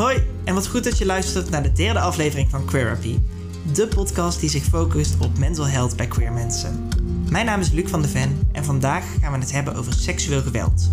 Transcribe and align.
Hoi, 0.00 0.22
en 0.44 0.54
wat 0.54 0.66
goed 0.66 0.84
dat 0.84 0.98
je 0.98 1.06
luistert 1.06 1.50
naar 1.50 1.62
de 1.62 1.72
derde 1.72 2.00
aflevering 2.00 2.50
van 2.50 2.64
Queerapy. 2.64 3.18
De 3.74 3.86
podcast 3.86 4.40
die 4.40 4.50
zich 4.50 4.64
focust 4.64 5.14
op 5.18 5.38
mental 5.38 5.66
health 5.66 5.96
bij 5.96 6.06
queer 6.06 6.32
mensen. 6.32 6.88
Mijn 7.30 7.46
naam 7.46 7.60
is 7.60 7.70
Luc 7.70 7.88
van 7.88 8.02
de 8.02 8.08
Ven 8.08 8.48
en 8.52 8.64
vandaag 8.64 9.04
gaan 9.20 9.32
we 9.32 9.38
het 9.38 9.52
hebben 9.52 9.74
over 9.74 9.92
seksueel 9.92 10.42
geweld. 10.42 10.90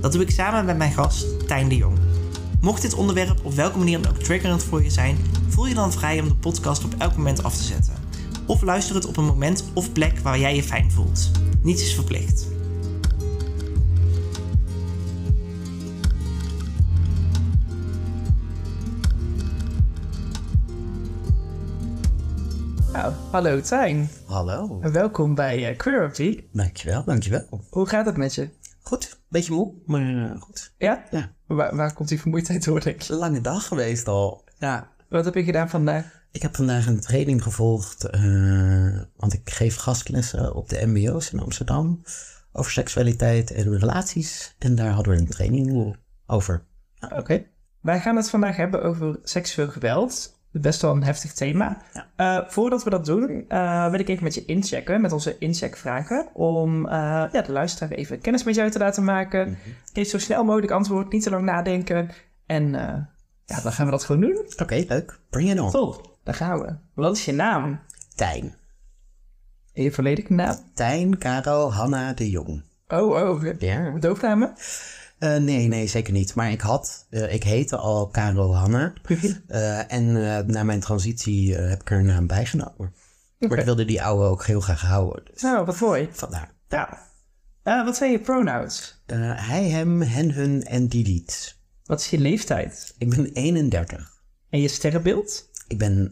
Dat 0.00 0.12
doe 0.12 0.22
ik 0.22 0.30
samen 0.30 0.64
met 0.64 0.76
mijn 0.76 0.92
gast 0.92 1.46
Tijn 1.48 1.68
de 1.68 1.76
Jong. 1.76 1.98
Mocht 2.60 2.82
dit 2.82 2.94
onderwerp 2.94 3.40
op 3.42 3.54
welke 3.54 3.78
manier 3.78 4.02
dan 4.02 4.10
ook 4.10 4.22
triggerend 4.22 4.64
voor 4.64 4.82
je 4.82 4.90
zijn, 4.90 5.16
voel 5.48 5.66
je 5.66 5.74
dan 5.74 5.92
vrij 5.92 6.20
om 6.20 6.28
de 6.28 6.34
podcast 6.34 6.84
op 6.84 6.94
elk 6.98 7.16
moment 7.16 7.42
af 7.42 7.56
te 7.56 7.62
zetten. 7.62 7.94
Of 8.46 8.62
luister 8.62 8.94
het 8.94 9.06
op 9.06 9.16
een 9.16 9.24
moment 9.24 9.64
of 9.72 9.92
plek 9.92 10.18
waar 10.18 10.38
jij 10.38 10.54
je 10.54 10.62
fijn 10.62 10.90
voelt. 10.90 11.30
Niets 11.62 11.82
is 11.82 11.94
verplicht. 11.94 12.51
Hallo 23.32 23.60
Tijn. 23.60 24.08
Hallo. 24.26 24.80
En 24.80 24.92
welkom 24.92 25.34
bij 25.34 25.70
uh, 25.70 25.76
Queerapy. 25.76 26.44
Dankjewel, 26.52 27.04
dankjewel. 27.04 27.64
Hoe 27.70 27.86
gaat 27.86 28.06
het 28.06 28.16
met 28.16 28.34
je? 28.34 28.48
Goed, 28.82 29.20
beetje 29.28 29.52
moe, 29.52 29.72
maar 29.86 30.00
uh, 30.00 30.40
goed. 30.40 30.74
Ja? 30.78 31.04
Ja. 31.10 31.32
Waar, 31.46 31.76
waar 31.76 31.94
komt 31.94 32.08
die 32.08 32.20
vermoeidheid 32.20 32.64
door, 32.64 32.80
denk 32.80 33.02
je? 33.02 33.12
Een 33.12 33.18
lange 33.18 33.40
dag 33.40 33.66
geweest 33.66 34.08
al. 34.08 34.44
Ja. 34.58 34.90
Wat 35.08 35.24
heb 35.24 35.34
je 35.34 35.44
gedaan 35.44 35.70
vandaag? 35.70 36.24
Ik 36.32 36.42
heb 36.42 36.56
vandaag 36.56 36.86
een 36.86 37.00
training 37.00 37.42
gevolgd, 37.42 38.14
uh, 38.14 39.00
want 39.16 39.32
ik 39.32 39.50
geef 39.50 39.76
gastlessen 39.76 40.54
op 40.54 40.68
de 40.68 40.86
mbo's 40.86 41.32
in 41.32 41.40
Amsterdam 41.40 42.02
over 42.52 42.72
seksualiteit 42.72 43.50
en 43.50 43.78
relaties. 43.78 44.54
En 44.58 44.74
daar 44.74 44.90
hadden 44.90 45.12
we 45.12 45.18
een 45.18 45.28
training 45.28 45.96
over. 46.26 46.64
Oké. 47.00 47.16
Okay. 47.16 47.50
Wij 47.80 48.00
gaan 48.00 48.16
het 48.16 48.30
vandaag 48.30 48.56
hebben 48.56 48.82
over 48.82 49.18
seksueel 49.22 49.68
geweld 49.68 50.40
best 50.52 50.82
wel 50.82 50.90
een 50.90 51.04
heftig 51.04 51.32
thema. 51.32 51.82
Ja. 51.92 52.40
Uh, 52.40 52.48
voordat 52.48 52.84
we 52.84 52.90
dat 52.90 53.04
doen, 53.04 53.44
uh, 53.48 53.90
wil 53.90 54.00
ik 54.00 54.08
even 54.08 54.24
met 54.24 54.34
je 54.34 54.44
inchecken, 54.44 55.00
met 55.00 55.12
onze 55.12 55.38
incheckvragen. 55.38 56.28
Om 56.32 56.86
uh, 56.86 56.92
ja, 57.32 57.42
de 57.42 57.52
luisteraar 57.52 57.90
even 57.90 58.20
kennis 58.20 58.44
met 58.44 58.54
jou 58.54 58.70
te 58.70 58.78
laten 58.78 59.04
maken. 59.04 59.48
Mm 59.48 59.56
-hmm. 59.64 59.74
Geef 59.92 60.08
zo 60.08 60.18
snel 60.18 60.44
mogelijk 60.44 60.72
antwoord, 60.72 61.12
niet 61.12 61.22
te 61.22 61.30
lang 61.30 61.44
nadenken. 61.44 62.10
En 62.46 62.70
ja, 63.44 63.60
dan 63.62 63.72
gaan 63.72 63.84
we 63.84 63.90
dat 63.90 64.04
gewoon 64.04 64.20
doen. 64.20 64.38
Oké, 64.38 64.62
okay, 64.62 64.84
leuk. 64.88 65.18
Bring 65.30 65.50
it 65.50 65.60
on. 65.60 65.70
Top, 65.70 66.18
daar 66.24 66.34
gaan 66.34 66.60
we. 66.60 66.74
Wat 66.94 67.16
is 67.16 67.24
je 67.24 67.32
naam? 67.32 67.80
Tijn. 68.14 68.54
En 69.72 69.82
je 69.82 69.92
volledige 69.92 70.32
naam? 70.32 70.56
Tijn 70.74 71.18
Caro 71.18 71.70
Hanna 71.70 72.12
de 72.12 72.30
Jong. 72.30 72.62
Oh, 72.88 73.10
oh. 73.10 73.44
Ja. 73.58 73.90
Doofnamen? 73.98 74.54
Uh, 75.22 75.36
nee, 75.36 75.68
nee, 75.68 75.86
zeker 75.86 76.12
niet. 76.12 76.34
Maar 76.34 76.50
ik 76.50 76.60
had, 76.60 77.06
uh, 77.10 77.34
ik 77.34 77.42
heette 77.42 77.76
al 77.76 78.08
Caro 78.10 78.52
Hanna. 78.52 78.92
uh, 79.08 79.92
en 79.92 80.12
na 80.46 80.62
mijn 80.62 80.80
transitie 80.80 81.54
heb 81.54 81.80
ik 81.80 81.90
er 81.90 81.98
een 81.98 82.06
naam 82.06 82.26
bijgenomen. 82.26 82.74
Okay. 82.78 83.48
Maar 83.48 83.58
ik 83.58 83.64
wilde 83.64 83.84
die 83.84 84.02
oude 84.02 84.24
ook 84.24 84.44
heel 84.46 84.60
graag 84.60 84.80
houden. 84.80 85.24
Dus 85.32 85.42
nou, 85.42 85.64
wat 85.64 85.80
mooi. 85.80 86.08
Vandaar. 86.12 86.52
Ja. 86.68 87.84
wat 87.84 87.96
zijn 87.96 88.10
je 88.10 88.18
pronouns? 88.18 89.02
hij, 89.06 89.68
hem, 89.68 90.00
hen, 90.00 90.32
hun 90.32 90.64
en 90.64 90.86
die, 90.86 91.04
diet. 91.04 91.58
Wat 91.84 92.00
is 92.00 92.10
je 92.10 92.18
leeftijd? 92.18 92.94
Ik 92.98 93.08
ben 93.08 93.32
31. 93.32 94.22
En 94.50 94.60
je 94.60 94.68
sterrenbeeld? 94.68 95.50
Ik 95.68 95.78
ben, 95.78 96.10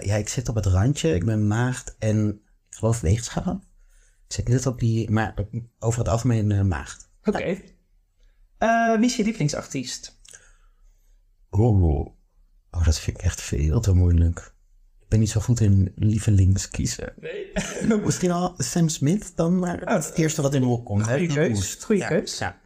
ja, 0.00 0.14
ik 0.14 0.28
zit 0.28 0.48
op 0.48 0.54
het 0.54 0.66
randje. 0.66 1.14
Ik 1.14 1.24
ben 1.24 1.46
maagd 1.46 1.96
en 1.98 2.28
ik 2.70 2.76
geloof 2.76 3.00
weegschaal. 3.00 3.60
Ik 4.26 4.34
zit 4.34 4.48
net 4.48 4.66
op 4.66 4.80
die, 4.80 5.10
maar 5.10 5.34
over 5.78 5.98
het 5.98 6.08
algemeen 6.08 6.68
maagd. 6.68 7.10
Oké. 7.24 7.38
Okay. 7.38 7.71
Uh, 8.62 8.96
wie 8.96 9.04
is 9.04 9.16
je 9.16 9.24
lievelingsartiest? 9.24 10.20
Oh, 11.50 11.82
oh, 12.70 12.84
dat 12.84 12.98
vind 12.98 13.18
ik 13.18 13.24
echt 13.24 13.40
veel 13.40 13.80
te 13.80 13.92
moeilijk. 13.92 14.54
Ik 15.00 15.08
ben 15.08 15.18
niet 15.18 15.30
zo 15.30 15.40
goed 15.40 15.60
in 15.60 15.92
lievelings 15.96 16.68
kiezen. 16.68 17.12
Nee. 17.20 17.52
Misschien 18.04 18.30
al 18.30 18.54
Sam 18.56 18.88
Smith 18.88 19.32
dan, 19.36 19.58
maar 19.58 19.82
oh, 19.82 19.88
het 19.88 20.12
eerste 20.14 20.42
wat 20.42 20.54
in 20.54 20.60
me 20.60 20.68
opkomt. 20.68 21.08
Goeie 21.08 21.26
keus. 21.26 21.74
Goeie 21.74 22.06
keus. 22.06 22.38
Ja. 22.38 22.60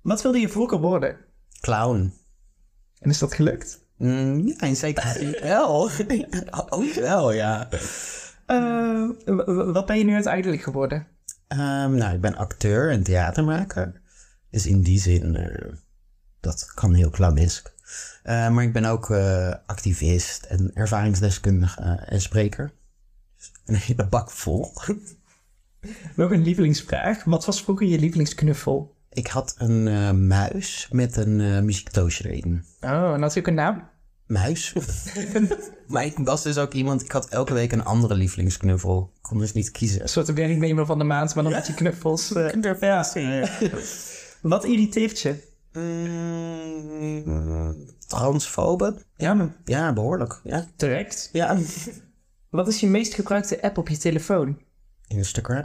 Wat 0.00 0.22
wilde 0.22 0.38
je 0.38 0.48
vroeger 0.48 0.80
worden? 0.80 1.16
Clown. 1.60 2.12
En 2.98 3.10
is 3.10 3.18
dat 3.18 3.34
gelukt? 3.34 3.86
Mm, 3.96 4.46
ja, 4.46 4.60
in 4.60 4.76
zeker 4.76 5.36
wel. 5.40 5.70
oh, 6.70 6.94
wel, 6.94 7.32
ja. 7.32 7.68
Uh, 8.46 9.10
wat 9.72 9.86
ben 9.86 9.98
je 9.98 10.04
nu 10.04 10.14
uiteindelijk 10.14 10.62
geworden? 10.62 11.06
Um, 11.48 11.94
nou, 11.94 12.14
ik 12.14 12.20
ben 12.20 12.36
acteur 12.36 12.90
en 12.90 13.02
theatermaker. 13.02 14.01
Dus 14.52 14.66
in 14.66 14.82
die 14.82 15.00
zin, 15.00 15.34
uh, 15.34 15.72
dat 16.40 16.72
kan 16.74 16.94
heel 16.94 17.10
clownesk. 17.10 17.74
Uh, 18.24 18.48
maar 18.48 18.64
ik 18.64 18.72
ben 18.72 18.84
ook 18.84 19.10
uh, 19.10 19.54
activist 19.66 20.44
en 20.44 20.70
ervaringsdeskundige 20.74 21.82
en 22.06 22.20
spreker. 22.20 22.72
Dus 23.36 23.52
een 23.64 23.74
hele 23.74 24.06
bak 24.06 24.30
vol. 24.30 24.72
Nog 26.16 26.30
een 26.30 26.42
lievelingsvraag. 26.42 27.24
Wat 27.24 27.44
was 27.44 27.62
vroeger 27.62 27.86
je 27.86 27.98
lievelingsknuffel? 27.98 28.94
Ik 29.10 29.26
had 29.26 29.54
een 29.58 30.26
muis 30.26 30.88
met 30.90 31.16
een 31.16 31.64
muziektoosje 31.64 32.30
erin. 32.30 32.64
Oh, 32.80 33.14
en 33.14 33.22
had 33.22 33.38
ook 33.38 33.46
een 33.46 33.54
naam? 33.54 33.88
Muis. 34.26 34.72
maar 35.86 36.04
ik 36.04 36.18
was 36.18 36.42
dus 36.42 36.58
ook 36.58 36.72
iemand, 36.72 37.02
ik 37.02 37.12
had 37.12 37.28
elke 37.28 37.52
week 37.52 37.72
een 37.72 37.84
andere 37.84 38.14
lievelingsknuffel. 38.14 39.10
Ik 39.14 39.22
kon 39.22 39.38
dus 39.38 39.52
niet 39.52 39.70
kiezen. 39.70 40.02
Een 40.02 40.08
soort 40.08 40.32
werknemer 40.32 40.86
van 40.86 40.98
de 40.98 41.04
maand, 41.04 41.34
maar 41.34 41.44
dan 41.44 41.52
met 41.52 41.66
je 41.66 41.74
knuffels. 41.74 42.32
Knuffels, 42.32 43.12
ja. 43.12 43.48
Wat 44.42 44.64
irriteert 44.64 45.20
je? 45.20 45.50
Mm, 45.72 47.24
transfoben? 48.06 49.02
Ja, 49.16 49.54
ja, 49.64 49.92
behoorlijk. 49.92 50.40
Ja. 50.44 50.66
Terecht. 50.76 51.28
Ja. 51.32 51.58
Wat 52.50 52.68
is 52.68 52.80
je 52.80 52.86
meest 52.86 53.14
gebruikte 53.14 53.62
app 53.62 53.78
op 53.78 53.88
je 53.88 53.96
telefoon? 53.96 54.58
Instagram, 55.06 55.64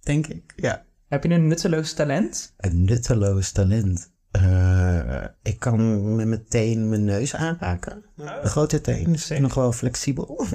denk 0.00 0.26
ik. 0.26 0.52
Ja. 0.56 0.84
Heb 1.08 1.24
je 1.24 1.30
een 1.30 1.46
nutteloos 1.46 1.92
talent? 1.92 2.54
Een 2.56 2.84
nutteloos 2.84 3.52
talent? 3.52 4.12
Uh, 4.32 5.24
ik 5.42 5.58
kan 5.58 6.14
met 6.16 6.26
mijn 6.26 6.44
teen 6.48 6.88
mijn 6.88 7.04
neus 7.04 7.34
aanraken. 7.34 8.04
De 8.16 8.40
grote 8.42 8.80
teen 8.80 9.12
is 9.12 9.28
nog 9.28 9.54
wel 9.54 9.72
flexibel. 9.72 10.46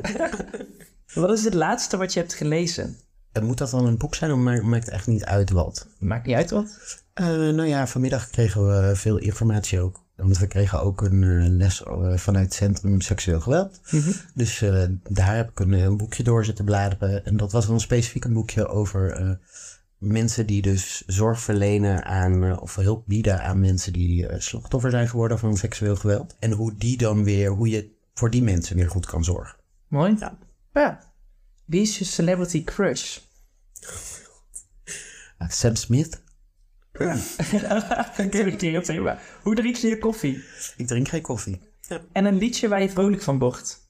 wat 1.14 1.32
is 1.32 1.44
het 1.44 1.54
laatste 1.54 1.98
wat 1.98 2.14
je 2.14 2.20
hebt 2.20 2.34
gelezen? 2.34 2.98
Moet 3.42 3.58
dat 3.58 3.70
dan 3.70 3.86
een 3.86 3.98
boek 3.98 4.16
zijn 4.16 4.32
of 4.32 4.40
maakt 4.40 4.86
het 4.86 4.90
echt 4.94 5.08
niet 5.08 5.26
uit 5.26 5.50
wat? 5.50 5.88
Maakt 6.00 6.26
niet 6.26 6.36
uit 6.36 6.50
wat? 6.50 7.02
Uh, 7.22 7.28
nou 7.28 7.66
ja, 7.66 7.88
vanmiddag 7.88 8.30
kregen 8.30 8.68
we 8.68 8.96
veel 8.96 9.18
informatie 9.18 9.80
ook. 9.80 10.02
Want 10.16 10.38
we 10.38 10.48
kregen 10.48 10.82
ook 10.82 11.02
een 11.02 11.22
uh, 11.22 11.48
les 11.48 11.82
uh, 11.82 12.18
vanuit 12.18 12.46
het 12.46 12.54
Centrum 12.54 13.02
Seksueel 13.02 13.40
Geweld. 13.40 13.80
Mm 13.92 14.00
-hmm. 14.00 14.14
Dus 14.34 14.60
daar 15.10 15.36
heb 15.36 15.50
ik 15.50 15.60
een, 15.60 15.72
een, 15.72 15.98
boekje 15.98 16.24
door 16.24 16.46
zitten 16.46 16.66
bladeren. 16.66 17.26
En 17.26 17.38
dat 17.38 17.52
was 17.52 17.68
dan 17.68 17.80
specifiek 17.80 18.26
een 18.26 18.34
boekje 18.34 18.68
over 18.68 19.40
mensen 19.98 20.46
die 20.46 20.62
dus 20.62 21.04
zorg 21.06 21.40
verlenen 21.40 22.06
aan, 22.06 22.60
of 22.60 22.76
hulp 22.76 23.04
bieden 23.08 23.44
aan 23.44 23.60
mensen 23.60 23.94
die 23.94 24.28
slachtoffer 24.38 24.92
zijn 24.92 25.08
geworden 25.08 25.40
van 25.40 25.58
seksueel 25.58 25.96
geweld. 25.96 26.36
En 26.40 26.52
hoe 26.52 26.76
die 26.76 26.98
dan 26.98 27.24
weer, 27.24 27.50
hoe 27.50 27.70
je 27.70 27.92
voor 28.14 28.30
die 28.30 28.44
mensen 28.44 28.76
weer 28.76 28.90
goed 28.90 29.06
kan 29.06 29.24
zorgen. 29.24 29.60
Mooi. 29.88 30.16
Ja. 30.20 30.38
ja. 30.74 31.13
Wie 31.66 31.82
is 31.82 31.98
je 31.98 32.06
celebrity 32.06 32.64
crush? 32.64 33.18
Sam 35.48 35.76
Smith. 35.76 36.22
Ja. 37.00 37.18
Hoe 39.44 39.56
drink 39.56 39.76
je 39.76 39.88
je 39.88 39.98
koffie? 39.98 40.44
Ik 40.78 40.88
drink 40.88 41.08
geen 41.08 41.22
koffie. 41.22 41.62
Ja. 41.82 42.02
En 42.12 42.26
een 42.26 42.38
liedje 42.38 42.68
waar 42.68 42.82
je 42.82 42.90
vrolijk 42.90 43.22
van 43.22 43.40
wordt? 43.40 43.82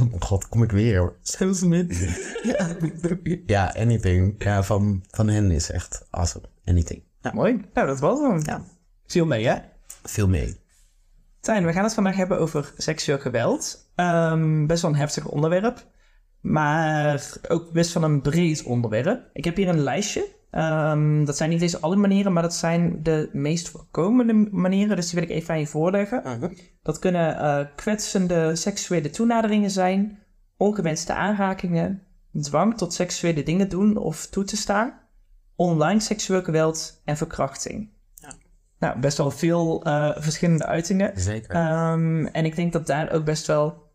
Oh 0.00 0.12
god, 0.18 0.48
kom 0.48 0.62
ik 0.62 0.70
weer. 0.70 1.16
Sam 1.22 1.54
Smith. 1.54 1.96
ja. 2.42 2.76
ja, 3.46 3.74
anything. 3.76 4.34
Ja, 4.38 4.62
van, 4.62 5.04
van 5.10 5.28
hen 5.28 5.50
is 5.50 5.70
echt 5.70 6.06
awesome. 6.10 6.44
Anything. 6.64 7.02
Ja. 7.20 7.32
Mooi. 7.34 7.64
Nou, 7.74 7.86
dat 7.86 7.98
was 7.98 8.18
hem. 8.18 8.40
Ja. 8.44 8.64
Veel 9.06 9.26
mee, 9.26 9.46
hè? 9.46 9.56
Veel 10.02 10.28
mee. 10.28 10.60
Tijn, 11.40 11.66
we 11.66 11.72
gaan 11.72 11.84
het 11.84 11.94
vandaag 11.94 12.16
hebben 12.16 12.38
over 12.38 12.72
seksueel 12.76 13.18
geweld. 13.18 13.90
Um, 13.96 14.66
best 14.66 14.82
wel 14.82 14.90
een 14.90 14.96
heftig 14.96 15.26
onderwerp. 15.26 15.86
Maar 16.40 17.38
ook 17.48 17.72
best 17.72 17.92
wel 17.94 18.02
een 18.02 18.20
breed 18.20 18.62
onderwerp. 18.62 19.30
Ik 19.32 19.44
heb 19.44 19.56
hier 19.56 19.68
een 19.68 19.82
lijstje. 19.82 20.36
Um, 20.50 21.24
dat 21.24 21.36
zijn 21.36 21.50
niet 21.50 21.62
eens 21.62 21.80
alle 21.80 21.96
manieren, 21.96 22.32
maar 22.32 22.42
dat 22.42 22.54
zijn 22.54 23.02
de 23.02 23.30
meest 23.32 23.68
voorkomende 23.68 24.32
manieren. 24.50 24.96
Dus 24.96 25.10
die 25.10 25.20
wil 25.20 25.28
ik 25.28 25.34
even 25.34 25.54
aan 25.54 25.60
je 25.60 25.66
voorleggen. 25.66 26.22
Uh 26.26 26.32
-huh. 26.32 26.50
Dat 26.82 26.98
kunnen 26.98 27.36
uh, 27.36 27.60
kwetsende 27.76 28.56
seksuele 28.56 29.10
toenaderingen 29.10 29.70
zijn, 29.70 30.18
ongewenste 30.56 31.14
aanrakingen, 31.14 32.02
dwang 32.40 32.76
tot 32.76 32.92
seksuele 32.92 33.42
dingen 33.42 33.68
doen 33.68 33.96
of 33.96 34.26
toe 34.26 34.44
te 34.44 34.56
staan, 34.56 35.00
online 35.56 36.00
seksueel 36.00 36.42
geweld 36.42 37.02
en 37.04 37.16
verkrachting. 37.16 37.90
Ja. 38.14 38.34
Nou, 38.78 39.00
best 39.00 39.16
wel 39.16 39.30
veel 39.30 39.86
uh, 39.86 40.10
verschillende 40.16 40.66
uitingen. 40.66 41.20
Zeker. 41.20 41.56
Um, 41.90 42.26
en 42.26 42.44
ik 42.44 42.56
denk 42.56 42.72
dat 42.72 42.86
daar 42.86 43.12
ook 43.12 43.24
best 43.24 43.46
wel 43.46 43.86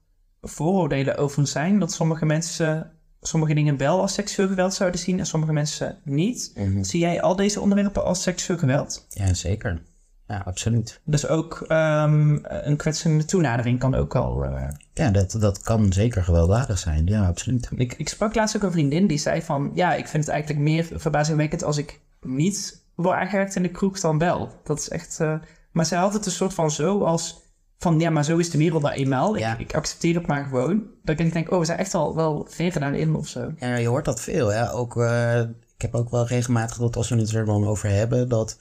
vooroordelen 0.44 1.18
over 1.18 1.48
zijn. 1.48 1.80
Dat 1.80 1.92
sommige 1.92 2.26
mensen 2.26 2.92
sommige 3.28 3.54
dingen 3.54 3.78
wel 3.78 4.02
als 4.02 4.14
seksueel 4.14 4.48
geweld 4.48 4.74
zouden 4.74 5.00
zien 5.00 5.20
en 5.20 5.26
sommige 5.26 5.54
mensen 5.54 5.98
niet. 6.04 6.52
Mhm. 6.56 6.84
Zie 6.84 7.00
jij 7.00 7.22
al 7.22 7.36
deze 7.36 7.62
onderwerpen 7.62 8.06
als 8.06 8.22
seksueel 8.22 8.60
geweld? 8.60 9.06
Ja, 9.10 9.34
zeker. 9.34 9.82
ja, 10.28 10.42
absoluut. 10.46 11.02
Dus 11.04 11.28
ook 11.28 11.66
ehm, 11.68 12.38
een 12.42 12.78
kwetsende 12.78 13.26
toenadering 13.26 13.80
kan 13.80 13.96
ook 13.96 14.16
al... 14.16 14.46
Uh... 14.46 14.68
Ja, 14.94 15.12
dat, 15.12 15.36
dat 15.40 15.62
kan 15.62 15.94
zeker 15.94 16.24
gewelddadig 16.24 16.78
zijn. 16.78 17.06
Ja, 17.06 17.28
absoluut. 17.28 17.70
Ik, 17.76 17.94
ik 17.98 18.10
sprak 18.10 18.36
laatst 18.36 18.56
ook 18.56 18.64
een 18.64 18.72
vriendin 18.72 19.08
die 19.08 19.18
zei 19.18 19.42
van... 19.42 19.72
Ja, 19.74 19.94
ik 19.94 20.08
vind 20.08 20.24
het 20.24 20.34
eigenlijk 20.34 20.64
meer 20.64 20.88
verbazingwekkend 20.94 21.64
als 21.64 21.78
ik 21.78 22.00
niet 22.22 22.82
word 22.96 23.18
aangereikt 23.18 23.56
in 23.56 23.64
de 23.64 23.70
kroeg 23.70 24.00
dan 24.00 24.18
wel. 24.18 24.52
Dat 24.64 24.80
is 24.80 24.90
echt... 24.90 25.18
Uh... 25.22 25.36
Maar 25.72 25.86
zij 25.86 25.98
had 25.98 26.14
het 26.14 26.26
een 26.26 26.32
soort 26.32 26.54
van 26.54 26.72
zo 26.72 27.04
als... 27.04 27.42
Van 27.84 28.00
ja, 28.00 28.10
maar 28.10 28.26
zo 28.26 28.38
is 28.38 28.50
de 28.50 28.58
wereld 28.58 28.82
nou 28.82 28.96
eenmaal. 28.96 29.38
Ja. 29.38 29.54
Ik, 29.54 29.60
ik, 29.60 29.76
accepteer 29.76 30.16
het 30.16 30.28
maar 30.28 30.46
gewoon. 30.46 30.84
Dat 31.04 31.20
ik 31.20 31.34
denk, 31.34 31.52
oh, 31.52 31.60
we 31.60 31.66
zijn 31.66 31.78
echt 31.78 31.94
al 31.94 32.16
wel 32.16 32.48
ver 32.50 32.80
daarin 32.80 33.16
of 33.16 33.28
zo. 33.28 33.54
Ja, 33.60 33.76
je 33.76 33.88
hoort 33.88 34.06
dat 34.06 34.22
veel. 34.22 34.48
Hè? 34.48 34.74
Ook, 34.74 34.96
uh, 34.96 35.40
ik 35.76 35.82
heb 35.82 35.96
ook 35.96 36.10
wel 36.10 36.28
regelmatig 36.28 36.78
dat 36.78 36.96
als 36.96 37.10
we 37.10 37.16
het 37.16 37.32
er 37.32 37.46
dan 37.46 37.68
over 37.68 37.90
hebben... 37.90 38.30
dat 38.30 38.58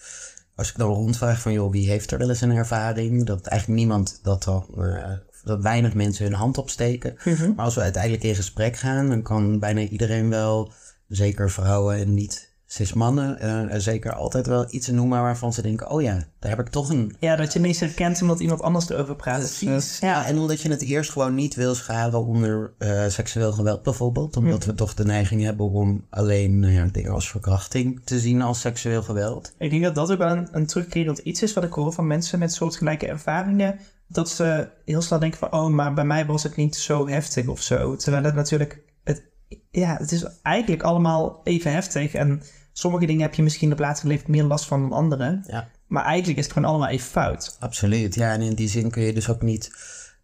als 0.54 0.70
ik 0.70 0.76
dan 0.76 0.94
rondvraag 0.94 1.40
van, 1.40 1.52
joh, 1.52 1.70
wie 1.70 1.88
heeft 1.88 2.10
er 2.10 2.18
wel 2.18 2.28
eens 2.28 2.40
een 2.40 2.56
ervaring? 2.56 3.26
Dat 3.26 3.46
eigenlijk 3.46 3.80
niemand 3.80 4.20
dat 4.22 4.42
dan, 4.42 4.66
uh, 4.78 5.10
dat 5.44 5.62
weinig 5.62 5.94
mensen 5.94 6.24
hun 6.24 6.34
hand 6.34 6.58
opsteken. 6.58 7.16
Mhm. 7.24 7.52
Maar 7.54 7.64
als 7.64 7.74
we 7.74 7.80
uiteindelijk 7.80 8.22
in 8.22 8.34
gesprek 8.34 8.76
gaan, 8.76 9.08
dan 9.08 9.22
kan 9.22 9.58
bijna 9.58 9.80
iedereen 9.80 10.28
wel, 10.30 10.72
zeker 11.08 11.50
vrouwen 11.50 11.96
en 11.96 12.14
niet 12.14 12.51
zes 12.72 12.92
mannen 12.92 13.38
uh, 13.72 13.78
zeker 13.78 14.12
altijd 14.12 14.46
wel 14.46 14.66
iets 14.68 14.88
noemen 14.88 15.22
waarvan 15.22 15.52
ze 15.52 15.62
denken: 15.62 15.90
oh 15.90 16.02
ja, 16.02 16.24
daar 16.38 16.50
heb 16.50 16.60
ik 16.60 16.68
toch 16.68 16.88
een. 16.88 17.16
Ja, 17.18 17.36
dat 17.36 17.52
je 17.52 17.58
ineens 17.58 17.80
herkent 17.80 18.22
omdat 18.22 18.40
iemand 18.40 18.62
anders 18.62 18.88
erover 18.88 19.16
praat. 19.16 19.38
Precies. 19.38 19.98
Ja, 19.98 20.26
en 20.26 20.38
omdat 20.38 20.60
je 20.60 20.68
het 20.68 20.82
eerst 20.82 21.10
gewoon 21.10 21.34
niet 21.34 21.54
wil 21.54 21.74
scharen 21.74 22.24
onder 22.26 22.72
uh, 22.78 23.06
seksueel 23.06 23.52
geweld, 23.52 23.82
bijvoorbeeld. 23.82 24.36
Omdat 24.36 24.64
hm. 24.64 24.70
we 24.70 24.76
toch 24.76 24.94
de 24.94 25.04
neiging 25.04 25.42
hebben 25.42 25.70
om 25.70 26.06
alleen 26.10 26.62
uh, 26.62 26.84
dingen 26.92 27.12
als 27.12 27.30
verkrachting 27.30 28.00
te 28.04 28.20
zien 28.20 28.42
als 28.42 28.60
seksueel 28.60 29.02
geweld. 29.02 29.54
Ik 29.58 29.70
denk 29.70 29.82
dat 29.82 29.94
dat 29.94 30.12
ook 30.12 30.18
wel 30.18 30.36
een, 30.36 30.48
een 30.52 30.66
terugkerend 30.66 31.18
iets 31.18 31.42
is 31.42 31.52
wat 31.52 31.64
ik 31.64 31.72
hoor 31.72 31.92
van 31.92 32.06
mensen 32.06 32.38
met 32.38 32.52
soortgelijke 32.52 33.06
ervaringen. 33.06 33.78
Dat 34.08 34.28
ze 34.28 34.68
heel 34.84 35.02
snel 35.02 35.18
denken 35.18 35.38
van: 35.38 35.52
oh, 35.52 35.68
maar 35.68 35.94
bij 35.94 36.04
mij 36.04 36.26
was 36.26 36.42
het 36.42 36.56
niet 36.56 36.76
zo 36.76 37.08
heftig 37.08 37.46
of 37.46 37.62
zo. 37.62 37.96
Terwijl 37.96 38.24
het 38.24 38.34
natuurlijk. 38.34 38.82
Het, 39.04 39.30
ja, 39.70 39.96
het 39.98 40.12
is 40.12 40.26
eigenlijk 40.42 40.82
allemaal 40.82 41.40
even 41.44 41.72
heftig. 41.72 42.14
En 42.14 42.42
sommige 42.72 43.06
dingen 43.06 43.22
heb 43.22 43.34
je 43.34 43.42
misschien 43.42 43.72
op 43.72 43.78
laatste 43.78 44.06
leven 44.06 44.30
meer 44.30 44.44
last 44.44 44.64
van 44.64 44.80
dan 44.80 44.92
andere. 44.92 45.40
Ja. 45.46 45.68
Maar 45.86 46.04
eigenlijk 46.04 46.38
is 46.38 46.44
het 46.44 46.52
gewoon 46.52 46.68
allemaal 46.68 46.88
even 46.88 47.10
fout. 47.10 47.56
Absoluut, 47.60 48.14
ja. 48.14 48.32
En 48.32 48.40
in 48.40 48.54
die 48.54 48.68
zin 48.68 48.90
kun 48.90 49.02
je 49.02 49.12
dus 49.12 49.28
ook 49.28 49.42
niet... 49.42 49.70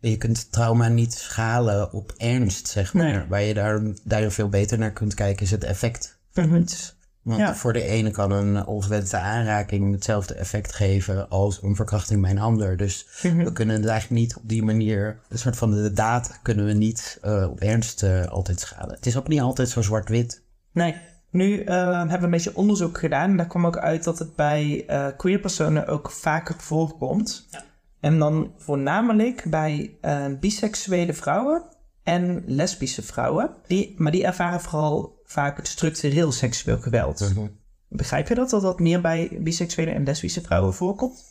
Je 0.01 0.17
kunt 0.17 0.53
trauma 0.53 0.89
niet 0.89 1.15
schalen 1.15 1.93
op 1.93 2.13
ernst, 2.17 2.69
zeg 2.69 2.95
maar. 2.95 3.27
Waar 3.29 3.43
je 3.43 3.55
daar, 3.55 3.83
daar 4.05 4.31
veel 4.31 4.49
beter 4.49 4.79
naar 4.79 4.93
kunt 4.93 5.15
kijken 5.15 5.45
is 5.45 5.51
het 5.51 5.65
effect 5.65 6.19
van 6.31 6.57
iets. 6.57 6.97
Want 7.23 7.57
voor 7.57 7.73
de 7.73 7.83
ene 7.83 8.11
kan 8.11 8.31
een 8.31 8.67
ongewenste 8.67 9.17
aanraking 9.17 9.93
hetzelfde 9.93 10.35
effect 10.35 10.75
geven 10.75 11.29
als 11.29 11.63
een 11.63 11.77
verkrachting 11.77 12.23
bij 12.23 12.31
een 12.31 12.39
ander. 12.39 12.77
Dus 12.77 13.07
mhm. 13.23 13.45
we 13.45 13.53
kunnen 13.53 13.77
het 13.77 13.87
eigenlijk 13.87 14.21
niet 14.21 14.37
op 14.37 14.43
die 14.45 14.63
manier, 14.63 15.21
een 15.29 15.39
soort 15.39 15.57
van 15.57 15.71
de 15.71 15.93
daad 15.93 16.39
kunnen 16.43 16.65
we 16.65 16.73
niet 16.73 17.19
uh, 17.25 17.47
op 17.51 17.61
ernst 17.61 18.03
uh, 18.03 18.27
altijd 18.27 18.61
schalen. 18.61 18.95
Het 18.95 19.07
is 19.07 19.17
ook 19.17 19.29
niet 19.29 19.41
altijd 19.41 19.69
zo 19.69 19.83
zwart-wit. 19.83 20.43
Nee. 20.73 20.97
Nu 21.31 21.65
uh, 21.65 21.67
hebben 21.67 22.19
we 22.19 22.25
een 22.25 22.31
beetje 22.31 22.57
onderzoek 22.57 22.99
gedaan. 22.99 23.31
En 23.31 23.37
daar 23.37 23.47
kwam 23.47 23.67
ook 23.67 23.79
uit 23.79 24.05
dat 24.05 24.19
het 24.19 24.37
bij 24.37 24.85
uh, 24.91 25.07
queer 25.17 25.39
personen 25.39 25.87
ook 25.87 26.11
vaker 26.11 26.55
voorkomt. 26.59 27.47
Ja. 27.51 27.65
En 28.01 28.19
dan 28.19 28.53
voornamelijk 28.57 29.45
bij 29.51 29.97
uh, 30.03 30.25
biseksuele 30.41 31.15
vrouwen 31.15 31.63
en 32.03 32.43
lesbische 32.47 33.03
vrouwen. 33.03 33.51
Die, 33.67 33.95
maar 33.97 34.13
die 34.13 34.25
ervaren 34.25 34.61
vooral 34.61 35.21
vaak 35.25 35.57
het 35.57 35.69
structureel 35.69 36.33
seksueel 36.33 36.79
geweld. 36.79 37.35
Mhm. 37.35 37.47
Begrijp 37.89 38.29
je 38.29 38.35
dat? 38.35 38.51
Dat 38.51 38.63
dat 38.63 38.81
meer 38.81 39.01
bij 39.01 39.39
biseksuele 39.41 39.91
en 39.91 40.05
lesbische 40.05 40.41
vrouwen 40.41 40.75
voorkomt? 40.75 41.25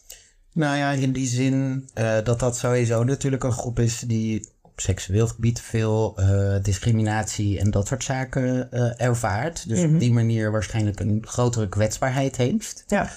Nou 0.53 0.77
ja, 0.77 0.91
in 0.91 1.11
die 1.11 1.27
zin 1.27 1.89
dat 2.23 2.39
dat 2.39 2.57
sowieso 2.57 3.03
natuurlijk 3.03 3.43
een 3.43 3.51
groep 3.51 3.79
is 3.79 3.99
die 3.99 4.49
seksueel 4.81 5.27
gebied 5.27 5.61
veel 5.61 6.19
uh, 6.19 6.63
discriminatie 6.63 7.59
en 7.59 7.71
dat 7.71 7.87
soort 7.87 8.03
zaken 8.03 8.69
uh, 8.71 9.01
ervaart. 9.01 9.67
Dus 9.67 9.83
op 9.83 9.89
mhm. 9.89 9.97
die 9.97 10.13
manier 10.13 10.51
waarschijnlijk 10.51 10.99
een 10.99 11.23
grotere 11.27 11.69
kwetsbaarheid 11.69 12.35
heeft. 12.35 12.83
Ja. 12.87 13.09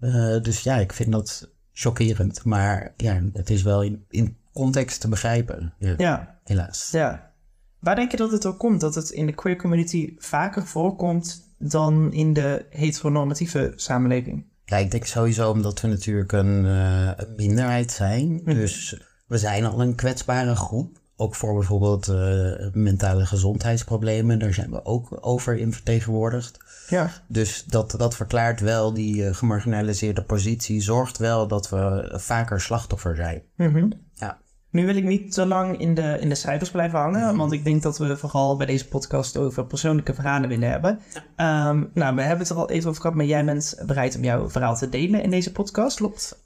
Uh, 0.00 0.40
dus 0.42 0.60
ja, 0.60 0.76
ik 0.76 0.92
vind 0.92 1.12
dat 1.12 1.50
chockerend. 1.72 2.44
Maar 2.44 2.92
ja, 2.96 3.22
het 3.32 3.50
is 3.50 3.62
wel 3.62 3.82
in, 3.82 4.04
in 4.08 4.36
context 4.52 5.00
te 5.00 5.08
begrijpen. 5.08 5.74
Ja. 5.96 6.38
Helaas. 6.44 6.88
Ja. 6.92 7.30
Waar 7.78 7.96
denk 7.96 8.10
je 8.10 8.16
dat 8.16 8.32
het 8.32 8.46
ook 8.46 8.58
komt? 8.58 8.80
Dat 8.80 8.94
het 8.94 9.10
in 9.10 9.26
de 9.26 9.34
queer 9.34 9.56
community 9.56 10.14
vaker 10.18 10.66
voorkomt 10.66 11.54
dan 11.58 12.12
in 12.12 12.32
de 12.32 12.66
heteronormatieve 12.70 13.72
samenleving? 13.76 14.44
Ja, 14.64 14.76
ik 14.76 14.90
denk 14.90 15.04
sowieso 15.04 15.50
omdat 15.50 15.80
we 15.80 15.88
natuurlijk 15.88 16.32
een, 16.32 16.64
een 16.64 17.34
minderheid 17.36 17.90
zijn. 17.90 18.32
Mhm. 18.32 18.54
Dus 18.54 19.00
we 19.26 19.38
zijn 19.38 19.64
al 19.64 19.80
een 19.80 19.94
kwetsbare 19.94 20.54
groep 20.54 20.98
ook 21.16 21.34
voor 21.34 21.54
bijvoorbeeld 21.54 22.08
uh, 22.08 22.52
mentale 22.72 23.26
gezondheidsproblemen, 23.26 24.38
daar 24.38 24.54
zijn 24.54 24.70
we 24.70 24.84
ook 24.84 25.18
over 25.20 25.56
in 25.56 25.72
vertegenwoordigd. 25.72 26.58
Ja. 26.88 27.10
Dus 27.28 27.64
dat, 27.64 27.94
dat 27.98 28.16
verklaart 28.16 28.60
wel 28.60 28.92
die 28.92 29.16
uh, 29.16 29.34
gemarginaliseerde 29.34 30.22
positie, 30.22 30.80
zorgt 30.80 31.18
wel 31.18 31.48
dat 31.48 31.68
we 31.68 32.12
vaker 32.16 32.60
slachtoffer 32.60 33.16
zijn. 33.16 33.42
Mm 33.56 33.92
Ja. 34.14 34.38
Nu 34.70 34.86
wil 34.86 34.96
ik 34.96 35.04
niet 35.04 35.32
te 35.32 35.46
lang 35.46 35.78
in 35.78 35.94
de, 35.94 36.16
in 36.20 36.28
de 36.28 36.34
cijfers 36.34 36.70
blijven 36.70 36.98
hangen, 36.98 37.36
want 37.36 37.52
ik 37.52 37.64
denk 37.64 37.82
dat 37.82 37.98
we 37.98 38.16
vooral 38.16 38.56
bij 38.56 38.66
deze 38.66 38.88
podcast 38.88 39.36
over 39.36 39.66
persoonlijke 39.66 40.14
verhalen 40.14 40.48
willen 40.48 40.70
hebben. 40.70 41.00
Ja. 41.36 41.68
Um, 41.68 41.90
nou, 41.94 42.14
we 42.14 42.20
hebben 42.20 42.38
het 42.38 42.50
er 42.50 42.56
al 42.56 42.70
even 42.70 42.88
over 42.88 43.00
gehad, 43.00 43.16
maar 43.16 43.26
jij 43.26 43.44
bent 43.44 43.82
bereid 43.86 44.16
om 44.16 44.24
jouw 44.24 44.50
verhaal 44.50 44.76
te 44.76 44.88
delen 44.88 45.22
in 45.22 45.30
deze 45.30 45.52
podcast. 45.52 45.96
Klopt. 45.96 46.44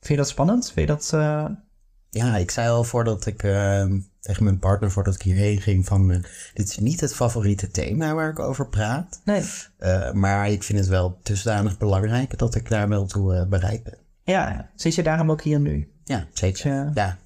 Vind 0.00 0.08
je 0.08 0.16
dat 0.16 0.28
spannend? 0.28 0.72
Vind 0.72 0.88
je 0.88 0.94
dat... 0.94 1.12
Uh 1.14 1.44
ja, 2.10 2.36
ik 2.36 2.50
zei 2.50 2.68
al 2.68 2.84
voordat 2.84 3.26
ik 3.26 3.42
uh, 3.42 3.92
tegen 4.20 4.44
mijn 4.44 4.58
partner, 4.58 4.90
voordat 4.90 5.14
ik 5.14 5.22
hierheen 5.22 5.60
ging, 5.60 5.86
van 5.86 6.10
uh, 6.10 6.22
dit 6.54 6.68
is 6.68 6.78
niet 6.78 7.00
het 7.00 7.14
favoriete 7.14 7.68
thema 7.68 8.14
waar 8.14 8.30
ik 8.30 8.38
over 8.38 8.68
praat. 8.68 9.20
Nee. 9.24 9.42
Uh, 9.78 10.12
maar 10.12 10.50
ik 10.50 10.62
vind 10.62 10.78
het 10.78 10.88
wel 10.88 11.18
dusdanig 11.22 11.78
belangrijk 11.78 12.38
dat 12.38 12.54
ik 12.54 12.68
daar 12.68 12.88
wel 12.88 13.06
toe 13.06 13.34
uh, 13.34 13.46
bereid 13.46 13.82
ben. 13.82 13.98
Ja, 14.22 14.70
zit 14.74 14.94
je 14.94 15.02
daarom 15.02 15.30
ook 15.30 15.42
hier 15.42 15.60
nu? 15.60 15.90
Ja, 16.04 16.26
zeker. 16.32 16.90
Ja. 16.94 17.18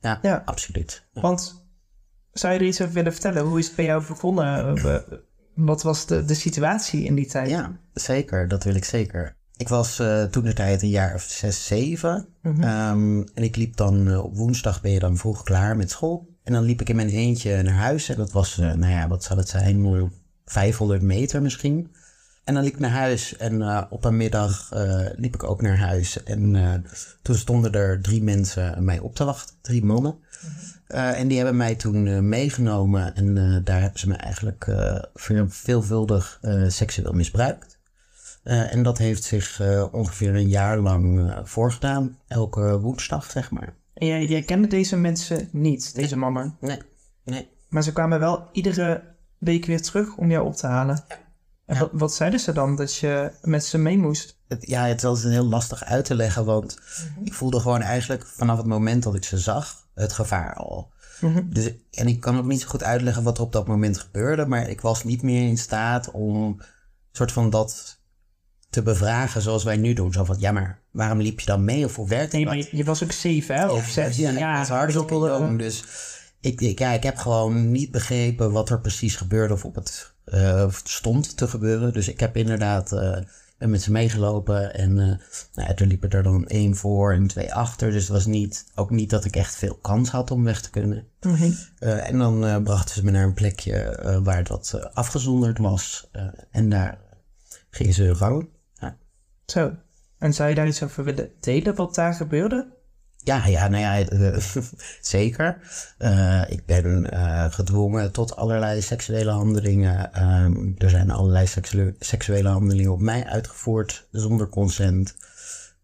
ja. 0.00 0.18
Ja, 0.22 0.42
absoluut. 0.44 1.06
Want 1.12 1.64
zou 2.32 2.52
je 2.52 2.58
er 2.58 2.66
iets 2.66 2.80
over 2.80 2.94
willen 2.94 3.12
vertellen? 3.12 3.42
Hoe 3.42 3.58
is 3.58 3.66
het 3.66 3.76
bij 3.76 3.84
jou 3.84 4.06
begonnen? 4.06 4.78
Wat 5.54 5.82
was 5.82 6.06
de, 6.06 6.24
de 6.24 6.34
situatie 6.34 7.04
in 7.04 7.14
die 7.14 7.26
tijd? 7.26 7.48
Ja, 7.48 7.78
zeker. 7.92 8.48
Dat 8.48 8.64
wil 8.64 8.74
ik 8.74 8.84
zeker. 8.84 9.36
Ik 9.60 9.68
was 9.68 10.00
uh, 10.00 10.22
toen 10.22 10.44
de 10.44 10.52
tijd 10.52 10.82
een 10.82 10.88
jaar 10.88 11.14
of 11.14 11.22
zes, 11.22 11.66
zeven. 11.66 12.26
Mhm. 12.42 12.62
Ehm, 12.62 13.22
en 13.34 13.42
ik 13.42 13.56
liep 13.56 13.76
dan 13.76 14.08
uh, 14.08 14.24
op 14.24 14.36
woensdag 14.36 14.80
ben 14.80 14.90
je 14.90 14.98
dan 14.98 15.16
vroeg 15.16 15.42
klaar 15.42 15.76
met 15.76 15.90
school. 15.90 16.28
En 16.42 16.52
dan 16.52 16.62
liep 16.62 16.80
ik 16.80 16.88
in 16.88 16.96
mijn 16.96 17.08
eentje 17.08 17.62
naar 17.62 17.74
huis. 17.74 18.08
En 18.08 18.16
dat 18.16 18.32
was, 18.32 18.58
uh, 18.58 18.72
nou 18.72 18.92
ja, 18.92 19.08
wat 19.08 19.24
zal 19.24 19.36
het 19.36 19.48
zijn? 19.48 20.10
500 20.44 21.02
meter 21.02 21.42
misschien. 21.42 21.94
En 22.44 22.54
dan 22.54 22.62
liep 22.62 22.72
ik 22.72 22.78
naar 22.78 22.90
huis. 22.90 23.36
En 23.36 23.88
op 23.90 24.04
een 24.04 24.16
middag 24.16 24.70
liep 25.16 25.34
ik 25.34 25.42
ook 25.42 25.62
naar 25.62 25.78
huis. 25.78 26.22
En 26.22 26.84
toen 27.22 27.36
stonden 27.36 27.72
er 27.72 28.00
drie 28.00 28.22
mensen 28.22 28.84
mij 28.84 28.98
op 28.98 29.14
te 29.14 29.24
wachten. 29.24 29.54
Drie 29.62 29.84
mannen. 29.84 30.18
Mhm. 30.86 30.96
en 30.96 31.28
die 31.28 31.36
hebben 31.36 31.56
mij 31.56 31.74
toen 31.74 32.28
meegenomen. 32.28 33.14
En 33.14 33.34
daar 33.64 33.80
hebben 33.80 34.00
ze 34.00 34.08
me 34.08 34.14
eigenlijk 34.14 34.66
veelvuldig 35.48 36.40
seksueel 36.68 37.12
misbruikt. 37.12 37.79
Uh, 38.50 38.74
en 38.74 38.82
dat 38.82 38.98
heeft 38.98 39.24
zich 39.24 39.60
uh, 39.60 39.86
ongeveer 39.92 40.34
een 40.34 40.48
jaar 40.48 40.78
lang 40.78 41.18
uh, 41.18 41.38
voorgedaan. 41.42 42.18
Elke 42.26 42.80
woensdag, 42.80 43.30
zeg 43.30 43.50
maar. 43.50 43.74
En 43.94 44.06
jij, 44.06 44.26
jij 44.26 44.42
kende 44.42 44.66
deze 44.66 44.96
mensen 44.96 45.48
niet, 45.52 45.94
deze 45.94 46.14
nee. 46.14 46.24
mannen? 46.24 46.56
Nee, 46.60 46.78
nee. 47.24 47.48
Maar 47.68 47.82
ze 47.82 47.92
kwamen 47.92 48.20
wel 48.20 48.48
iedere 48.52 49.02
week 49.38 49.64
weer 49.66 49.82
terug 49.82 50.16
om 50.16 50.30
jou 50.30 50.46
op 50.46 50.54
te 50.54 50.66
halen. 50.66 51.04
Ja. 51.08 51.18
En 51.66 51.74
ja. 51.74 51.80
wat, 51.80 51.90
wat, 51.92 52.14
zeiden 52.14 52.40
ze 52.40 52.52
dan, 52.52 52.76
dat 52.76 52.96
je 52.96 53.32
met 53.42 53.64
ze 53.64 53.78
mee 53.78 53.98
moest? 53.98 54.38
Het, 54.48 54.68
ja, 54.68 54.86
het 54.86 55.02
was 55.02 55.22
heel 55.22 55.46
lastig 55.46 55.84
uit 55.84 56.04
te 56.04 56.14
leggen, 56.14 56.44
want 56.44 56.78
mm-hmm. 56.78 57.26
ik 57.26 57.34
voelde 57.34 57.60
gewoon 57.60 57.82
eigenlijk 57.82 58.26
vanaf 58.26 58.56
het 58.56 58.66
moment 58.66 59.02
dat 59.02 59.14
ik 59.14 59.24
ze 59.24 59.38
zag, 59.38 59.88
het 59.94 60.12
gevaar 60.12 60.54
al. 60.54 60.92
Mm-hmm. 61.20 61.54
Dus, 61.54 61.72
en 61.90 62.06
ik 62.06 62.20
kan 62.20 62.38
ook 62.38 62.44
niet 62.44 62.60
zo 62.60 62.68
goed 62.68 62.82
uitleggen 62.82 63.22
wat 63.22 63.36
er 63.36 63.44
op 63.44 63.52
dat 63.52 63.66
moment 63.66 63.98
gebeurde, 63.98 64.46
maar 64.46 64.68
ik 64.68 64.80
was 64.80 65.04
niet 65.04 65.22
meer 65.22 65.48
in 65.48 65.58
staat 65.58 66.10
om 66.10 66.60
soort 67.12 67.32
van 67.32 67.50
dat 67.50 67.99
te 68.70 68.82
bevragen 68.82 69.42
zoals 69.42 69.64
wij 69.64 69.76
nu 69.76 69.92
doen. 69.92 70.12
Zo 70.12 70.24
van, 70.24 70.36
ja, 70.38 70.52
maar 70.52 70.80
waarom 70.90 71.20
liep 71.20 71.40
je 71.40 71.46
dan 71.46 71.64
mee 71.64 71.84
of 71.84 71.96
hoe 71.96 72.08
werkt 72.08 72.32
Nee, 72.32 72.44
maar 72.44 72.56
je, 72.70 72.84
was 72.84 73.02
ook 73.02 73.12
zeven, 73.12 73.54
hè? 73.54 73.68
Of 73.68 73.88
zes. 73.88 74.16
Ja, 74.16 74.30
ja, 74.30 74.58
het 74.58 74.68
hardop 74.68 75.58
Dus 75.58 75.84
ik, 76.40 76.60
ik, 76.60 76.78
ja, 76.78 76.90
ik 76.90 77.02
heb 77.02 77.16
gewoon 77.16 77.70
niet 77.70 77.90
begrepen 77.90 78.52
wat 78.52 78.70
er 78.70 78.80
precies 78.80 79.16
gebeurde 79.16 79.54
of 79.54 79.64
op 79.64 79.74
het 79.74 80.12
uh, 80.26 80.72
stond 80.84 81.36
te 81.36 81.48
gebeuren. 81.48 81.92
Dus 81.92 82.08
ik 82.08 82.20
heb 82.20 82.36
inderdaad 82.36 82.92
uh, 82.92 83.16
met 83.58 83.82
ze 83.82 83.90
meegelopen 83.90 84.74
en 84.74 84.90
uh, 84.96 85.14
nou, 85.54 85.74
er 85.74 85.86
liepen 85.86 86.10
er 86.10 86.22
dan 86.22 86.46
één 86.46 86.76
voor 86.76 87.12
en 87.12 87.26
twee 87.26 87.54
achter. 87.54 87.90
Dus 87.90 88.02
het 88.02 88.12
was 88.12 88.26
niet, 88.26 88.66
ook 88.74 88.90
niet 88.90 89.10
dat 89.10 89.24
ik 89.24 89.36
echt 89.36 89.54
veel 89.54 89.78
kans 89.82 90.10
had 90.10 90.30
om 90.30 90.44
weg 90.44 90.60
te 90.60 90.70
kunnen. 90.70 91.06
Mm 91.20 91.54
en 91.80 92.18
dan 92.18 92.62
brachten 92.62 92.94
ze 92.94 93.04
me 93.04 93.10
naar 93.10 93.24
een 93.24 93.34
plekje 93.34 93.98
waar 94.24 94.44
dat 94.44 94.90
afgezonderd 94.92 95.58
was. 95.58 96.10
en 96.50 96.68
daar 96.68 96.98
gingen 97.70 97.94
ze 97.94 98.12
rouwen. 98.12 98.48
Zo. 99.50 99.72
En 100.18 100.34
zou 100.34 100.48
je 100.48 100.54
daar 100.54 100.66
iets 100.66 100.82
over 100.82 101.04
willen 101.04 101.30
delen 101.40 101.74
wat 101.74 101.94
daar 101.94 102.14
gebeurde? 102.14 102.78
Ja, 103.16 103.46
ja, 103.46 103.68
nou 103.68 103.82
ja, 103.82 103.98
eh, 104.08 104.36
zeker. 105.00 105.58
Uh, 105.98 106.42
ik 106.50 106.66
ben 106.66 107.08
uh, 107.12 107.46
gedwongen 107.50 108.12
tot 108.12 108.36
allerlei 108.36 108.82
seksuele 108.82 109.30
handelingen. 109.30 110.22
Um, 110.44 110.74
er 110.78 110.90
zijn 110.90 111.10
allerlei 111.10 111.46
seksuele, 111.46 111.94
seksuele 111.98 112.48
handelingen 112.48 112.92
op 112.92 113.00
mij 113.00 113.24
uitgevoerd 113.24 114.08
zonder 114.10 114.48
consent. 114.48 115.16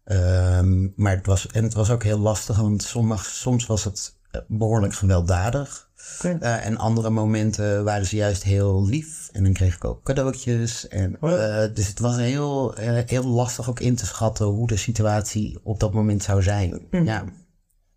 Um, 0.05 0.93
maar 0.95 1.15
het 1.15 1.25
was, 1.25 1.47
en 1.47 1.63
het 1.63 1.73
was 1.73 1.89
ook 1.89 2.03
heel 2.03 2.19
lastig, 2.19 2.57
want 2.57 2.93
soms 3.21 3.65
was 3.65 3.83
het 3.83 4.16
behoorlijk 4.47 4.93
gewelddadig. 4.93 5.89
Okay. 6.17 6.37
Uh, 6.41 6.65
en 6.65 6.77
andere 6.77 7.09
momenten 7.09 7.83
waren 7.83 8.05
ze 8.05 8.15
juist 8.15 8.43
heel 8.43 8.85
lief. 8.85 9.29
En 9.31 9.43
dan 9.43 9.53
kreeg 9.53 9.75
ik 9.75 9.85
ook 9.85 10.03
cadeautjes. 10.03 10.87
En, 10.87 11.17
uh, 11.21 11.63
dus 11.73 11.87
het 11.87 11.99
was 11.99 12.17
heel, 12.17 12.79
uh, 12.79 12.99
heel 13.05 13.23
lastig 13.23 13.69
ook 13.69 13.79
in 13.79 13.95
te 13.95 14.05
schatten 14.05 14.45
hoe 14.45 14.67
de 14.67 14.77
situatie 14.77 15.59
op 15.63 15.79
dat 15.79 15.93
moment 15.93 16.23
zou 16.23 16.43
zijn. 16.43 16.87
Hm. 16.91 17.03
Ja. 17.03 17.23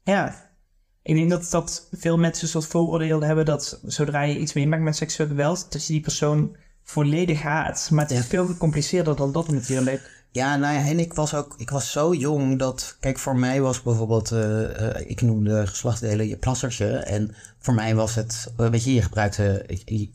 ja. 0.03 0.49
Ik 1.03 1.15
denk 1.15 1.31
dat, 1.31 1.51
dat 1.51 1.89
veel 1.91 2.19
mensen 2.19 2.49
soort 2.49 2.67
vooroordeel 2.67 3.23
hebben 3.23 3.45
dat 3.45 3.81
zodra 3.85 4.23
je 4.23 4.39
iets 4.39 4.53
meemaakt 4.53 4.83
met 4.83 4.97
seksueel 4.97 5.29
geweld, 5.29 5.73
dat 5.73 5.87
je 5.87 5.93
die 5.93 6.03
persoon 6.03 6.57
volledig 6.91 7.43
haat. 7.43 7.89
Maar 7.91 8.09
het 8.09 8.19
is 8.19 8.27
veel 8.27 8.47
gecompliceerder 8.47 9.17
dan 9.17 9.33
dat 9.33 9.49
natuurlijk. 9.49 10.19
Ja, 10.33 10.57
nou 10.57 10.75
ja, 10.75 10.87
en 10.87 10.99
ik 10.99 11.15
was 11.15 11.35
ook, 11.35 11.55
ik 11.59 11.71
was 11.71 11.91
zo 11.91 12.15
jong 12.15 12.59
dat, 12.59 12.97
kijk, 13.01 13.19
voor 13.19 13.37
mij 13.37 13.61
was 13.61 13.83
bijvoorbeeld, 13.83 14.31
uh, 14.31 14.61
uh, 14.61 15.11
ik 15.11 15.21
noemde 15.21 15.67
geslachtsdelen 15.67 16.29
je 16.29 16.37
plassertje. 16.37 16.97
En 16.97 17.35
voor 17.59 17.75
mij 17.75 17.95
was 17.95 18.15
het, 18.15 18.53
uh, 18.61 18.69
weet 18.69 18.85
je, 18.85 18.95
je 18.95 19.03
gebruikte 19.03 19.67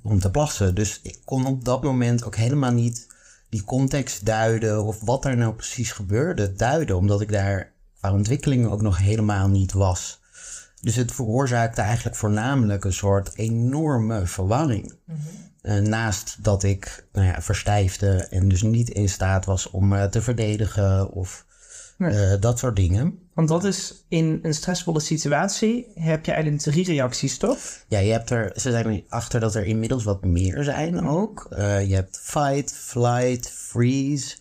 om 0.03 0.19
te 0.19 0.31
plassen. 0.31 0.75
Dus 0.75 0.99
ik 1.03 1.19
kon 1.25 1.45
op 1.45 1.65
dat 1.65 1.83
moment 1.83 2.23
ook 2.23 2.35
helemaal 2.35 2.71
niet 2.71 3.07
die 3.49 3.63
context 3.63 4.25
duiden 4.25 4.83
of 4.83 5.01
wat 5.01 5.25
er 5.25 5.37
nou 5.37 5.53
precies 5.53 5.91
gebeurde 5.91 6.53
duiden. 6.53 6.97
Omdat 6.97 7.21
ik 7.21 7.31
daar 7.31 7.71
qua 7.99 8.13
ontwikkeling 8.13 8.67
ook 8.67 8.81
nog 8.81 8.97
helemaal 8.97 9.47
niet 9.47 9.73
was. 9.73 10.19
Dus 10.81 10.95
het 10.95 11.11
veroorzaakte 11.11 11.81
eigenlijk 11.81 12.15
voornamelijk 12.15 12.83
een 12.83 12.93
soort 12.93 13.35
enorme 13.35 14.25
verwarring. 14.25 14.95
Mm 15.05 15.15
-hmm. 15.15 15.53
Uh, 15.65 15.77
naast 15.77 16.43
dat 16.43 16.63
ik 16.63 17.07
nou 17.11 17.27
ja, 17.27 17.41
verstijfde 17.41 18.27
en 18.29 18.47
dus 18.47 18.61
niet 18.61 18.89
in 18.89 19.09
staat 19.09 19.45
was 19.45 19.69
om 19.69 19.93
uh, 19.93 20.03
te 20.03 20.21
verdedigen 20.21 21.11
of 21.11 21.45
nee. 21.97 22.13
uh, 22.13 22.41
dat 22.41 22.59
soort 22.59 22.75
dingen. 22.75 23.19
Want 23.33 23.47
dat 23.47 23.63
is 23.63 24.05
in 24.07 24.39
een 24.41 24.53
stressvolle 24.53 24.99
situatie 24.99 25.91
heb 25.95 26.25
je 26.25 26.31
eigenlijk 26.31 26.63
drie 26.63 26.85
reacties, 26.85 27.37
toch? 27.37 27.57
Ja, 27.87 27.99
je 27.99 28.11
hebt 28.11 28.29
er, 28.29 28.51
ze 28.55 28.71
zijn 28.71 29.03
achter 29.09 29.39
dat 29.39 29.55
er 29.55 29.65
inmiddels 29.65 30.03
wat 30.03 30.25
meer 30.25 30.63
zijn 30.63 31.07
ook. 31.07 31.47
je 31.59 31.93
hebt 31.93 32.19
fight, 32.21 32.73
flight, 32.73 33.49
freeze, 33.49 34.35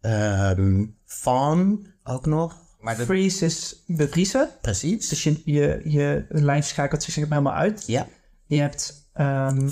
um, 0.00 0.96
fawn 1.04 1.86
ook 2.04 2.26
nog. 2.26 2.56
Maar 2.80 2.96
de... 2.96 3.04
Freeze 3.04 3.44
is 3.44 3.82
bevriezen. 3.86 4.48
Precies. 4.60 5.08
Dus 5.08 5.22
je, 5.22 5.42
je, 5.44 5.80
je 5.84 6.26
lijf 6.28 6.66
schakelt 6.66 7.02
zich 7.02 7.14
helemaal 7.14 7.52
uit. 7.52 7.84
Ja. 7.86 8.06
Je 8.46 8.60
hebt 8.60 9.07
Um, 9.20 9.70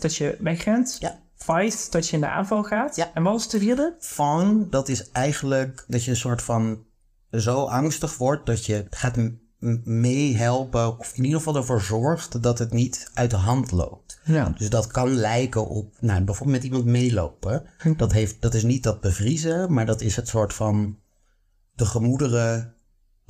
dat 0.00 0.16
je 0.16 0.36
wegrent. 0.40 0.96
Ja. 1.00 1.18
Fight, 1.36 1.92
dat 1.92 2.08
je 2.08 2.14
in 2.14 2.20
de 2.20 2.28
aanval 2.28 2.62
gaat. 2.62 2.96
Ja. 2.96 3.10
En 3.14 3.22
wat 3.22 3.32
was 3.32 3.48
de 3.48 3.58
vierde? 3.58 3.94
Fawn, 3.98 4.66
dat 4.70 4.88
is 4.88 5.10
eigenlijk 5.10 5.84
dat 5.88 6.04
je 6.04 6.10
een 6.10 6.16
soort 6.16 6.42
van 6.42 6.84
zo 7.30 7.64
angstig 7.64 8.16
wordt 8.16 8.46
dat 8.46 8.66
je 8.66 8.86
gaat 8.90 9.16
meehelpen, 9.84 10.98
of 10.98 11.12
in 11.16 11.24
ieder 11.24 11.38
geval 11.38 11.56
ervoor 11.56 11.80
zorgt 11.80 12.42
dat 12.42 12.58
het 12.58 12.72
niet 12.72 13.10
uit 13.14 13.30
de 13.30 13.36
hand 13.36 13.70
loopt. 13.70 14.20
Ja. 14.24 14.54
Dus 14.58 14.70
dat 14.70 14.86
kan 14.86 15.14
lijken 15.14 15.68
op, 15.68 15.96
nou, 16.00 16.22
bijvoorbeeld 16.22 16.56
met 16.56 16.66
iemand 16.66 16.84
meelopen. 16.84 17.66
Dat, 17.96 18.12
heeft, 18.12 18.42
dat 18.42 18.54
is 18.54 18.62
niet 18.62 18.82
dat 18.82 19.00
bevriezen, 19.00 19.72
maar 19.72 19.86
dat 19.86 20.00
is 20.00 20.16
het 20.16 20.28
soort 20.28 20.54
van 20.54 20.98
de 21.72 21.84
gemoederen 21.84 22.74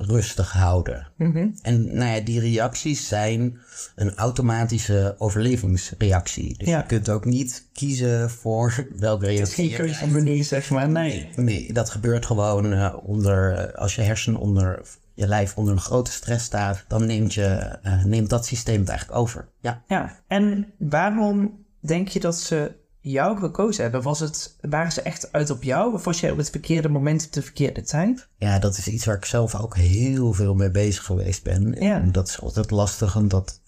rustig 0.01 0.51
houden. 0.51 1.07
Mm 1.17 1.31
-hmm. 1.31 1.55
En 1.61 1.95
nou 1.95 2.15
ja, 2.15 2.19
die 2.19 2.39
reacties 2.39 3.07
zijn 3.07 3.57
een 3.95 4.15
automatische 4.15 5.15
overlevingsreactie. 5.17 6.57
Dus 6.57 6.67
ja. 6.67 6.77
je 6.77 6.85
kunt 6.85 7.09
ook 7.09 7.25
niet 7.25 7.67
kiezen 7.73 8.29
voor 8.29 8.87
welke 8.95 9.25
reactie. 9.25 9.67
Geen 9.67 9.77
keuze 9.77 10.07
manier, 10.07 10.43
zeg 10.43 10.69
maar, 10.69 10.89
nee. 10.89 11.29
Nee, 11.35 11.73
dat 11.73 11.89
gebeurt 11.89 12.25
gewoon 12.25 12.73
uh, 12.73 12.95
onder, 13.03 13.71
als 13.75 13.95
je 13.95 14.01
hersen 14.01 14.35
onder, 14.35 14.81
je 15.13 15.27
lijf 15.27 15.57
onder 15.57 15.73
een 15.73 15.79
grote 15.79 16.11
stress 16.11 16.45
staat, 16.45 16.85
dan 16.87 17.05
neemt, 17.05 17.33
je, 17.33 17.77
uh, 17.83 18.03
neemt 18.03 18.29
dat 18.29 18.45
systeem 18.45 18.79
het 18.79 18.89
eigenlijk 18.89 19.19
over. 19.19 19.47
Ja. 19.59 19.83
ja, 19.87 20.19
en 20.27 20.73
waarom 20.77 21.65
denk 21.79 22.07
je 22.07 22.19
dat 22.19 22.37
ze 22.37 22.79
jou 23.01 23.39
gekozen 23.39 23.83
hebben? 23.83 24.01
Was 24.01 24.19
het, 24.19 24.55
waren 24.61 24.91
ze 24.91 25.01
echt 25.01 25.31
uit 25.31 25.49
op 25.49 25.63
jou? 25.63 25.93
Of 25.93 26.03
was 26.03 26.19
jij 26.19 26.31
op 26.31 26.37
het 26.37 26.49
verkeerde 26.49 26.89
moment 26.89 27.25
op 27.25 27.31
de 27.33 27.41
verkeerde 27.41 27.81
tijd? 27.81 28.27
Ja, 28.37 28.59
dat 28.59 28.77
is 28.77 28.87
iets 28.87 29.05
waar 29.05 29.15
ik 29.15 29.25
zelf 29.25 29.55
ook 29.55 29.77
heel 29.77 30.33
veel 30.33 30.55
mee 30.55 30.71
bezig 30.71 31.03
geweest 31.03 31.43
ben. 31.43 31.71
Ja. 31.79 32.01
En 32.01 32.11
dat 32.11 32.27
is 32.27 32.41
altijd 32.41 32.71
lastig 32.71 33.15
en 33.15 33.27
dat, 33.27 33.61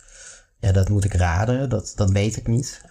ja, 0.60 0.72
dat 0.72 0.90
moet 0.90 1.04
ik 1.06 1.14
raden. 1.14 1.70
Dat, 1.70 1.94
dat 1.96 2.12
weet 2.12 2.38
ik 2.38 2.48
niet. 2.48 2.82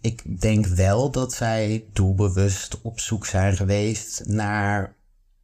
Ik 0.00 0.40
denk 0.40 0.66
wel 0.66 1.10
dat 1.10 1.32
zij 1.32 1.84
doelbewust 1.92 2.80
op 2.82 3.00
zoek 3.00 3.26
zijn 3.26 3.56
geweest 3.56 4.22
naar 4.26 4.94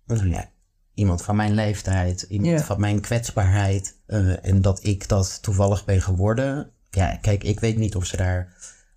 nou 0.07 0.29
ja, 0.31 0.51
iemand 0.95 1.23
van 1.23 1.37
mijn 1.37 1.55
leeftijd, 1.55 2.23
iemand 2.23 2.59
Ja. 2.59 2.65
van 2.65 2.81
mijn 2.81 3.01
kwetsbaarheid. 3.01 3.95
eh, 4.07 4.45
en 4.47 4.63
dat 4.63 4.85
ik 4.85 5.09
dat 5.09 5.43
toevallig 5.43 5.85
ben 5.85 6.03
geworden. 6.03 6.71
Ja, 6.91 7.17
kijk, 7.17 7.45
ik 7.45 7.61
weet 7.61 7.77
niet 7.77 7.97
of 7.97 8.05
ze 8.05 8.17
daar 8.17 8.56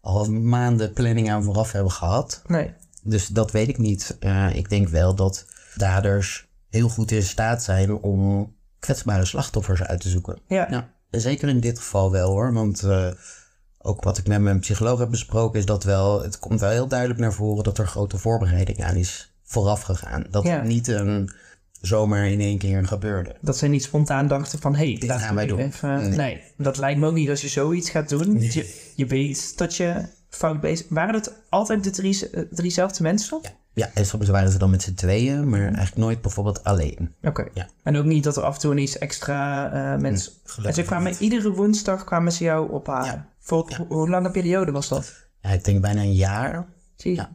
al 0.09 0.31
maanden 0.31 0.93
planning 0.93 1.31
aan 1.31 1.43
vooraf 1.43 1.71
hebben 1.71 1.91
gehad. 1.91 2.41
Nee. 2.47 2.73
Dus 3.03 3.27
dat 3.27 3.51
weet 3.51 3.67
ik 3.67 3.77
niet. 3.77 4.17
Uh, 4.19 4.55
ik 4.55 4.69
denk 4.69 4.87
wel 4.87 5.15
dat 5.15 5.45
daders 5.75 6.47
heel 6.69 6.89
goed 6.89 7.11
in 7.11 7.23
staat 7.23 7.63
zijn 7.63 7.93
om 7.93 8.53
kwetsbare 8.79 9.25
slachtoffers 9.25 9.83
uit 9.83 10.01
te 10.01 10.09
zoeken. 10.09 10.39
Ja. 10.47 10.67
Ja, 10.69 10.89
zeker 11.19 11.49
in 11.49 11.59
dit 11.59 11.77
geval 11.77 12.11
wel 12.11 12.29
hoor. 12.29 12.53
Want 12.53 12.83
uh, 12.83 13.07
ook 13.77 14.03
wat 14.03 14.17
ik 14.17 14.27
met 14.27 14.41
mijn 14.41 14.59
psycholoog 14.59 14.99
heb 14.99 15.09
besproken 15.09 15.59
is 15.59 15.65
dat 15.65 15.83
wel... 15.83 16.21
Het 16.21 16.39
komt 16.39 16.59
wel 16.59 16.69
heel 16.69 16.87
duidelijk 16.87 17.19
naar 17.19 17.33
voren 17.33 17.63
dat 17.63 17.77
er 17.77 17.87
grote 17.87 18.17
voorbereiding 18.17 18.83
aan 18.83 18.95
is 18.95 19.33
vooraf 19.43 19.81
gegaan. 19.81 20.25
Dat 20.29 20.43
Ja. 20.43 20.61
niet 20.61 20.87
een 20.87 21.31
zomaar 21.81 22.27
in 22.27 22.39
één 22.39 22.57
keer 22.57 22.87
gebeurde. 22.87 23.35
Dat 23.41 23.57
zij 23.57 23.67
niet 23.67 23.83
spontaan 23.83 24.27
dachten 24.27 24.59
van... 24.59 24.75
hé, 24.75 24.93
hey, 24.93 25.07
laten 25.07 25.25
gaan 25.25 25.35
wij 25.35 25.45
doen. 25.45 25.59
Even, 25.59 25.99
Nee. 25.99 26.09
nee. 26.09 26.41
dat 26.57 26.77
lijkt 26.77 26.99
me 26.99 27.07
ook 27.07 27.13
niet 27.13 27.29
als 27.29 27.41
je 27.41 27.47
zoiets 27.47 27.89
gaat 27.89 28.09
doen. 28.09 28.41
Je, 28.41 28.91
je 28.95 29.05
weet 29.05 29.57
dat 29.57 29.75
je 29.75 30.05
fout 30.29 30.61
bezig... 30.61 30.85
Waren 30.89 31.13
het 31.13 31.33
altijd 31.49 31.83
de 31.83 31.89
drie, 31.89 32.29
eh, 32.29 32.43
driezelfde 32.51 33.03
mensen? 33.03 33.39
Ja, 33.41 33.49
ja 33.73 33.89
en 33.93 34.05
soms 34.05 34.29
waren 34.29 34.51
ze 34.51 34.57
dan 34.57 34.69
met 34.69 34.81
z'n 34.81 34.93
tweeën, 34.93 35.49
maar 35.49 35.61
eigenlijk 35.61 35.95
nooit 35.95 36.21
bijvoorbeeld 36.21 36.63
alleen. 36.63 37.15
Oké. 37.21 37.45
Ja. 37.53 37.67
En 37.83 37.97
ook 37.97 38.05
niet 38.05 38.23
dat 38.23 38.37
er 38.37 38.43
af 38.43 38.53
en 38.53 38.59
toe 38.59 38.75
iets 38.79 38.97
extra 38.97 39.71
eh 39.71 40.01
mensen... 40.01 40.31
en 40.31 40.49
gelukkig 40.49 40.75
ze 40.75 40.83
kwamen 40.83 41.11
niet. 41.11 41.19
iedere 41.19 41.51
woensdag 41.51 42.03
kwamen 42.03 42.31
ze 42.31 42.43
jou 42.43 42.71
ophalen. 42.71 43.05
Ja. 43.05 43.27
Voor 43.39 43.65
Ja. 43.69 43.77
hoe, 43.77 43.87
hoe 43.87 44.09
lange 44.09 44.31
periode 44.31 44.71
was 44.71 44.87
dat? 44.87 45.27
Ja, 45.41 45.49
ik 45.49 45.63
denk 45.63 45.81
bijna 45.81 46.01
een 46.01 46.13
jaar. 46.13 46.65
Zie 46.95 47.11
je? 47.11 47.17
Ja. 47.17 47.29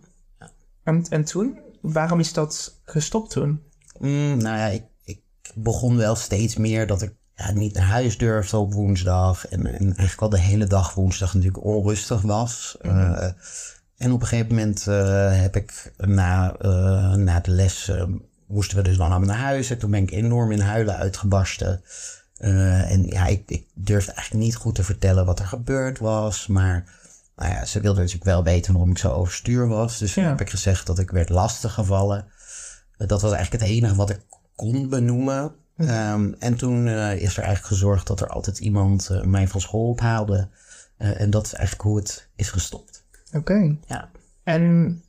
En, 0.82 1.06
en 1.08 1.24
toen? 1.24 1.58
Waarom 1.80 2.20
is 2.20 2.32
dat 2.32 2.80
gestopt 2.84 3.30
toen? 3.30 3.62
Mm, 3.98 4.36
nou 4.36 4.58
ja, 4.58 4.66
ik, 4.66 4.84
ik 5.04 5.20
begon 5.54 5.96
wel 5.96 6.16
steeds 6.16 6.56
meer 6.56 6.86
dat 6.86 7.02
ik 7.02 7.12
ja, 7.36 7.50
niet 7.50 7.74
naar 7.74 7.86
huis 7.86 8.18
durfde 8.18 8.56
op 8.56 8.72
woensdag. 8.72 9.46
En, 9.46 9.66
en 9.66 9.84
eigenlijk 9.84 10.20
al 10.20 10.28
de 10.28 10.38
hele 10.38 10.66
dag 10.66 10.94
woensdag 10.94 11.34
natuurlijk 11.34 11.64
onrustig 11.64 12.20
was. 12.22 12.76
Eh, 12.80 13.28
en 13.96 14.12
op 14.12 14.20
een 14.20 14.26
gegeven 14.26 14.54
moment 14.54 14.86
eh, 14.86 15.40
heb 15.40 15.56
ik 15.56 15.92
na, 15.96 16.56
eh, 16.58 17.14
na 17.14 17.40
de 17.40 17.50
les... 17.50 17.92
moesten 18.46 18.76
we 18.76 18.82
dus 18.82 18.96
dan 18.96 19.10
allemaal 19.10 19.28
naar 19.28 19.44
huis. 19.44 19.70
En 19.70 19.78
toen 19.78 19.90
ben 19.90 20.02
ik 20.02 20.10
enorm 20.10 20.52
in 20.52 20.60
huilen 20.60 20.96
uitgebarsten. 20.96 21.82
En 22.38 23.06
ja, 23.06 23.26
ik, 23.26 23.42
ik 23.46 23.66
durfde 23.74 24.12
eigenlijk 24.12 24.44
niet 24.44 24.56
goed 24.56 24.74
te 24.74 24.84
vertellen 24.84 25.26
wat 25.26 25.38
er 25.38 25.46
gebeurd 25.46 25.98
was. 25.98 26.46
Maar 26.46 26.84
nou 27.36 27.52
ja, 27.52 27.64
ze 27.64 27.80
wilde 27.80 27.98
natuurlijk 27.98 28.24
wel 28.24 28.44
weten 28.44 28.72
waarom 28.72 28.90
ik 28.90 28.98
zo 28.98 29.10
overstuur 29.10 29.68
was. 29.68 29.98
Dus 29.98 30.14
Ja. 30.14 30.22
heb 30.22 30.40
ik 30.40 30.50
gezegd 30.50 30.86
dat 30.86 30.98
ik 30.98 31.10
werd 31.10 31.28
lastiggevallen. 31.28 32.24
Dat 33.06 33.22
was 33.22 33.32
eigenlijk 33.32 33.62
het 33.62 33.72
enige 33.72 33.94
wat 33.94 34.10
ik 34.10 34.20
kon 34.56 34.88
benoemen. 34.88 35.54
Ehm, 35.76 36.32
en 36.38 36.56
toen 36.56 36.86
eh, 36.86 37.22
is 37.22 37.36
er 37.36 37.42
eigenlijk 37.42 37.66
gezorgd 37.66 38.06
dat 38.06 38.20
er 38.20 38.28
altijd 38.28 38.58
iemand 38.58 39.08
eh, 39.10 39.22
mij 39.22 39.48
van 39.48 39.60
school 39.60 39.88
ophaalde. 39.88 40.48
Eh, 40.96 41.20
en 41.20 41.30
dat 41.30 41.46
is 41.46 41.52
eigenlijk 41.52 41.88
hoe 41.88 41.96
het 41.96 42.30
is 42.36 42.50
gestopt. 42.50 43.04
Oké. 43.32 43.76
Ja. 43.86 44.10
En 44.42 45.02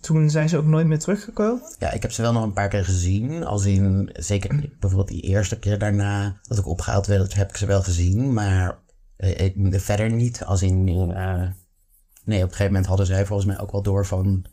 toen 0.00 0.30
zijn 0.30 0.48
ze 0.48 0.56
ook 0.56 0.64
nooit 0.64 0.86
meer 0.86 0.98
teruggekomen? 0.98 1.74
ja, 1.78 1.90
ik 1.90 2.02
heb 2.02 2.12
ze 2.12 2.22
wel 2.22 2.32
nog 2.32 2.42
een 2.42 2.52
paar 2.52 2.68
keer 2.68 2.84
gezien. 2.84 3.44
Als 3.44 3.64
in, 3.64 4.10
zeker 4.12 4.68
bijvoorbeeld 4.80 5.08
die 5.08 5.22
eerste 5.22 5.58
keer 5.58 5.78
daarna 5.78 6.40
dat 6.42 6.58
ik 6.58 6.66
opgehaald 6.66 7.06
werd, 7.06 7.34
heb 7.34 7.48
ik 7.48 7.56
ze 7.56 7.66
wel 7.66 7.82
gezien. 7.82 8.32
Maar 8.32 8.78
ik, 9.16 9.54
verder 9.80 10.10
niet. 10.10 10.44
Als 10.44 10.62
in, 10.62 10.84
nee, 10.84 11.04
op 11.04 11.10
een 12.24 12.40
gegeven 12.40 12.66
moment 12.66 12.86
hadden 12.86 13.06
zij 13.06 13.26
volgens 13.26 13.48
mij 13.48 13.58
ook 13.58 13.72
wel 13.72 13.82
door 13.82 14.06
van, 14.06 14.44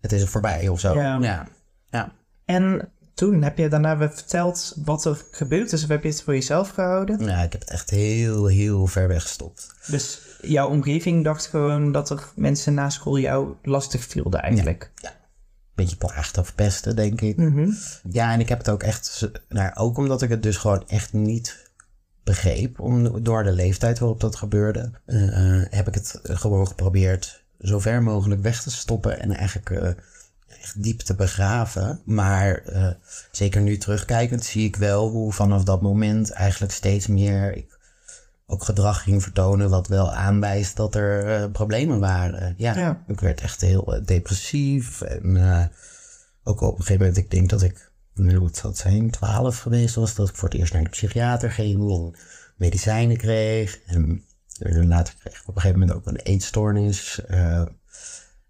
het 0.00 0.12
is 0.12 0.22
er 0.22 0.28
voorbij 0.28 0.68
of 0.68 0.80
zo. 0.80 0.94
Ja. 0.94 1.18
ja. 1.20 1.48
Ja. 1.94 2.12
En 2.44 2.88
toen 3.14 3.42
heb 3.42 3.58
je 3.58 3.68
daarna 3.68 3.96
weer 3.96 4.12
verteld 4.12 4.76
wat 4.84 5.04
er 5.04 5.24
gebeurd 5.30 5.72
is. 5.72 5.82
Of 5.82 5.88
heb 5.88 6.02
je 6.02 6.08
het 6.08 6.22
voor 6.22 6.34
jezelf 6.34 6.68
gehouden? 6.68 7.24
Ja, 7.24 7.42
ik 7.42 7.52
heb 7.52 7.60
het 7.60 7.70
echt 7.70 7.90
heel, 7.90 8.46
heel 8.46 8.86
ver 8.86 9.08
weg 9.08 9.22
gestopt. 9.22 9.74
Dus 9.86 10.20
jouw 10.42 10.68
omgeving 10.68 11.24
dacht 11.24 11.46
gewoon 11.46 11.92
dat 11.92 12.10
er 12.10 12.28
mensen 12.36 12.74
na 12.74 12.90
school 12.90 13.18
jou 13.18 13.54
lastig 13.62 14.04
vielden 14.04 14.42
eigenlijk. 14.42 14.90
Ja. 14.94 15.12
beetje 15.74 15.96
plaagde 15.96 16.40
of 16.40 16.54
pesten, 16.54 16.96
denk 16.96 17.20
ik. 17.20 17.36
Mhm. 17.36 17.70
Ja, 18.10 18.32
en 18.32 18.40
ik 18.40 18.48
heb 18.48 18.58
het 18.58 18.70
ook 18.70 18.82
echt, 18.82 19.30
nou, 19.48 19.74
ook 19.74 19.96
omdat 19.96 20.22
ik 20.22 20.30
het 20.30 20.42
dus 20.42 20.56
gewoon 20.56 20.88
echt 20.88 21.12
niet 21.12 21.72
begreep, 22.24 22.80
om, 22.80 23.22
door 23.22 23.42
de 23.44 23.52
leeftijd 23.52 23.98
waarop 23.98 24.20
dat 24.20 24.36
gebeurde, 24.36 24.90
eh, 25.06 25.58
eh, 25.60 25.66
heb 25.70 25.88
ik 25.88 25.94
het 25.94 26.20
gewoon 26.22 26.66
geprobeerd 26.66 27.44
zo 27.58 27.78
ver 27.78 28.02
mogelijk 28.02 28.42
weg 28.42 28.62
te 28.62 28.70
stoppen 28.70 29.20
en 29.20 29.32
eigenlijk 29.32 29.70
eh, 29.70 29.90
echt 30.64 30.82
diep 30.82 31.00
te 31.00 31.14
begraven. 31.14 32.00
Maar 32.04 32.54
eh, 32.54 32.88
zeker 33.30 33.60
nu 33.60 33.76
terugkijkend 33.76 34.44
zie 34.44 34.66
ik 34.66 34.76
wel 34.76 35.08
hoe 35.08 35.32
vanaf 35.32 35.64
dat 35.64 35.82
moment 35.82 36.30
eigenlijk 36.30 36.72
steeds 36.72 37.06
meer 37.06 37.56
ik 37.56 37.78
ook 38.46 38.64
gedrag 38.64 39.02
ging 39.02 39.22
vertonen 39.22 39.70
wat 39.70 39.88
wel 39.88 40.12
aanwijst 40.12 40.76
dat 40.76 40.94
er 40.94 41.42
eh, 41.42 41.50
problemen 41.50 42.00
waren. 42.00 42.54
Ja, 42.56 42.76
Ja. 42.76 43.04
ik 43.06 43.20
werd 43.20 43.40
echt 43.40 43.60
heel 43.60 43.94
eh, 43.94 44.04
depressief 44.04 45.00
en 45.00 45.70
ook 46.44 46.60
op 46.60 46.70
een 46.70 46.76
gegeven 46.84 47.06
moment, 47.06 47.16
ik 47.16 47.30
denk 47.30 47.50
dat 47.50 47.62
ik, 47.62 47.90
hoe 48.14 48.38
moet 48.38 48.62
dat 48.62 48.78
zijn, 48.78 49.10
12 49.10 49.58
geweest 49.58 49.94
was, 49.94 50.14
dat 50.14 50.28
ik 50.28 50.34
voor 50.34 50.48
het 50.48 50.58
eerst 50.58 50.72
naar 50.72 50.82
de 50.82 50.88
psychiater 50.88 51.50
ging 51.50 51.90
en 51.90 52.16
medicijnen 52.56 53.16
kreeg. 53.16 53.80
En 53.86 54.24
later 54.88 55.14
kreeg 55.18 55.40
ik 55.40 55.48
op 55.48 55.54
een 55.54 55.60
gegeven 55.60 55.80
moment 55.80 55.98
ook 55.98 56.06
een 56.06 56.16
eetstoornis. 56.16 57.20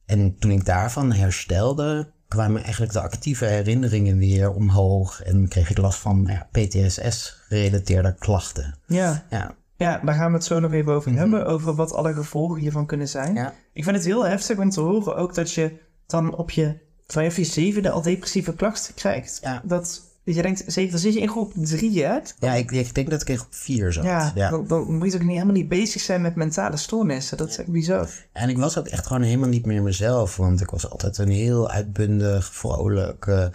En 0.06 0.36
toen 0.38 0.50
ik 0.50 0.64
daarvan 0.64 1.12
herstelde, 1.12 2.12
kwamen 2.28 2.62
eigenlijk 2.62 2.92
de 2.92 3.00
actieve 3.00 3.44
herinneringen 3.44 4.18
weer 4.18 4.52
omhoog. 4.52 5.22
En 5.22 5.48
kreeg 5.48 5.70
ik 5.70 5.78
last 5.78 5.98
van 5.98 6.22
nou 6.22 6.32
ja, 6.34 6.48
PTSS-gerelateerde 6.50 8.14
klachten. 8.18 8.74
Ja. 8.86 9.24
Ja, 9.30 9.54
ja, 9.76 10.00
daar 10.04 10.14
gaan 10.14 10.30
we 10.30 10.36
het 10.36 10.44
zo 10.44 10.60
nog 10.60 10.72
even 10.72 10.92
over 10.92 11.12
hebben. 11.12 11.46
Over 11.46 11.74
wat 11.74 11.92
alle 11.92 12.14
gevolgen 12.14 12.60
hiervan 12.60 12.86
kunnen 12.86 13.08
zijn. 13.08 13.34
ja. 13.34 13.54
Ik 13.72 13.84
vind 13.84 13.96
het 13.96 14.04
heel 14.04 14.26
heftig 14.26 14.58
om 14.58 14.70
te 14.70 14.80
horen 14.80 15.16
ook 15.16 15.34
dat 15.34 15.52
je 15.52 15.80
dan 16.06 16.36
op 16.36 16.50
je, 16.50 16.78
vanaf 17.06 17.36
je 17.36 17.44
zevende 17.44 17.90
al 17.90 18.02
depressieve 18.02 18.54
klachten 18.54 18.94
krijgt. 18.94 19.38
Ja. 19.42 19.60
Dat, 19.64 20.02
dat 20.24 20.34
je 20.34 20.42
denkt, 20.42 20.74
dan 20.90 20.98
zit 20.98 21.14
je 21.14 21.20
in 21.20 21.28
groep 21.28 21.52
drie, 21.54 22.04
hè? 22.04 22.18
ja 22.38 22.54
ik, 22.54 22.70
ik 22.70 22.94
denk 22.94 23.10
dat 23.10 23.22
ik 23.22 23.28
in 23.28 23.38
groep 23.38 23.54
4 23.54 23.92
zat. 23.92 24.04
Ja, 24.04 24.32
ja. 24.34 24.50
Dan, 24.50 24.66
dan 24.66 24.96
moet 24.96 25.12
je 25.12 25.14
ook 25.14 25.22
niet, 25.22 25.32
helemaal 25.32 25.54
niet 25.54 25.68
bezig 25.68 26.00
zijn 26.00 26.22
met 26.22 26.34
mentale 26.34 26.76
stoornissen. 26.76 27.36
Dat 27.36 27.48
is 27.48 27.58
echt 27.58 27.68
bizar. 27.68 28.08
En 28.32 28.48
ik 28.48 28.58
was 28.58 28.78
ook 28.78 28.86
echt 28.86 29.06
gewoon 29.06 29.22
helemaal 29.22 29.48
niet 29.48 29.66
meer 29.66 29.82
mezelf. 29.82 30.36
Want 30.36 30.60
ik 30.60 30.70
was 30.70 30.90
altijd 30.90 31.18
een 31.18 31.30
heel 31.30 31.70
uitbundig, 31.70 32.54
vrolijk, 32.54 33.26
eh, 33.26 33.46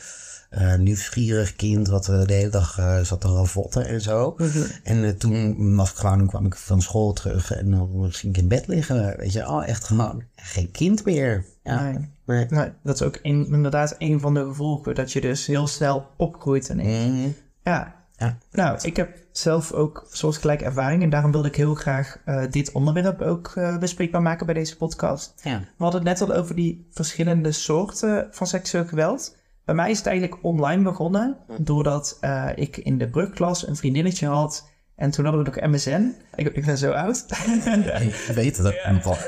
eh, 0.49 0.75
nieuwsgierig 0.75 1.55
kind. 1.55 1.87
Wat 1.87 2.09
eh, 2.09 2.25
de 2.25 2.33
hele 2.33 2.49
dag 2.49 2.79
zat 3.03 3.21
te 3.21 3.27
ravotten 3.27 3.85
en 3.85 4.01
zo. 4.01 4.35
En 4.83 5.03
eh, 5.03 5.09
toen 5.09 5.75
was 5.75 5.91
ik 5.91 5.97
gewoon, 5.97 6.27
kwam 6.27 6.45
ik 6.45 6.55
van 6.55 6.81
school 6.81 7.13
terug. 7.13 7.51
En 7.51 7.71
dan 7.71 8.07
ging 8.11 8.35
ik 8.35 8.41
in 8.41 8.47
bed 8.47 8.67
liggen. 8.67 9.17
Weet 9.17 9.33
je, 9.33 9.47
oh, 9.47 9.67
echt 9.67 9.83
gewoon 9.83 10.23
geen 10.35 10.71
kind 10.71 11.05
meer. 11.05 11.45
Ja. 11.63 11.83
Nee. 11.83 12.09
Nee. 12.35 12.45
Nou, 12.49 12.69
dat 12.83 12.95
is 12.95 13.01
ook 13.01 13.19
een, 13.21 13.47
inderdaad 13.51 13.95
een 13.97 14.19
van 14.19 14.33
de 14.33 14.43
gevolgen. 14.45 14.95
Dat 14.95 15.11
je 15.11 15.21
dus 15.21 15.45
heel 15.45 15.67
snel 15.67 16.07
opgroeit. 16.17 16.69
En 16.69 16.77
Mhm. 16.77 17.27
ja. 17.63 17.97
Ja. 18.17 18.37
Nou, 18.51 18.77
ik 18.81 18.95
heb 18.95 19.17
zelf 19.31 19.71
ook 19.71 20.07
soortgelijke 20.11 20.63
ervaring. 20.65 21.03
En 21.03 21.09
daarom 21.09 21.31
wilde 21.31 21.47
ik 21.47 21.55
heel 21.55 21.75
graag 21.75 22.17
eh, 22.25 22.43
dit 22.49 22.71
onderwerp 22.71 23.21
ook 23.21 23.51
eh, 23.55 23.77
bespreekbaar 23.77 24.21
maken 24.21 24.45
bij 24.45 24.55
deze 24.55 24.77
podcast. 24.77 25.33
Ja. 25.43 25.59
We 25.59 25.83
hadden 25.83 26.05
het 26.05 26.19
net 26.19 26.29
al 26.29 26.35
over 26.35 26.55
die 26.55 26.87
verschillende 26.91 27.51
soorten 27.51 28.27
van 28.31 28.47
seksueel 28.47 28.85
geweld. 28.85 29.37
Bij 29.65 29.75
mij 29.75 29.89
is 29.91 29.97
het 29.97 30.07
eigenlijk 30.07 30.43
online 30.43 30.83
begonnen, 30.83 31.37
doordat 31.57 32.17
eh, 32.21 32.47
ik 32.55 32.77
in 32.77 32.97
de 32.97 33.09
brugklas 33.09 33.67
een 33.67 33.75
vriendinnetje 33.75 34.27
had. 34.27 34.69
En 34.95 35.11
toen 35.11 35.25
hadden 35.25 35.43
we 35.43 35.49
nog 35.59 35.69
MSN. 35.71 36.15
Ik, 36.35 36.47
ik 36.47 36.65
ben 36.65 36.77
zo 36.77 36.91
oud. 36.91 37.25
Ik 38.27 38.31
weet 38.35 38.57
het 38.57 38.75
nog. 39.03 39.27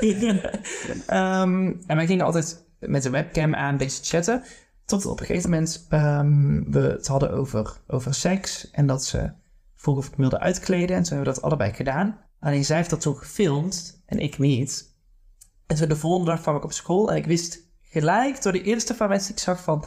Ehm, 1.06 1.72
en 1.86 1.96
wij 1.96 2.06
gingen 2.06 2.24
altijd 2.24 2.64
met 2.86 3.02
de 3.02 3.10
webcam 3.10 3.54
aan 3.54 3.76
deze 3.76 4.02
chatten. 4.02 4.42
Tot 4.84 5.06
op 5.06 5.20
een 5.20 5.26
gegeven 5.26 5.50
moment 5.50 5.86
ehm, 5.88 6.70
we 6.70 6.80
het 6.80 7.06
hadden 7.06 7.30
over, 7.30 7.80
over 7.86 8.14
seks. 8.14 8.70
En 8.70 8.86
dat 8.86 9.04
ze 9.04 9.32
vroeg 9.74 9.96
of 9.96 10.06
ik 10.06 10.16
wilde 10.16 10.40
uitkleden. 10.40 10.96
En 10.96 11.02
toen 11.02 11.16
hebben 11.16 11.34
we 11.34 11.40
dat 11.40 11.42
allebei 11.50 11.72
gedaan. 11.72 12.20
Alleen 12.40 12.64
zij 12.64 12.76
heeft 12.76 12.90
dat 12.90 13.00
toen 13.00 13.16
gefilmd 13.16 14.02
en 14.06 14.18
ik 14.18 14.38
niet. 14.38 14.96
En 15.66 15.76
toen 15.76 15.88
de 15.88 15.96
volgende 15.96 16.30
dag 16.30 16.40
kwam 16.40 16.56
ik 16.56 16.64
op 16.64 16.72
school. 16.72 17.10
En 17.10 17.16
ik 17.16 17.26
wist 17.26 17.58
gelijk 17.80 18.42
door 18.42 18.52
de 18.52 18.62
eerste 18.62 18.94
paar 18.94 19.08
mensen 19.08 19.28
die 19.28 19.36
ik 19.36 19.42
zag 19.42 19.62
van... 19.62 19.84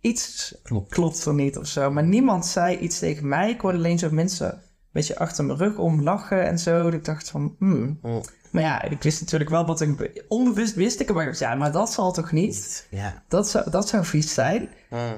Iets 0.00 0.58
Klopt. 0.62 0.92
klopt 0.92 1.24
er 1.24 1.34
niet 1.34 1.58
of 1.58 1.66
zo. 1.66 1.90
Maar 1.90 2.04
niemand 2.04 2.46
zei 2.46 2.78
iets 2.78 2.98
tegen 2.98 3.28
mij. 3.28 3.50
Ik 3.50 3.60
hoorde 3.60 3.78
alleen 3.78 3.98
zo 3.98 4.10
mensen 4.10 4.52
een 4.52 4.60
beetje 4.96 5.18
achter 5.18 5.44
mijn 5.44 5.58
rug 5.58 5.76
om 5.76 6.02
lachen 6.02 6.46
en 6.46 6.58
zo. 6.58 6.82
Dat 6.82 6.92
ik 6.92 7.04
dacht 7.04 7.30
van, 7.30 7.56
hmm. 7.58 7.98
Mm. 8.02 8.22
Maar 8.56 8.62
ja, 8.62 8.82
ik 8.82 9.02
wist 9.02 9.20
natuurlijk 9.20 9.50
wel 9.50 9.66
wat 9.66 9.80
ik... 9.80 10.24
Onbewust 10.28 10.74
wist 10.74 11.00
ik, 11.00 11.14
maar 11.14 11.36
ja, 11.38 11.54
maar 11.54 11.72
dat 11.72 11.92
zal 11.92 12.12
toch 12.12 12.32
niet? 12.32 12.86
Ja. 12.90 13.22
Dat 13.28 13.48
zou, 13.48 13.70
dat 13.70 13.88
zou 13.88 14.04
vies 14.04 14.34
zijn. 14.34 14.68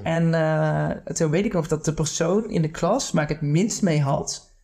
En 0.03 0.35
eh, 0.35 1.14
toen 1.14 1.31
weet 1.31 1.45
ik 1.45 1.53
nog 1.53 1.69
dat 1.69 1.85
de 1.85 1.95
persoon 1.95 2.51
in 2.51 2.62
de 2.62 2.71
klas 2.71 3.11
waar 3.11 3.23
ik 3.23 3.29
het 3.29 3.41
minst 3.41 3.83
mee 3.83 4.01
had... 4.01 4.55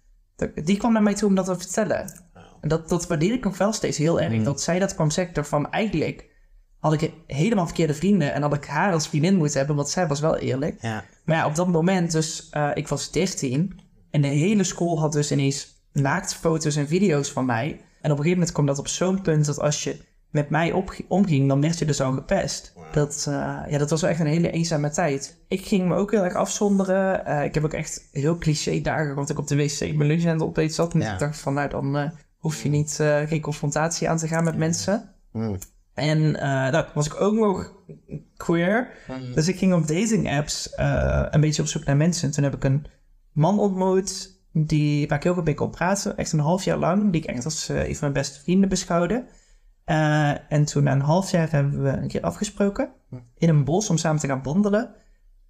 die 0.54 0.76
kwam 0.76 0.92
naar 0.92 1.02
mij 1.02 1.14
toe 1.14 1.28
om 1.28 1.34
dat 1.34 1.44
te 1.44 1.58
vertellen. 1.58 2.12
En 2.60 2.68
dat, 2.68 2.88
dat 2.88 3.06
waardeer 3.06 3.32
ik 3.32 3.44
nog 3.44 3.58
wel 3.58 3.72
steeds 3.72 3.98
heel 3.98 4.20
erg. 4.20 4.42
Dat 4.42 4.62
zij 4.62 4.78
dat 4.78 4.94
kwam 4.94 5.10
zeggen 5.10 5.44
van 5.44 5.70
eigenlijk... 5.70 6.26
had 6.78 6.92
ik 6.92 7.12
helemaal 7.26 7.66
verkeerde 7.66 7.94
vrienden... 7.94 8.32
en 8.32 8.42
had 8.42 8.54
ik 8.54 8.64
haar 8.64 8.92
als 8.92 9.08
vriendin 9.08 9.36
moeten 9.36 9.58
hebben... 9.58 9.76
want 9.76 9.88
zij 9.88 10.06
was 10.06 10.20
wel 10.20 10.36
eerlijk. 10.36 10.82
Ja. 10.82 11.04
Maar 11.24 11.36
ja, 11.36 11.46
op 11.46 11.54
dat 11.54 11.68
moment, 11.68 12.12
dus 12.12 12.48
eh, 12.50 12.70
ik 12.74 12.88
was 12.88 13.10
13 13.10 13.83
en 14.14 14.20
de 14.20 14.28
hele 14.28 14.64
school 14.64 14.98
had 14.98 15.12
dus 15.12 15.32
ineens 15.32 15.82
naaktfoto's 15.92 16.76
en 16.76 16.86
video's 16.86 17.30
van 17.30 17.44
mij. 17.46 17.66
En 17.70 18.10
op 18.10 18.18
een 18.18 18.24
gegeven 18.24 18.30
moment 18.30 18.52
kwam 18.52 18.66
dat 18.66 18.78
op 18.78 18.88
zo'n 18.88 19.22
punt 19.22 19.46
dat 19.46 19.60
als 19.60 19.84
je 19.84 19.96
met 20.30 20.50
mij 20.50 20.84
omging, 21.08 21.48
dan 21.48 21.60
werd 21.60 21.78
je 21.78 21.84
dus 21.84 22.00
al 22.00 22.12
gepest. 22.12 22.72
Dat, 22.92 23.24
eh, 23.28 23.60
ja, 23.68 23.78
dat 23.78 23.90
was 23.90 24.00
wel 24.00 24.10
echt 24.10 24.20
een 24.20 24.26
hele 24.26 24.50
eenzame 24.50 24.90
tijd. 24.90 25.44
Ik 25.48 25.66
ging 25.66 25.88
me 25.88 25.94
ook 25.94 26.10
heel 26.10 26.24
erg 26.24 26.34
afzonderen. 26.34 27.26
Eh, 27.26 27.44
ik 27.44 27.54
heb 27.54 27.64
ook 27.64 27.72
echt 27.72 28.08
heel 28.12 28.38
cliché 28.38 28.80
dagen, 28.80 29.14
want 29.14 29.30
ik 29.30 29.38
op 29.38 29.46
de 29.46 29.56
wc 29.56 29.80
mijn 29.80 30.08
lunch 30.08 30.24
aan 30.24 30.32
het 30.32 30.42
opeten 30.42 30.74
zat. 30.74 30.94
En 30.94 31.00
Ja. 31.00 31.12
ik 31.12 31.18
dacht 31.18 31.38
van, 31.38 31.54
nou 31.54 31.68
dan 31.68 31.96
eh, 31.96 32.10
hoef 32.36 32.62
je 32.62 32.68
niet, 32.68 32.94
geen 33.26 33.40
confrontatie 33.40 34.08
aan 34.08 34.18
te 34.18 34.28
gaan 34.28 34.44
met 34.44 34.56
mensen. 34.56 35.14
Mm. 35.32 35.58
En 35.94 36.36
eh 36.36 36.72
nou, 36.72 36.84
was 36.94 37.06
ik 37.06 37.20
ook 37.20 37.34
nog 37.34 37.72
queer. 38.36 38.88
Dus 39.34 39.48
ik 39.48 39.58
ging 39.58 39.74
op 39.74 39.86
dating 39.86 40.30
apps 40.38 40.72
een 41.30 41.40
beetje 41.40 41.62
op 41.62 41.68
zoek 41.68 41.84
naar 41.84 41.96
mensen. 41.96 42.28
En 42.28 42.34
toen 42.34 42.44
heb 42.44 42.54
ik 42.54 42.64
een 42.64 42.86
man 43.34 43.58
ontmoet 43.58 44.40
die, 44.52 45.08
waar 45.08 45.18
ik 45.18 45.24
heel 45.24 45.34
veel 45.34 45.42
mee 45.42 45.54
kon 45.54 45.70
praten. 45.70 46.16
Echt 46.16 46.32
een 46.32 46.38
half 46.38 46.64
jaar 46.64 46.78
lang. 46.78 47.12
Die 47.12 47.22
ik 47.22 47.28
echt 47.28 47.44
als 47.44 47.68
eh, 47.68 47.88
een 47.88 47.96
van 47.96 47.98
mijn 48.00 48.12
beste 48.12 48.40
vrienden 48.40 48.68
beschouwde. 48.68 49.24
Eh, 49.84 50.52
en 50.52 50.64
toen 50.64 50.82
na 50.82 50.92
een 50.92 51.00
half 51.00 51.30
jaar 51.30 51.50
hebben 51.50 51.82
we 51.82 51.88
een 51.88 52.08
keer 52.08 52.22
afgesproken. 52.22 52.92
In 53.38 53.48
een 53.48 53.64
bos 53.64 53.90
om 53.90 53.96
samen 53.96 54.20
te 54.20 54.26
gaan 54.26 54.42
wandelen. 54.42 54.94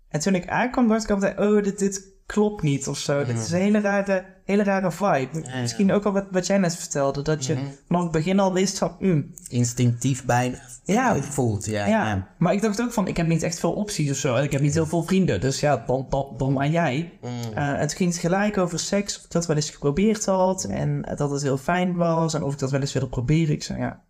En 0.08 0.20
toen 0.20 0.34
ik 0.34 0.48
aankwam, 0.48 0.88
dacht 0.88 1.04
ik 1.04 1.10
altijd, 1.10 1.38
oh, 1.38 1.62
dit, 1.62 1.78
dit 1.78 2.13
klopt 2.26 2.62
niet 2.62 2.88
of 2.88 2.98
zo. 2.98 3.24
Dit 3.24 3.38
is 3.38 3.50
een 3.50 3.60
hele 3.60 3.80
rare, 3.80 4.24
hele 4.44 4.62
rare 4.62 4.92
vibe. 4.92 5.28
ja. 5.48 5.60
Misschien 5.60 5.92
ook 5.92 6.02
wel 6.02 6.12
wat, 6.12 6.26
wat 6.30 6.46
jij 6.46 6.58
net 6.58 6.76
vertelde. 6.76 7.22
Dat 7.22 7.46
je 7.46 7.56
vanaf 7.86 8.02
het 8.02 8.10
begin 8.12 8.40
al 8.40 8.52
wist 8.52 8.78
van, 8.78 8.96
mm, 8.98 9.34
Instinctief 9.48 10.24
bijna 10.24 10.58
Ja. 10.84 11.22
voelt. 11.22 11.64
Ja. 11.64 11.86
ja, 11.86 12.06
ja. 12.06 12.28
maar 12.38 12.52
ik 12.52 12.62
dacht 12.62 12.80
ook 12.82 12.92
van, 12.92 13.08
ik 13.08 13.16
heb 13.16 13.26
niet 13.26 13.42
echt 13.42 13.58
veel 13.60 13.72
opties 13.72 14.10
of 14.10 14.16
zo. 14.16 14.36
Ik 14.36 14.52
heb 14.52 14.60
niet 14.60 14.74
heel 14.74 14.86
veel 14.86 15.02
vrienden, 15.02 15.40
dus 15.40 15.60
ja, 15.60 15.84
dan, 15.86 16.06
dan, 16.08 16.34
dan 16.36 16.52
maar 16.52 16.68
jij. 16.68 17.12
Mm. 17.22 17.30
Eh, 17.54 17.78
toen 17.78 17.90
ging 17.90 18.10
het 18.10 18.20
gelijk 18.20 18.58
over 18.58 18.78
seks, 18.78 19.18
of 19.18 19.24
ik 19.24 19.30
dat 19.30 19.46
wel 19.46 19.56
eens 19.56 19.70
geprobeerd 19.70 20.24
had. 20.24 20.64
En 20.64 21.02
dat 21.16 21.30
het 21.30 21.42
heel 21.42 21.58
fijn 21.58 21.94
was, 21.94 22.34
en 22.34 22.42
of 22.42 22.52
ik 22.52 22.58
dat 22.58 22.70
wel 22.70 22.80
eens 22.80 22.92
wilde 22.92 23.08
proberen. 23.08 23.54
Ik 23.54 23.62
zei, 23.62 23.78
ja, 23.78 24.02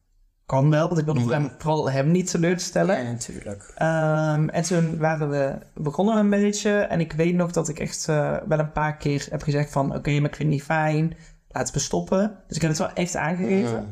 kan 0.46 0.70
wel, 0.70 0.86
want 0.86 0.98
ik 0.98 1.04
wilde 1.04 1.20
vooral- 1.20 1.50
vooral 1.58 1.90
hem 1.90 2.10
niet 2.10 2.30
teleurstellen. 2.30 3.04
Ja, 3.04 3.10
natuurlijk. 3.10 3.72
Ehm, 3.76 4.48
en 4.48 4.62
toen 4.62 4.98
waren 4.98 5.30
we 5.30 5.58
begonnen 5.74 6.16
een 6.16 6.30
beetje. 6.30 6.70
En 6.70 7.00
ik 7.00 7.12
weet 7.12 7.34
nog 7.34 7.52
dat 7.52 7.68
ik 7.68 7.78
echt 7.78 8.08
eh, 8.08 8.36
wel 8.48 8.58
een 8.58 8.72
paar 8.72 8.96
keer 8.96 9.26
heb 9.30 9.42
gezegd 9.42 9.72
van... 9.72 9.94
Oké, 9.94 10.10
maar 10.10 10.30
ik 10.30 10.36
vind 10.36 10.38
het 10.38 10.48
niet 10.48 10.62
fijn. 10.62 11.16
Laten 11.48 11.74
we 11.74 11.80
stoppen. 11.80 12.36
Dus 12.46 12.56
ik 12.56 12.62
heb 12.62 12.70
het 12.70 12.80
wel 12.80 12.92
echt 12.92 13.16
aangegeven. 13.16 13.88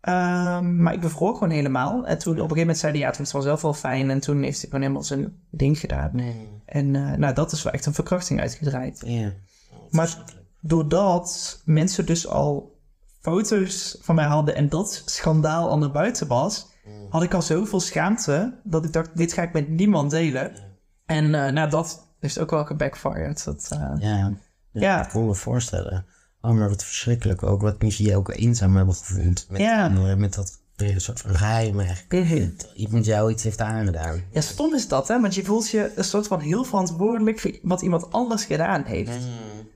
Ehm, 0.00 0.82
maar 0.82 0.92
ik 0.92 1.00
bevroor 1.00 1.32
gewoon 1.32 1.50
helemaal. 1.50 2.06
En 2.06 2.18
toen 2.18 2.32
op 2.32 2.38
een 2.38 2.42
gegeven 2.42 2.58
moment 2.58 2.78
zei 2.78 2.92
hij... 2.92 3.00
Ja, 3.00 3.06
het 3.08 3.18
was 3.18 3.30
vanzelf 3.30 3.62
wel 3.62 3.74
fijn. 3.74 4.10
En 4.10 4.20
toen 4.20 4.42
heeft 4.42 4.56
hij 4.60 4.64
gewoon 4.70 4.80
helemaal 4.80 5.02
zijn 5.02 5.36
ding 5.50 5.78
gedaan. 5.78 6.20
En 6.66 6.96
eh, 6.96 7.12
nou, 7.12 7.34
dat 7.34 7.52
is 7.52 7.62
wel 7.62 7.72
echt 7.72 7.86
een 7.86 7.94
verkrachting 7.94 8.40
uitgedraaid. 8.40 9.02
Ja. 9.06 9.32
Maar 9.90 10.16
doordat 10.60 11.60
mensen 11.64 12.06
dus 12.06 12.28
al 12.28 12.75
foto's 13.30 13.98
van 14.00 14.14
mij 14.14 14.24
hadden... 14.24 14.54
en 14.54 14.68
dat 14.68 15.02
schandaal 15.04 15.68
al 15.68 15.78
naar 15.78 15.90
buiten 15.90 16.26
was... 16.26 16.66
had 17.10 17.22
ik 17.22 17.34
al 17.34 17.42
zoveel 17.42 17.80
schaamte... 17.80 18.60
dat 18.64 18.84
ik 18.84 18.92
dacht, 18.92 19.16
dit 19.16 19.32
ga 19.32 19.42
ik 19.42 19.52
met 19.52 19.68
niemand 19.68 20.10
delen. 20.10 20.52
En 21.06 21.34
eh 21.34 21.52
nou, 21.52 21.70
dat 21.70 22.06
is 22.20 22.38
ook 22.38 22.50
wel 22.50 22.64
gebackfired. 22.64 23.44
Dat, 23.44 23.68
eh, 23.70 23.92
Ja. 23.98 24.32
Ja. 24.72 25.04
Ik 25.04 25.08
kon 25.08 25.26
me 25.26 25.34
voorstellen. 25.34 26.06
Oh, 26.40 26.50
maar 26.50 26.68
wat 26.68 26.84
verschrikkelijk 26.84 27.42
ook. 27.42 27.60
Wat 27.60 27.82
misschien 27.82 28.06
je 28.06 28.16
ook 28.16 28.32
eenzaam 28.32 28.76
hebben 28.76 28.94
gevoeld. 28.94 29.46
Met, 29.50 29.60
Ja. 29.60 29.88
met 30.16 30.34
dat 30.34 30.58
een 30.76 31.00
soort 31.00 31.20
van 31.20 31.34
geheim 31.36 31.80
eigenlijk. 31.80 32.66
Iemand 32.74 33.04
jou 33.04 33.30
iets 33.30 33.42
heeft 33.42 33.60
aangedaan. 33.60 34.22
Ja, 34.30 34.40
stom 34.40 34.74
is 34.74 34.88
dat, 34.88 35.08
hè? 35.08 35.20
Want 35.20 35.34
je 35.34 35.44
voelt 35.44 35.70
je 35.70 35.92
een 35.96 36.04
soort 36.04 36.26
van 36.26 36.40
heel 36.40 36.64
verantwoordelijk 36.64 37.40
voor 37.40 37.58
wat 37.62 37.82
iemand 37.82 38.12
anders 38.12 38.44
gedaan 38.44 38.84
heeft. 38.84 39.18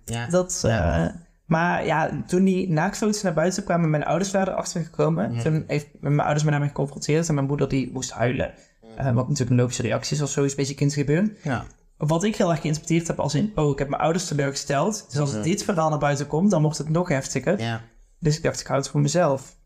Ja. 0.05 0.27
Dat, 0.27 0.63
eh, 0.65 1.07
maar 1.51 1.87
ja, 1.87 2.23
toen 2.27 2.45
die 2.45 2.69
naaktfoto's 2.71 3.23
naar 3.23 3.33
buiten 3.33 3.65
kwamen, 3.65 3.91
mijn 3.91 4.05
ouders 4.05 4.31
waren 4.31 4.53
erachter 4.53 4.85
gekomen. 4.85 5.39
Toen 5.39 5.65
heeft 5.67 5.87
mijn 6.01 6.21
ouders 6.21 6.45
me 6.45 6.51
daarmee 6.51 6.69
geconfronteerd 6.69 7.29
en 7.29 7.35
mijn 7.35 7.47
moeder 7.47 7.69
die 7.69 7.93
moest 7.93 8.11
huilen. 8.11 8.55
Eh, 8.97 9.05
wat 9.05 9.29
natuurlijk 9.29 9.51
een 9.51 9.57
logische 9.57 9.83
reactie 9.83 10.17
is 10.17 10.23
als 10.23 10.33
zoiets 10.33 10.55
bij 10.55 10.65
je 10.67 10.75
kind 10.75 10.95
gebeurt. 10.95 11.43
Ja. 11.43 11.65
Wat 11.97 12.25
ik 12.25 12.37
heel 12.37 12.51
erg 12.51 12.61
geïnterpreteerd 12.61 13.07
heb 13.07 13.21
als 13.21 13.35
in... 13.35 13.53
Oh, 13.55 13.71
ik 13.71 13.79
heb 13.79 13.89
mijn 13.89 14.03
ouders 14.03 14.27
teleurgesteld. 14.27 15.07
Dus 15.11 15.19
als 15.21 15.43
dit 15.43 15.65
verhaal 15.65 15.91
naar 15.91 15.99
buiten 15.99 16.27
komt, 16.27 16.51
dan 16.51 16.63
wordt 16.63 16.79
het 16.79 16.89
nog 16.89 17.09
heftiger. 17.09 17.61
Ja. 17.61 17.81
Dus 18.19 18.37
ik 18.37 18.43
dacht, 18.43 18.61
ik 18.61 18.67
hou 18.67 18.79
het 18.79 18.89
voor 18.89 19.01
mezelf. 19.01 19.57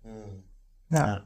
Nou, 0.89 1.07
Ja. 1.07 1.23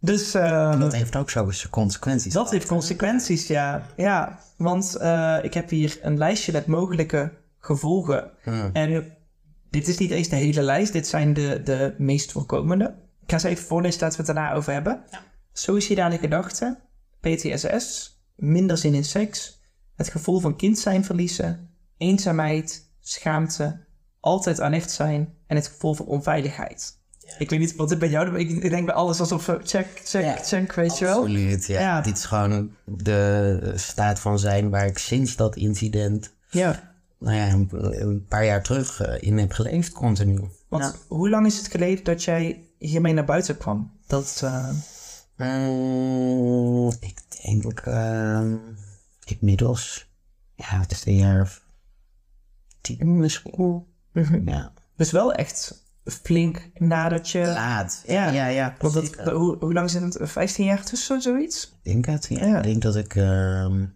Dus 0.00 0.34
eh, 0.34 0.80
Dat 0.80 0.94
heeft 0.94 1.16
ook 1.16 1.30
zo 1.30 1.54
consequenties. 1.70 2.32
dat 2.32 2.50
heeft 2.50 2.66
consequenties, 2.66 3.46
ja. 3.46 3.86
Ja, 3.96 4.38
want 4.56 4.96
eh, 4.96 5.38
ik 5.42 5.54
heb 5.54 5.68
hier 5.68 5.98
een 6.02 6.18
lijstje 6.18 6.52
met 6.52 6.66
mogelijke 6.66 7.32
gevolgen. 7.58 8.30
En 8.72 9.16
dit 9.72 9.88
is 9.88 9.98
niet 9.98 10.10
eens 10.10 10.28
de 10.28 10.36
hele 10.36 10.62
lijst, 10.62 10.92
dit 10.92 11.06
zijn 11.06 11.34
de, 11.34 11.60
de 11.64 11.94
meest 11.98 12.32
voorkomende. 12.32 12.94
Ik 13.22 13.30
ga 13.30 13.38
ze 13.38 13.48
even 13.48 13.64
voorlezen, 13.64 14.00
laten 14.00 14.20
we 14.20 14.26
het 14.26 14.34
daarna 14.36 14.54
over 14.54 14.72
hebben. 14.72 15.02
Suïcidale 15.52 16.18
gedachten, 16.18 16.78
PTSS, 17.20 18.18
minder 18.36 18.78
zin 18.78 18.94
in 18.94 19.04
seks, 19.04 19.60
het 19.96 20.08
gevoel 20.08 20.40
van 20.40 20.56
kind 20.56 20.78
zijn 20.78 21.04
verliezen, 21.04 21.70
eenzaamheid, 21.96 22.90
schaamte, 23.00 23.84
altijd 24.20 24.60
alert 24.60 24.90
zijn 24.90 25.34
en 25.46 25.56
het 25.56 25.66
gevoel 25.66 25.94
van 25.94 26.06
onveiligheid. 26.06 27.00
Ik 27.38 27.50
weet 27.50 27.58
niet 27.58 27.76
wat 27.76 27.88
dit 27.88 27.98
bij 27.98 28.08
jou 28.08 28.24
doet, 28.24 28.32
maar 28.32 28.42
ik, 28.42 28.50
ik 28.50 28.70
denk 28.70 28.86
bij 28.86 28.94
alles 28.94 29.20
alsof 29.20 29.46
we 29.46 29.60
check, 29.64 29.86
check, 30.04 30.22
Ja. 30.24 30.36
check, 30.42 30.72
weet 30.74 30.98
je 30.98 31.04
wel. 31.04 31.16
Absoluut, 31.18 31.66
ja. 31.66 31.80
Ja. 31.80 32.00
Dit 32.00 32.16
is 32.16 32.24
gewoon 32.24 32.70
de 32.84 33.72
staat 33.74 34.20
van 34.20 34.38
zijn 34.38 34.70
waar 34.70 34.86
ik 34.86 34.98
sinds 34.98 35.36
dat 35.36 35.56
incident, 35.56 36.34
Ja, 36.50 36.91
nou 37.22 37.36
ja, 37.36 37.52
een, 37.52 37.68
een 38.02 38.26
paar 38.26 38.44
jaar 38.44 38.62
terug 38.62 39.00
eh, 39.00 39.28
in 39.28 39.38
heb 39.38 39.52
geleefd, 39.52 39.92
continu. 39.92 40.40
want 40.68 40.84
Ja. 40.84 40.92
hoe 41.08 41.28
lang 41.28 41.46
is 41.46 41.56
het 41.56 41.68
geleden 41.68 42.04
dat 42.04 42.24
jij 42.24 42.68
hiermee 42.78 43.12
naar 43.12 43.24
buiten 43.24 43.56
kwam? 43.56 43.92
Dat, 44.06 44.40
eh, 44.44 44.68
Mm, 45.36 46.88
ik 47.00 47.18
denk 47.42 47.80
ehm, 47.80 48.56
inmiddels, 49.24 50.10
ja, 50.54 50.80
het 50.80 50.90
is 50.90 51.06
een 51.06 51.16
jaar 51.16 51.40
of 51.40 51.62
tien 52.80 53.18
misschien. 53.18 53.86
Ja. 54.44 54.72
dus 54.96 55.10
wel 55.10 55.32
echt 55.32 55.84
flink 56.04 56.70
nadat 56.74 57.30
je... 57.30 57.46
Laat. 57.46 58.02
Ja. 58.06 58.30
ja, 58.30 58.46
ja. 58.46 58.74
Want 58.78 58.94
dat, 58.94 59.14
hoe, 59.14 59.56
hoe 59.58 59.72
lang 59.72 59.90
zit 59.90 60.02
het? 60.02 60.30
15 60.30 60.64
jaar 60.64 60.84
tussen, 60.84 61.22
zoiets? 61.22 61.64
Ik 61.82 61.92
denk 61.92 62.06
het, 62.06 62.26
ja. 62.28 62.46
Ja. 62.46 62.56
Ik 62.56 62.62
denk 62.62 62.82
dat 62.82 62.96
ik 62.96 63.16
ehm, 63.16 63.86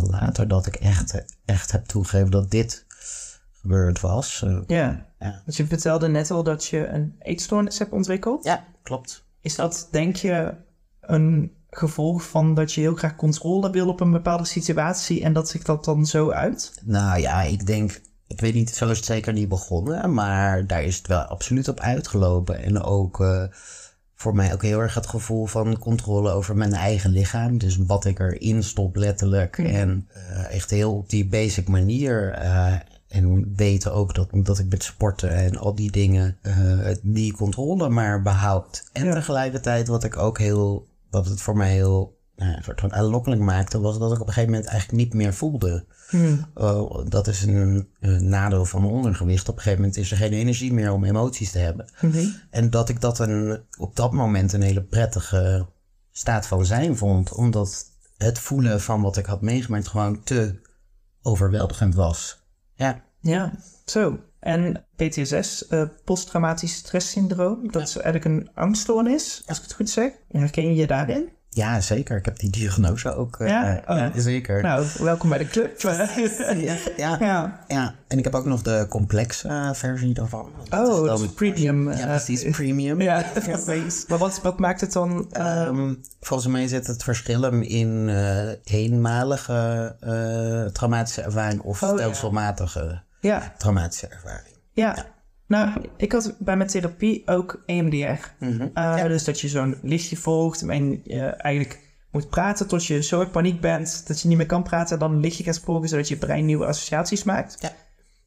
later 0.00 0.48
dat 0.48 0.66
ik 0.66 0.74
echt, 0.74 1.24
echt 1.44 1.72
heb 1.72 1.84
toegegeven 1.84 2.30
dat 2.30 2.50
dit 2.50 2.86
gebeurd 3.52 4.00
was. 4.00 4.42
Eh, 4.42 4.58
Ja. 4.66 5.06
Ja. 5.18 5.42
Want 5.44 5.56
je 5.56 5.66
vertelde 5.66 6.08
net 6.08 6.30
al 6.30 6.42
dat 6.42 6.64
je 6.66 6.86
een 6.86 7.16
eetstoornis 7.18 7.78
hebt 7.78 7.92
ontwikkeld. 7.92 8.44
ja, 8.44 8.64
klopt. 8.82 9.24
Is 9.40 9.54
dat, 9.54 9.88
denk 9.90 10.16
je, 10.16 10.54
een 11.00 11.52
gevolg 11.70 12.22
van 12.28 12.54
dat 12.54 12.72
je 12.72 12.80
heel 12.80 12.94
graag 12.94 13.16
controle 13.16 13.70
wil 13.70 13.88
op 13.88 14.00
een 14.00 14.10
bepaalde 14.10 14.44
situatie 14.44 15.22
en 15.22 15.32
dat 15.32 15.48
zich 15.48 15.62
dat 15.62 15.84
dan 15.84 16.06
zo 16.06 16.30
uit? 16.30 16.72
Nou 16.84 17.20
ja, 17.20 17.42
ik 17.42 17.66
denk, 17.66 18.00
ik 18.26 18.40
weet 18.40 18.54
niet, 18.54 18.70
zo 18.70 18.88
is 18.88 18.96
het 18.96 19.06
zeker 19.06 19.32
niet 19.32 19.48
begonnen, 19.48 20.14
maar 20.14 20.66
daar 20.66 20.82
is 20.82 20.96
het 20.96 21.06
wel 21.06 21.20
absoluut 21.22 21.68
op 21.68 21.80
uitgelopen. 21.80 22.62
En 22.62 22.82
ook 22.82 23.20
eh, 23.20 23.44
voor 24.22 24.34
mij 24.34 24.52
ook 24.52 24.62
heel 24.62 24.80
erg 24.80 24.94
het 24.94 25.06
gevoel 25.06 25.46
van 25.46 25.78
controle 25.78 26.30
over 26.30 26.56
mijn 26.56 26.72
eigen 26.72 27.10
lichaam. 27.10 27.58
Dus 27.58 27.76
wat 27.76 28.04
ik 28.04 28.18
erin 28.18 28.62
stop 28.62 28.96
letterlijk. 28.96 29.58
En 29.58 30.08
eh, 30.12 30.54
echt 30.54 30.70
heel 30.70 30.96
op 30.96 31.10
die 31.10 31.26
basic 31.26 31.68
manier. 31.68 32.30
eh, 32.32 32.74
en 33.08 33.54
weten 33.56 33.92
ook 33.92 34.14
dat, 34.14 34.28
dat 34.32 34.58
ik 34.58 34.68
met 34.68 34.82
sporten 34.82 35.30
en 35.30 35.56
al 35.56 35.74
die 35.74 35.90
dingen 35.90 36.36
eh, 36.42 36.54
die 37.02 37.32
controle 37.32 37.88
maar 37.88 38.22
behoud. 38.22 38.88
En 38.92 39.10
tegelijkertijd 39.10 39.88
wat 39.88 40.04
ik 40.04 40.16
ook 40.16 40.38
heel, 40.38 40.86
wat 41.10 41.26
het 41.26 41.40
voor 41.40 41.56
mij 41.56 41.72
heel 41.72 42.18
nou 42.36 42.56
een 42.56 42.62
soort 42.62 42.80
van 42.80 42.92
aanlokkelijk 42.92 43.40
maakte, 43.40 43.80
was 43.80 43.98
dat 43.98 44.12
ik 44.12 44.20
op 44.20 44.26
een 44.26 44.32
gegeven 44.32 44.52
moment 44.52 44.70
eigenlijk 44.70 45.04
niet 45.04 45.14
meer 45.14 45.34
voelde. 45.34 45.84
Oh, 46.54 47.06
dat 47.08 47.26
is 47.26 47.42
een, 47.42 47.88
een 48.00 48.28
nadeel 48.28 48.64
van 48.64 48.84
ondergewicht. 48.84 49.48
Op 49.48 49.54
een 49.56 49.62
gegeven 49.62 49.80
moment 49.80 49.98
is 49.98 50.10
er 50.10 50.16
geen 50.16 50.32
energie 50.32 50.72
meer 50.72 50.92
om 50.92 51.04
emoties 51.04 51.50
te 51.50 51.58
hebben. 51.58 51.86
En 52.50 52.70
dat 52.70 52.88
ik 52.88 53.00
dat 53.00 53.18
een, 53.18 53.60
op 53.78 53.96
dat 53.96 54.12
moment 54.12 54.52
een 54.52 54.62
hele 54.62 54.82
prettige 54.82 55.66
staat 56.10 56.46
van 56.46 56.66
zijn 56.66 56.96
vond. 56.96 57.32
Omdat 57.32 57.86
het 58.16 58.38
voelen 58.38 58.80
van 58.80 59.02
wat 59.02 59.16
ik 59.16 59.26
had 59.26 59.40
meegemaakt 59.40 59.88
gewoon 59.88 60.22
te 60.22 60.60
overweldigend 61.22 61.94
was. 61.94 62.42
Ja, 62.74 63.02
Ja, 63.20 63.52
zo. 63.84 64.18
En 64.40 64.84
PTSS, 64.96 65.66
eh, 65.66 65.82
posttraumatisch 66.04 66.74
stresssyndroom, 66.74 67.70
dat 67.72 67.82
is 67.82 67.96
eigenlijk 67.96 68.24
een 68.24 68.54
angststoornis, 68.54 69.42
als 69.46 69.56
ik 69.56 69.62
het 69.62 69.72
goed 69.72 69.90
zeg. 69.90 70.12
Herken 70.28 70.66
je 70.66 70.74
je 70.74 70.86
daarin? 70.86 71.28
Ja 71.54 71.80
zeker. 71.80 72.16
Ik 72.16 72.24
heb 72.24 72.38
die 72.38 72.50
diagnose 72.50 73.14
ook. 73.16 73.40
eh, 73.40 73.48
Ja? 73.48 73.76
eh, 73.84 73.96
ja, 73.96 74.06
Oh. 74.06 74.12
zeker. 74.16 74.62
Nou, 74.62 74.86
welkom 74.98 75.28
bij 75.28 75.38
de 75.38 75.46
club. 75.46 75.80
ja, 75.80 76.08
ja, 76.96 77.18
ja. 77.20 77.60
ja, 77.68 77.94
en 78.08 78.18
ik 78.18 78.24
heb 78.24 78.34
ook 78.34 78.44
nog 78.44 78.62
de 78.62 78.86
complexe 78.88 79.48
eh, 79.48 79.72
versie 79.72 80.14
daarvan. 80.14 80.50
Oh, 80.70 81.06
dat 81.06 81.20
is 81.20 81.26
premium. 81.28 81.92
Ja, 81.92 82.06
precies. 82.06 82.42
Premium. 82.56 83.00
Ja, 83.00 83.24
precies. 83.34 84.04
Maar 84.08 84.18
wat, 84.18 84.40
wat 84.42 84.58
maakt 84.58 84.80
het 84.80 84.92
dan... 84.92 85.26
eh, 85.32 85.60
Ehm, 85.62 85.94
volgens 86.20 86.48
mij 86.52 86.68
zit 86.68 86.86
het 86.86 87.02
verschil 87.02 87.42
hem 87.42 87.62
in 87.62 88.08
eenmalige 88.64 89.96
traumatische 90.72 91.22
ervaring 91.22 91.60
of 91.60 91.82
Oh, 91.82 91.88
ja. 91.90 91.96
stelselmatige 91.96 93.02
ja, 93.20 93.52
traumatische 93.58 94.06
ervaring. 94.06 94.56
ja. 94.72 95.06
Nou, 95.46 95.82
ik 95.96 96.12
had 96.12 96.36
bij 96.38 96.56
mijn 96.56 96.68
therapie 96.68 97.22
ook 97.26 97.62
EMDR. 97.66 97.96
Eh, 98.74 99.04
Dus 99.04 99.24
dat 99.24 99.40
je 99.40 99.48
zo'n 99.48 99.78
lichtje 99.82 100.16
volgt 100.16 100.62
en 100.62 101.00
je 101.04 101.20
eigenlijk 101.20 101.80
moet 102.10 102.28
praten 102.28 102.66
tot 102.68 102.86
je 102.86 103.02
zo 103.02 103.20
in 103.20 103.30
paniek 103.30 103.60
bent 103.60 104.06
dat 104.06 104.20
je 104.20 104.28
niet 104.28 104.36
meer 104.36 104.46
kan 104.46 104.62
praten. 104.62 104.98
Dan 104.98 105.12
een 105.12 105.20
lichtje 105.20 105.44
gaat 105.44 105.60
volgen 105.60 105.88
zodat 105.88 106.08
je 106.08 106.16
brein 106.16 106.44
nieuwe 106.44 106.66
associaties 106.66 107.22
maakt. 107.24 107.56
Ja. 107.60 107.72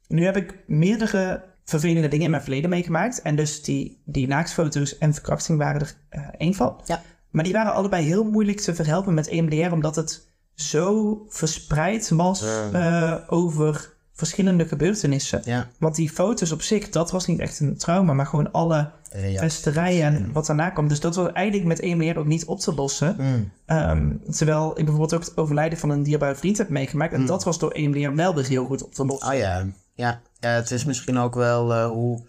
Nu 0.08 0.26
heb 0.26 0.38
ik 0.38 0.64
meerdere 0.68 1.44
vervelende 1.66 2.08
dingen 2.08 2.26
in 2.26 2.32
mijn 2.32 2.44
verleden 2.44 2.70
meegemaakt. 2.70 3.22
En 3.22 3.36
dus 3.36 3.64
die, 3.64 4.02
die 4.06 4.28
naaktfoto's 4.28 4.98
en 4.98 5.14
verkrachting 5.14 5.58
waren 5.58 5.82
er 5.82 5.94
eh, 6.10 6.28
één 6.38 6.54
van. 6.54 6.82
Ja. 6.86 7.02
Maar 7.32 7.44
die 7.44 7.54
waren 7.54 7.74
allebei 7.74 8.06
heel 8.06 8.24
moeilijk 8.24 8.60
te 8.60 8.76
verhelpen 8.76 9.14
met 9.14 9.28
EMDR, 9.28 9.72
omdat 9.72 9.96
het 9.96 10.34
zo 10.54 11.26
verspreid 11.30 12.10
was 12.10 12.44
eh, 12.74 13.16
over 13.28 13.95
verschillende 14.16 14.68
gebeurtenissen. 14.68 15.42
Ja. 15.46 15.68
Want 15.80 15.96
die 15.96 16.10
foto's 16.10 16.52
op 16.52 16.62
zich, 16.62 16.90
dat 16.90 17.12
was 17.12 17.26
niet 17.28 17.40
echt 17.40 17.60
een 17.60 17.78
trauma, 17.78 18.14
maar 18.14 18.26
gewoon 18.26 18.52
alle 18.52 18.92
Eh, 19.12 19.32
ja. 19.32 19.40
pesterijen 19.40 20.16
en 20.16 20.32
wat 20.32 20.46
daarna 20.46 20.70
kwam. 20.70 20.88
Dus 20.88 21.00
dat 21.00 21.16
was 21.16 21.32
eigenlijk 21.32 21.68
met 21.68 21.80
EMDR 21.80 22.20
ook 22.20 22.26
niet 22.26 22.46
op 22.46 22.60
te 22.60 22.74
lossen. 22.74 23.16
Mm. 23.20 23.52
Ehm, 23.66 24.12
terwijl 24.30 24.70
ik 24.70 24.76
bijvoorbeeld 24.86 25.14
ook 25.14 25.24
het 25.26 25.38
overlijden 25.38 25.78
van 25.80 25.90
een 25.90 26.04
dierbare 26.04 26.36
vriend 26.36 26.58
heb 26.58 26.70
meegemaakt. 26.70 27.14
Mm. 27.14 27.20
En 27.20 27.26
dat 27.26 27.44
was 27.44 27.60
door 27.60 27.72
EMDR 27.72 28.16
wel 28.16 28.36
weer 28.36 28.46
heel 28.46 28.66
goed 28.66 28.84
op 28.84 28.94
te 28.94 29.06
lossen. 29.06 29.32
Oh 29.32 29.38
ja. 29.38 29.66
ja. 29.94 30.22
Ja, 30.40 30.50
het 30.50 30.72
is 30.72 30.86
misschien 30.86 31.18
ook 31.18 31.36
wel 31.36 31.74
eh, 31.74 31.88
hoe 31.88 32.28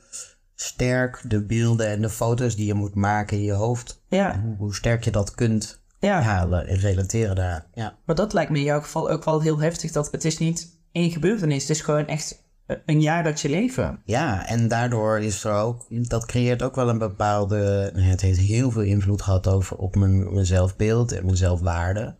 sterk 0.54 1.22
de 1.28 1.42
beelden 1.42 1.86
en 1.88 2.02
de 2.02 2.10
foto's 2.10 2.56
die 2.56 2.66
je 2.66 2.74
moet 2.74 2.94
maken 2.94 3.36
in 3.36 3.42
je 3.42 3.52
hoofd, 3.52 4.02
Ja, 4.08 4.40
hoe, 4.44 4.56
hoe 4.56 4.74
sterk 4.74 5.04
je 5.04 5.10
dat 5.10 5.34
kunt 5.34 5.80
ja. 6.00 6.20
halen 6.20 6.66
en 6.66 6.76
relateren 6.76 7.36
daar. 7.36 7.66
Ja. 7.74 7.96
Maar 8.04 8.16
dat 8.16 8.32
lijkt 8.32 8.50
me 8.50 8.58
in 8.58 8.64
jouw 8.64 8.80
geval 8.80 9.10
ook 9.10 9.24
wel 9.24 9.40
heel 9.40 9.58
heftig. 9.60 9.92
Dat 9.92 10.08
het 10.10 10.24
is 10.24 10.38
niet 10.38 10.75
één 10.92 11.10
gebeurtenis. 11.10 11.60
Het 11.60 11.70
is 11.70 11.80
gewoon 11.80 12.06
echt 12.06 12.44
eh, 12.66 12.76
een 12.86 13.00
jaar 13.00 13.24
dat 13.24 13.40
je 13.40 13.48
leven. 13.48 14.00
Ja, 14.04 14.46
en 14.46 14.68
daardoor 14.68 15.18
is 15.18 15.44
er 15.44 15.52
ook, 15.52 15.86
dat 16.08 16.26
creëert 16.26 16.62
ook 16.62 16.74
wel 16.74 16.88
een 16.88 16.98
bepaalde, 16.98 17.90
nou 17.94 18.06
het 18.06 18.20
heeft 18.20 18.38
heel 18.38 18.70
veel 18.70 18.82
invloed 18.82 19.22
gehad 19.22 19.46
over 19.46 19.76
op 19.76 19.96
mijn, 19.96 20.32
mijn 20.32 20.46
zelfbeeld 20.46 21.12
en 21.12 21.24
mijn 21.24 21.36
zelfwaarde. 21.36 22.16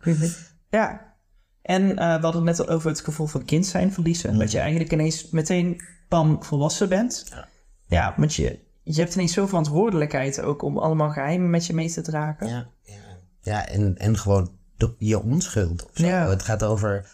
Ja. 0.69 1.15
En 1.61 1.89
eh, 1.89 2.15
we 2.15 2.21
hadden 2.21 2.47
het 2.47 2.57
net 2.57 2.67
al 2.67 2.75
over 2.75 2.89
het 2.89 2.99
gevoel 2.99 3.27
van 3.27 3.45
kind 3.45 3.65
zijn 3.65 3.93
verliezen. 3.93 4.37
Dat 4.37 4.51
je 4.51 4.59
eigenlijk 4.59 4.91
ineens 4.91 5.29
meteen 5.29 5.81
pam 6.07 6.43
volwassen 6.43 6.89
bent. 6.89 7.25
Ja. 7.29 7.47
Ja, 7.85 8.13
want 8.17 8.33
je, 8.33 8.59
je 8.83 8.99
hebt 8.99 9.13
ineens 9.13 9.33
zoveel 9.33 9.47
verantwoordelijkheid 9.47 10.41
ook 10.41 10.61
om 10.61 10.77
allemaal 10.77 11.09
geheimen 11.09 11.49
met 11.49 11.65
je 11.65 11.73
mee 11.73 11.91
te 11.91 12.01
dragen. 12.01 12.47
Ja, 12.47 12.67
ja. 12.81 12.93
ja 13.41 13.67
en, 13.67 13.97
en 13.97 14.17
gewoon 14.17 14.51
de, 14.77 14.95
je 14.97 15.23
onschuld. 15.23 15.83
Of 15.83 15.91
zo. 15.93 16.05
Ja. 16.05 16.29
Het 16.29 16.43
gaat 16.43 16.63
over, 16.63 17.09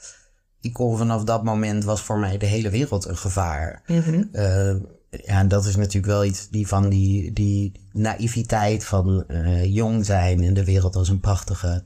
ik 0.64 0.74
kon 0.74 0.98
vanaf 0.98 1.24
dat 1.24 1.44
moment 1.44 1.84
was 1.84 2.02
voor 2.02 2.20
mij 2.20 2.38
de 2.38 2.46
hele 2.46 2.70
wereld 2.70 3.06
een 3.06 3.18
gevaar. 3.18 3.82
Mhm. 3.88 4.24
Eh, 4.32 4.76
ja, 5.10 5.40
en 5.40 5.48
dat 5.48 5.66
is 5.66 5.76
natuurlijk 5.76 6.06
wel 6.06 6.26
iets 6.26 6.50
die 6.50 6.68
van 6.68 6.90
die, 6.90 7.34
die 7.34 7.72
naïviteit 7.92 8.86
van 8.86 9.24
eh, 9.28 9.66
jong 9.66 10.06
zijn 10.06 10.44
en 10.44 10.54
de 10.54 10.66
wereld 10.66 10.96
als 10.96 11.10
een 11.10 11.20
prachtige, 11.20 11.84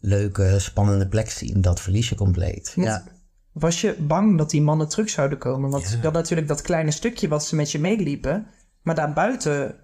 leuke, 0.00 0.58
spannende 0.58 1.08
plek 1.08 1.30
zien. 1.30 1.60
Dat 1.60 1.80
verlies 1.80 2.08
je 2.08 2.14
compleet. 2.14 2.72
Ja. 2.76 3.04
Was 3.52 3.80
je 3.80 3.96
bang 3.98 4.38
dat 4.38 4.50
die 4.50 4.62
mannen 4.62 4.88
terug 4.88 5.10
zouden 5.10 5.38
komen? 5.38 5.70
Want 5.70 5.90
je 5.90 5.98
had 6.02 6.12
natuurlijk 6.12 6.48
dat 6.48 6.62
kleine 6.62 6.90
stukje 6.90 7.28
wat 7.28 7.46
ze 7.46 7.56
met 7.56 7.72
je 7.72 7.78
meeliepen. 7.78 8.46
Maar 8.82 8.94
daarbuiten 8.94 9.74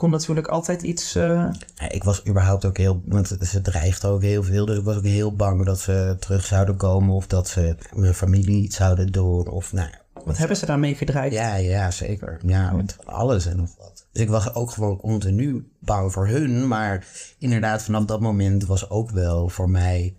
kon 0.00 0.10
natuurlijk 0.10 0.46
altijd 0.48 0.82
iets... 0.82 1.14
eh, 1.14 1.50
Ja, 1.74 1.90
Ik 1.90 2.04
was 2.04 2.26
überhaupt 2.26 2.64
ook 2.64 2.76
heel, 2.76 3.02
want 3.04 3.36
ze 3.40 3.60
dreigt 3.60 4.04
ook 4.04 4.22
heel 4.22 4.42
veel, 4.42 4.66
dus 4.66 4.78
ik 4.78 4.84
was 4.84 4.96
ook 4.96 5.04
heel 5.04 5.36
bang 5.36 5.64
dat 5.64 5.80
ze 5.80 6.16
terug 6.18 6.44
zouden 6.44 6.76
komen 6.76 7.14
of 7.14 7.26
dat 7.26 7.48
ze 7.48 7.76
mijn 7.94 8.14
familie 8.14 8.62
iets 8.62 8.76
zouden 8.76 9.12
doen 9.12 9.48
of 9.48 9.72
nou, 9.72 9.90
Wat 10.24 10.36
hebben 10.36 10.56
ze 10.56 10.66
daarmee 10.66 10.94
gedreigd? 10.94 11.34
Ja, 11.34 11.54
ja, 11.54 11.90
zeker. 11.90 12.40
Ja, 12.46 12.72
met 12.72 12.96
alles 13.04 13.46
en 13.46 13.56
nog 13.56 13.76
wat. 13.78 14.06
Dus 14.12 14.22
ik 14.22 14.28
was 14.28 14.54
ook 14.54 14.70
gewoon 14.70 14.96
continu 14.96 15.72
bang 15.80 16.12
voor 16.12 16.26
hun. 16.28 16.68
Maar 16.68 17.06
inderdaad, 17.38 17.82
vanaf 17.82 18.04
dat 18.04 18.20
moment 18.20 18.66
was 18.66 18.90
ook 18.90 19.10
wel 19.10 19.48
voor 19.48 19.70
mij 19.70 20.16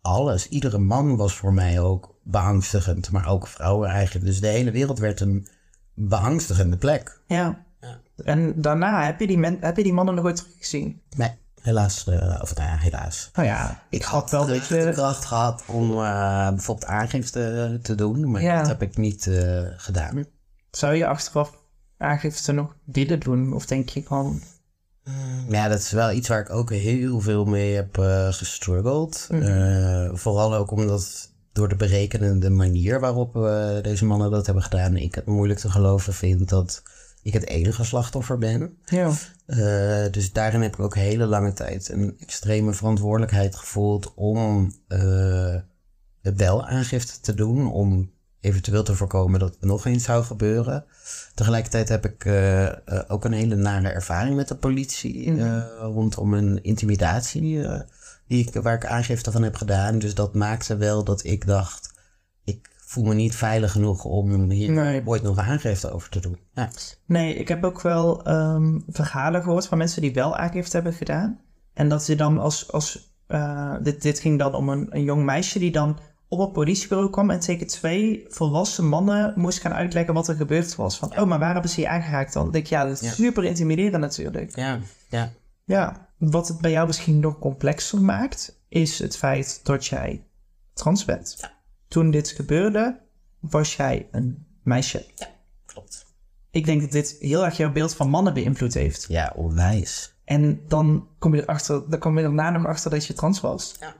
alles. 0.00 0.48
Iedere 0.48 0.78
man 0.78 1.16
was 1.16 1.34
voor 1.34 1.52
mij 1.52 1.80
ook 1.80 2.18
beangstigend, 2.22 3.10
maar 3.10 3.28
ook 3.28 3.46
vrouwen 3.46 3.88
eigenlijk. 3.88 4.26
Dus 4.26 4.40
de 4.40 4.46
hele 4.46 4.70
wereld 4.70 4.98
werd 4.98 5.20
een 5.20 5.46
beangstigende 5.94 6.76
plek. 6.76 7.20
Ja. 7.26 7.68
En 8.24 8.60
daarna, 8.60 9.04
heb 9.04 9.20
je, 9.20 9.26
die 9.26 9.38
men, 9.38 9.56
heb 9.60 9.76
je 9.76 9.82
die 9.82 9.92
mannen 9.92 10.14
nog 10.14 10.24
ooit 10.24 10.36
teruggezien? 10.36 11.00
Nee, 11.16 11.30
helaas. 11.60 12.06
Uh, 12.08 12.38
of 12.42 12.54
nou 12.54 12.68
ja, 12.68 12.76
helaas. 12.76 13.30
Nou 13.34 13.48
ja, 13.48 13.82
ik 13.90 14.02
had 14.02 14.30
wel 14.30 14.46
dat 14.46 14.66
je... 14.66 14.90
kracht 14.92 15.24
gehad 15.24 15.62
om 15.66 15.90
uh, 15.90 16.48
bijvoorbeeld 16.48 16.90
aangifte 16.90 17.78
te 17.82 17.94
doen, 17.94 18.30
maar 18.30 18.42
dat 18.42 18.66
heb 18.66 18.82
ik 18.82 18.96
niet 18.96 19.26
uh, 19.26 19.62
gedaan. 19.76 20.24
Zou 20.70 20.94
je 20.94 21.06
achteraf 21.06 21.58
aangifte 21.98 22.52
nog 22.52 22.74
willen 22.84 23.20
doen? 23.20 23.52
Of 23.52 23.66
denk 23.66 23.88
je 23.88 24.02
gewoon... 24.02 24.40
Ja, 25.48 25.68
dat 25.68 25.78
is 25.78 25.90
wel 25.90 26.12
iets 26.12 26.28
waar 26.28 26.40
ik 26.40 26.50
ook 26.50 26.70
heel 26.70 27.20
veel 27.20 27.44
mee 27.44 27.74
heb 27.74 27.96
gestruggeld. 28.30 29.26
Mm. 29.30 30.16
vooral 30.16 30.54
ook 30.54 30.70
omdat 30.70 31.32
door 31.52 31.68
de 31.68 31.76
berekenende 31.76 32.50
manier 32.50 33.00
waarop 33.00 33.32
deze 33.82 34.04
mannen 34.04 34.30
dat 34.30 34.46
hebben 34.46 34.64
gedaan, 34.64 34.96
ik 34.96 35.14
het 35.14 35.26
moeilijk 35.26 35.60
te 35.60 35.70
geloven 35.70 36.14
vind 36.14 36.48
dat 36.48 36.82
ik 37.22 37.32
het 37.32 37.46
enige 37.46 37.84
slachtoffer 37.84 38.38
ben. 38.38 38.78
Ja. 38.84 39.12
Uh, 39.46 40.10
dus 40.10 40.32
daarin 40.32 40.62
heb 40.62 40.72
ik 40.72 40.80
ook 40.80 40.94
hele 40.94 41.26
lange 41.26 41.52
tijd 41.52 41.88
een 41.88 42.16
extreme 42.18 42.72
verantwoordelijkheid 42.72 43.56
gevoeld 43.56 44.14
om 44.14 44.72
uh, 44.88 45.54
wel 46.20 46.66
aangifte 46.66 47.20
te 47.20 47.34
doen. 47.34 47.72
Om 47.72 48.10
eventueel 48.40 48.82
te 48.82 48.94
voorkomen 48.94 49.40
dat 49.40 49.54
het 49.54 49.64
nog 49.64 49.86
eens 49.86 50.04
zou 50.04 50.24
gebeuren. 50.24 50.84
Tegelijkertijd 51.34 51.88
heb 51.88 52.04
ik 52.04 52.24
uh, 52.24 52.68
ook 53.08 53.24
een 53.24 53.32
hele 53.32 53.56
nare 53.56 53.88
ervaring 53.88 54.36
met 54.36 54.48
de 54.48 54.56
politie 54.56 55.30
mm. 55.30 55.64
rondom 55.78 56.34
een 56.34 56.62
intimidatie 56.62 57.66
die 58.26 58.46
ik, 58.46 58.62
waar 58.62 58.74
ik 58.74 58.86
aangifte 58.86 59.32
van 59.32 59.42
heb 59.42 59.54
gedaan. 59.54 59.98
Dus 59.98 60.14
dat 60.14 60.34
maakte 60.34 60.76
wel 60.76 61.04
dat 61.04 61.24
ik 61.24 61.46
dacht, 61.46 61.89
voel 62.90 63.04
me 63.04 63.14
niet 63.14 63.34
veilig 63.34 63.72
genoeg 63.72 64.04
om 64.04 64.50
hier 64.50 64.70
nee. 64.70 65.02
ooit 65.04 65.22
nog 65.22 65.38
aangifte 65.38 65.90
over 65.90 66.10
te 66.10 66.20
doen. 66.20 66.38
Ja. 66.52 66.70
Nee, 67.06 67.34
ik 67.34 67.48
heb 67.48 67.64
ook 67.64 67.80
wel 67.80 68.28
um, 68.28 68.84
verhalen 68.88 69.42
gehoord 69.42 69.66
van 69.66 69.78
mensen 69.78 70.02
die 70.02 70.12
wel 70.12 70.36
aangifte 70.36 70.76
hebben 70.76 70.92
gedaan. 70.92 71.40
En 71.74 71.88
dat 71.88 72.04
ze 72.04 72.14
dan 72.14 72.38
als, 72.38 72.72
als 72.72 73.14
uh, 73.28 73.74
dit, 73.82 74.02
dit 74.02 74.20
ging 74.20 74.38
dan 74.38 74.54
om 74.54 74.68
een, 74.68 74.86
een 74.90 75.02
jong 75.02 75.24
meisje 75.24 75.58
die 75.58 75.70
dan 75.70 75.98
op 76.28 76.38
het 76.38 76.52
politiebureau 76.52 77.10
kwam 77.10 77.30
en 77.30 77.40
tegen 77.40 77.66
twee 77.66 78.24
volwassen 78.28 78.88
mannen 78.88 79.32
moest 79.36 79.60
gaan 79.60 79.74
uitleggen 79.74 80.14
wat 80.14 80.28
er 80.28 80.36
gebeurd 80.36 80.76
was. 80.76 80.98
Van, 80.98 81.18
oh, 81.18 81.26
maar 81.26 81.38
waar 81.38 81.52
hebben 81.52 81.70
ze 81.70 81.80
je 81.80 81.88
aangeraakt 81.88 82.32
dan? 82.32 82.42
Dan 82.42 82.52
denk 82.52 82.64
ik, 82.64 82.70
ja, 82.70 82.84
dat 82.84 83.02
is 83.02 83.14
super 83.14 83.44
intimiderend 83.44 84.00
natuurlijk. 84.00 84.56
Ja, 84.56 84.78
ja. 85.08 85.30
Ja, 85.64 86.08
wat 86.18 86.48
het 86.48 86.60
bij 86.60 86.70
jou 86.70 86.86
misschien 86.86 87.20
nog 87.20 87.38
complexer 87.38 88.02
maakt, 88.02 88.60
is 88.68 88.98
het 88.98 89.16
feit 89.16 89.60
dat 89.62 89.86
jij 89.86 90.24
trans 90.72 91.04
bent. 91.04 91.36
Ja 91.40 91.58
toen 91.90 92.10
dit 92.10 92.28
gebeurde, 92.28 93.00
was 93.40 93.76
jij 93.76 94.08
een 94.10 94.46
meisje. 94.62 95.04
Ja, 95.14 95.28
klopt. 95.66 96.06
Ik 96.50 96.64
denk 96.64 96.80
dat 96.80 96.90
dit 96.90 97.16
heel 97.20 97.44
erg 97.44 97.56
jouw 97.56 97.72
beeld 97.72 97.94
van 97.94 98.08
mannen 98.08 98.34
beïnvloed 98.34 98.74
heeft. 98.74 99.06
Ja, 99.08 99.32
onwijs. 99.36 100.14
En 100.24 100.60
dan 100.68 101.08
kom 101.18 101.34
je 101.34 101.42
erachter, 101.42 101.90
dan 101.90 101.98
kom 101.98 102.16
je 102.16 102.22
daarna 102.22 102.50
nog 102.50 102.66
achter 102.66 102.90
dat 102.90 103.06
je 103.06 103.12
trans 103.12 103.40
was. 103.40 103.74
Ja. 103.80 103.94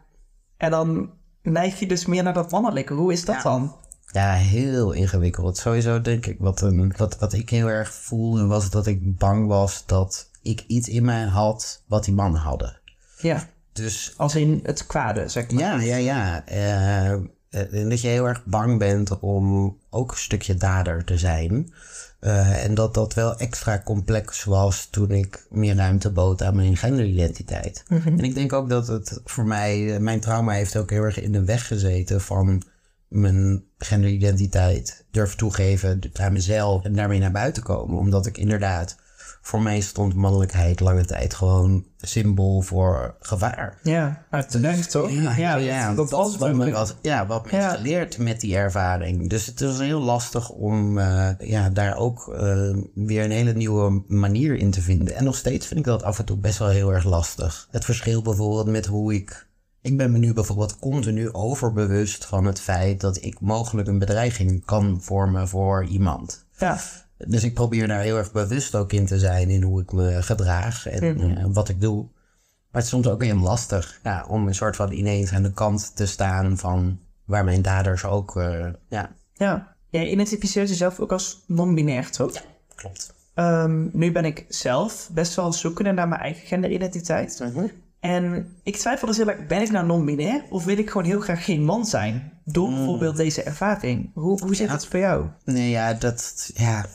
En 0.57 0.70
dan 0.70 1.11
neig 1.42 1.79
je 1.79 1.87
dus 1.87 2.07
meer 2.07 2.22
naar 2.22 2.35
dat 2.35 2.50
mannelijke. 2.50 2.94
Hoe 2.94 3.12
is 3.12 3.24
dat 3.24 3.42
dan? 3.42 3.76
Ja, 4.12 4.33
heel 4.33 4.92
ingewikkeld. 4.92 5.57
Sowieso 5.57 6.00
denk 6.00 6.26
ik, 6.26 6.38
wat, 6.38 6.61
een, 6.61 6.94
wat, 6.96 7.18
wat 7.18 7.33
ik 7.33 7.50
heel 7.50 7.68
erg 7.68 7.94
voelde, 7.94 8.46
was 8.46 8.70
dat 8.70 8.87
ik 8.87 9.18
bang 9.18 9.46
was 9.46 9.87
dat 9.87 10.31
ik 10.42 10.64
iets 10.66 10.88
in 10.88 11.05
mij 11.05 11.24
had 11.24 11.85
wat 11.87 12.05
die 12.05 12.14
mannen 12.14 12.40
hadden. 12.40 12.81
Ja. 13.18 13.48
Dus, 13.72 14.14
Als 14.16 14.35
in 14.35 14.61
het 14.62 14.87
kwade, 14.87 15.29
zeg 15.29 15.50
maar. 15.50 15.85
Ja, 15.85 15.96
ja, 15.96 15.96
ja. 15.96 17.12
Uh, 17.12 17.24
en 17.50 17.88
dat 17.88 18.00
je 18.00 18.08
heel 18.08 18.28
erg 18.28 18.44
bang 18.44 18.78
bent 18.78 19.18
om 19.18 19.76
ook 19.90 20.10
een 20.10 20.16
stukje 20.16 20.54
dader 20.54 21.04
te 21.04 21.18
zijn. 21.18 21.72
Uh, 22.20 22.64
en 22.64 22.74
dat 22.74 22.94
dat 22.94 23.14
wel 23.14 23.38
extra 23.38 23.82
complex 23.84 24.44
was 24.44 24.86
toen 24.90 25.10
ik 25.10 25.46
meer 25.50 25.76
ruimte 25.76 26.10
bood 26.10 26.42
aan 26.42 26.56
mijn 26.56 26.76
genderidentiteit. 26.76 27.84
Mm 27.88 28.02
En 28.06 28.24
ik 28.24 28.34
denk 28.34 28.52
ook 28.52 28.68
dat 28.68 28.86
het 28.86 29.20
voor 29.24 29.46
mij, 29.46 29.94
eh, 29.94 30.00
mijn 30.00 30.20
trauma 30.20 30.52
heeft 30.52 30.76
ook 30.76 30.90
heel 30.90 31.02
erg 31.02 31.20
in 31.20 31.32
de 31.32 31.44
weg 31.44 31.66
gezeten 31.66 32.20
van 32.20 32.62
mijn 33.08 33.64
genderidentiteit 33.78 35.04
durven 35.10 35.36
toegeven 35.36 36.00
aan 36.12 36.32
mezelf 36.32 36.84
en 36.84 36.92
daarmee 36.92 37.18
naar 37.18 37.32
buiten 37.32 37.62
komen. 37.62 37.98
Omdat 37.98 38.26
ik 38.26 38.38
inderdaad 38.38 38.96
voor 39.40 39.62
mij 39.62 39.81
stond 39.81 40.14
mannelijkheid 40.14 40.81
lange 40.81 41.05
tijd 41.05 41.35
gewoon 41.35 41.85
symbool 41.96 42.61
voor 42.61 43.16
gevaar. 43.20 43.79
Ja, 43.83 44.24
uiteraard 44.31 44.90
toch? 44.90 45.11
Ja, 45.11 45.37
ja, 45.37 45.57
ja 45.57 45.94
dat, 45.94 46.11
was 46.11 46.37
wat 46.37 46.55
me, 46.55 46.70
was, 46.70 46.94
ja, 47.03 47.26
wat 47.26 47.50
me 47.50 47.57
ja. 47.57 47.70
geleerd 47.70 48.18
met 48.18 48.40
die 48.40 48.57
ervaring. 48.57 49.29
Dus 49.29 49.46
het 49.46 49.61
is 49.61 49.79
heel 49.79 50.00
lastig 50.00 50.48
om 50.48 50.98
uh, 50.98 51.29
ja, 51.38 51.70
daar 51.70 51.96
ook 51.96 52.29
uh, 52.29 52.76
weer 52.94 53.24
een 53.24 53.31
hele 53.31 53.53
nieuwe 53.53 54.03
manier 54.07 54.55
in 54.55 54.70
te 54.70 54.81
vinden. 54.81 55.14
En 55.14 55.24
nog 55.24 55.37
steeds 55.37 55.66
vind 55.66 55.81
ik 55.81 55.87
dat 55.87 56.03
af 56.03 56.18
en 56.18 56.24
toe 56.24 56.37
best 56.37 56.59
wel 56.59 56.68
heel 56.68 56.92
erg 56.92 57.05
lastig. 57.05 57.68
Het 57.70 57.85
verschil 57.85 58.22
bijvoorbeeld 58.22 58.66
met 58.66 58.87
hoe 58.87 59.14
ik 59.14 59.48
ik 59.83 59.96
ben 59.96 60.12
me 60.12 60.18
nu 60.18 60.33
bijvoorbeeld 60.33 60.79
continu 60.79 61.33
overbewust 61.33 62.24
van 62.24 62.44
het 62.44 62.61
feit 62.61 63.00
dat 63.00 63.22
ik 63.22 63.40
mogelijk 63.40 63.88
een 63.88 63.98
bedreiging 63.98 64.64
kan 64.64 64.98
vormen 65.03 65.48
voor 65.48 65.85
iemand. 65.85 66.44
Ja. 66.59 66.81
Dus 67.26 67.44
ik 67.44 67.54
probeer 67.54 67.88
daar 67.88 68.00
heel 68.00 68.16
erg 68.16 68.33
bewust 68.33 68.74
ook 68.74 68.92
in 68.92 69.06
te 69.06 69.18
zijn 69.18 69.48
in 69.50 69.62
hoe 69.62 69.80
ik 69.80 69.92
me 69.92 70.22
gedraag 70.22 70.87
en 70.87 71.20
uh, 71.20 71.44
wat 71.48 71.68
ik 71.68 71.80
doe. 71.80 72.02
Maar 72.02 72.83
het 72.83 72.85
is 72.85 72.88
soms 72.88 73.09
ook 73.09 73.22
heel 73.22 73.38
lastig 73.38 74.00
ja, 74.02 74.24
om 74.28 74.46
een 74.46 74.54
soort 74.54 74.76
van 74.76 74.92
ineens 74.92 75.33
aan 75.33 75.42
de 75.42 75.52
kant 75.52 75.96
te 75.96 76.06
staan 76.06 76.59
van 76.59 76.98
waar 77.24 77.44
mijn 77.44 77.62
daders 77.62 78.04
ook, 78.04 78.37
uh, 78.37 78.66
ja. 78.88 79.11
Ja, 79.35 79.76
jij 79.88 80.11
identificeert 80.11 80.68
jezelf 80.68 81.00
ook 81.00 81.12
als 81.12 81.44
non-binair, 81.46 82.11
toch? 82.11 82.35
Ja, 82.35 82.42
klopt. 82.74 83.14
Um, 83.35 83.90
nu 83.92 84.12
ben 84.12 84.24
ik 84.24 84.44
zelf 84.48 85.11
best 85.12 85.35
wel 85.35 85.52
zoekende 85.52 85.92
naar 85.92 86.09
mijn 86.09 86.20
eigen 86.20 86.46
genderidentiteit. 86.46 87.38
-huh. 87.38 87.70
En 88.00 88.48
ik 88.62 88.76
twijfel 88.76 89.06
dus 89.06 89.16
heel 89.16 89.28
erg, 89.28 89.46
ben 89.46 89.62
ik 89.62 89.70
nou 89.70 89.87
non-binair 89.87 90.42
of 90.50 90.64
wil 90.64 90.78
ik 90.78 90.90
gewoon 90.90 91.06
heel 91.06 91.20
graag 91.20 91.44
geen 91.44 91.64
man 91.64 91.87
zijn? 91.87 92.33
Door 92.44 92.68
mm. 92.68 92.74
bijvoorbeeld 92.74 93.16
deze 93.16 93.42
ervaring. 93.42 94.11
Hoe, 94.14 94.40
hoe 94.40 94.54
zit 94.54 94.66
ja. 94.66 94.72
dat 94.72 94.87
voor 94.87 94.98
jou? 94.98 95.26
Nee, 95.44 95.70
ja, 95.70 95.94
dat, 95.94 96.50
ja, 96.54 96.87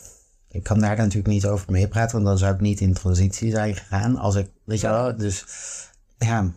ik 0.55 0.63
kan 0.63 0.79
daar 0.79 0.97
natuurlijk 0.97 1.27
niet 1.27 1.45
over 1.45 1.71
meepraten, 1.71 2.13
want 2.13 2.25
dan 2.25 2.37
zou 2.37 2.53
ik 2.53 2.59
niet 2.59 2.79
in 2.79 2.93
transitie 2.93 3.51
zijn 3.51 3.75
gegaan. 3.75 4.17
Als 4.17 4.35
ik, 4.35 4.49
weet 4.63 4.81
je 4.81 4.87
wel, 4.87 5.17
dus 5.17 5.45
ja, 6.17 6.51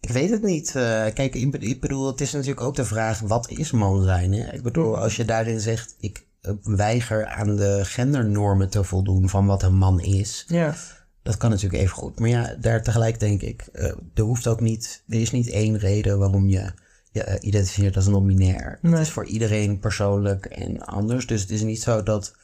ik 0.00 0.10
weet 0.10 0.30
het 0.30 0.42
niet. 0.42 0.68
Uh, 0.68 0.82
kijk, 1.14 1.34
ik 1.34 1.80
bedoel, 1.80 2.06
het 2.06 2.20
is 2.20 2.32
natuurlijk 2.32 2.60
ook 2.60 2.76
de 2.76 2.84
vraag, 2.84 3.20
wat 3.20 3.50
is 3.50 3.70
man 3.70 4.02
zijn? 4.02 4.32
Hè? 4.32 4.52
Ik 4.52 4.62
bedoel, 4.62 4.98
als 4.98 5.16
je 5.16 5.24
daarin 5.24 5.60
zegt, 5.60 5.94
ik 5.98 6.26
weiger 6.62 7.26
aan 7.26 7.56
de 7.56 7.80
gendernormen 7.82 8.68
te 8.68 8.84
voldoen 8.84 9.28
van 9.28 9.46
wat 9.46 9.62
een 9.62 9.74
man 9.74 10.00
is. 10.00 10.44
Ja. 10.48 10.74
Dat 11.22 11.36
kan 11.36 11.50
natuurlijk 11.50 11.82
even 11.82 11.96
goed. 11.96 12.18
Maar 12.18 12.28
ja, 12.28 12.54
daar 12.60 12.82
tegelijk 12.82 13.20
denk 13.20 13.42
ik, 13.42 13.68
uh, 13.72 13.84
er 14.14 14.22
hoeft 14.22 14.46
ook 14.46 14.60
niet, 14.60 15.02
er 15.08 15.20
is 15.20 15.30
niet 15.30 15.50
één 15.50 15.78
reden 15.78 16.18
waarom 16.18 16.48
je 16.48 16.72
je 17.10 17.40
identificeert 17.40 17.96
als 17.96 18.06
non-binair. 18.06 18.78
Nee. 18.82 18.92
Het 18.92 19.00
is 19.00 19.10
voor 19.10 19.26
iedereen 19.26 19.78
persoonlijk 19.78 20.44
en 20.44 20.80
anders. 20.84 21.26
Dus 21.26 21.40
het 21.40 21.50
is 21.50 21.62
niet 21.62 21.82
zo 21.82 22.02
dat 22.02 22.34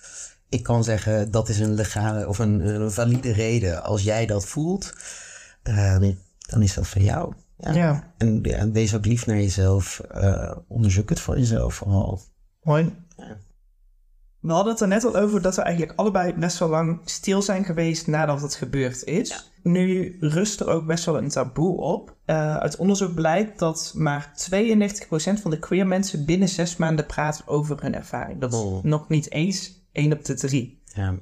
ik 0.48 0.62
kan 0.62 0.84
zeggen 0.84 1.30
dat 1.30 1.48
is 1.48 1.58
een 1.58 1.74
legale 1.74 2.28
of 2.28 2.38
een, 2.38 2.66
een 2.66 2.92
valide 2.92 3.32
reden. 3.32 3.82
Als 3.82 4.02
jij 4.02 4.26
dat 4.26 4.46
voelt, 4.46 4.94
uh, 5.64 5.98
dan 6.38 6.62
is 6.62 6.74
dat 6.74 6.86
voor 6.86 7.02
jou. 7.02 7.34
Ja. 7.58 7.72
ja. 7.72 8.12
En 8.18 8.38
ja, 8.42 8.70
wees 8.70 8.94
ook 8.94 9.06
lief 9.06 9.26
naar 9.26 9.36
jezelf. 9.36 10.00
Uh, 10.14 10.56
onderzoek 10.68 11.08
het 11.08 11.20
voor 11.20 11.38
jezelf 11.38 11.74
vooral. 11.74 12.20
Mooi. 12.62 12.94
Ja. 13.16 13.36
We 14.40 14.52
hadden 14.52 14.72
het 14.72 14.82
er 14.82 14.88
net 14.88 15.04
al 15.04 15.16
over 15.16 15.42
dat 15.42 15.56
we 15.56 15.62
eigenlijk 15.62 15.98
allebei 15.98 16.34
best 16.34 16.58
wel 16.58 16.68
lang 16.68 17.00
stil 17.04 17.42
zijn 17.42 17.64
geweest 17.64 18.06
nadat 18.06 18.40
het 18.40 18.54
gebeurd 18.54 19.04
is. 19.04 19.52
Nu 19.62 20.16
rust 20.20 20.60
er 20.60 20.68
ook 20.68 20.86
best 20.86 21.04
wel 21.04 21.18
een 21.18 21.28
taboe 21.28 21.76
op. 21.76 22.16
Uh, 22.26 22.56
uit 22.56 22.76
onderzoek 22.76 23.14
blijkt 23.14 23.58
dat 23.58 23.92
maar 23.96 24.32
92% 24.32 24.32
van 25.14 25.50
de 25.50 25.58
queer 25.58 25.86
mensen 25.86 26.24
binnen 26.24 26.48
zes 26.48 26.76
maanden 26.76 27.06
praten 27.06 27.46
over 27.46 27.82
hun 27.82 27.94
ervaring. 27.94 28.40
Dat 28.40 28.52
is 28.52 28.58
oh. 28.58 28.82
nog 28.82 29.08
niet 29.08 29.30
eens 29.30 29.77
1 29.98 30.12
op 30.12 30.24
de 30.24 30.34
3. 30.34 30.82
Ja. 30.84 31.18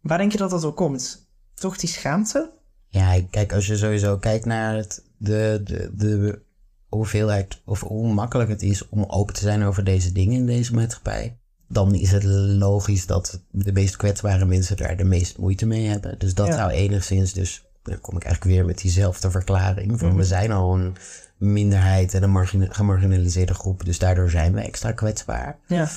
Waar 0.00 0.18
denk 0.18 0.32
je 0.32 0.38
dat 0.38 0.50
dat 0.50 0.60
door 0.60 0.74
komt? 0.74 1.28
Toch 1.54 1.76
die 1.76 1.88
schaamte? 1.88 2.52
Ja, 2.88 3.20
kijk, 3.30 3.52
als 3.52 3.66
je 3.66 3.76
sowieso 3.76 4.16
kijkt 4.16 4.44
naar 4.44 4.76
het, 4.76 5.04
de, 5.16 5.60
de, 5.64 5.90
de 5.94 6.42
hoeveelheid 6.88 7.60
of 7.64 7.80
hoe 7.80 8.12
makkelijk 8.12 8.50
het 8.50 8.62
is 8.62 8.88
om 8.88 9.04
open 9.04 9.34
te 9.34 9.40
zijn 9.40 9.62
over 9.62 9.84
deze 9.84 10.12
dingen 10.12 10.36
in 10.36 10.46
deze 10.46 10.74
maatschappij, 10.74 11.38
dan 11.68 11.94
is 11.94 12.10
het 12.10 12.24
logisch 12.58 13.06
dat 13.06 13.40
de 13.50 13.72
meest 13.72 13.96
kwetsbare 13.96 14.44
mensen 14.44 14.76
daar 14.76 14.96
de 14.96 15.04
meest 15.04 15.38
moeite 15.38 15.66
mee 15.66 15.86
hebben. 15.86 16.18
Dus 16.18 16.34
dat 16.34 16.54
zou 16.54 16.70
enigszins, 16.70 17.32
dus 17.32 17.64
dan 17.82 18.00
kom 18.00 18.16
ik 18.16 18.24
eigenlijk 18.24 18.54
weer 18.56 18.64
met 18.64 18.78
diezelfde 18.80 19.30
verklaring. 19.30 19.98
Van 19.98 20.10
mm 20.10 20.16
We 20.16 20.24
zijn 20.24 20.52
al 20.52 20.74
een 20.74 20.96
minderheid 21.36 22.14
en 22.14 22.22
een 22.22 22.72
gemarginaliseerde 22.74 23.54
groep, 23.54 23.84
dus 23.84 23.98
daardoor 23.98 24.30
zijn 24.30 24.52
we 24.52 24.60
extra 24.60 24.92
kwetsbaar. 24.92 25.58
Ja. 25.66 25.88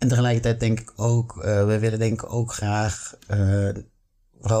En 0.00 0.08
tegelijkertijd 0.08 0.60
denk 0.60 0.80
ik 0.80 0.92
ook, 0.96 1.36
uh, 1.36 1.42
we 1.66 1.78
willen 1.78 1.98
denk 1.98 2.22
ik 2.22 2.32
ook 2.32 2.52
graag, 2.52 3.14
uh, 3.30 3.36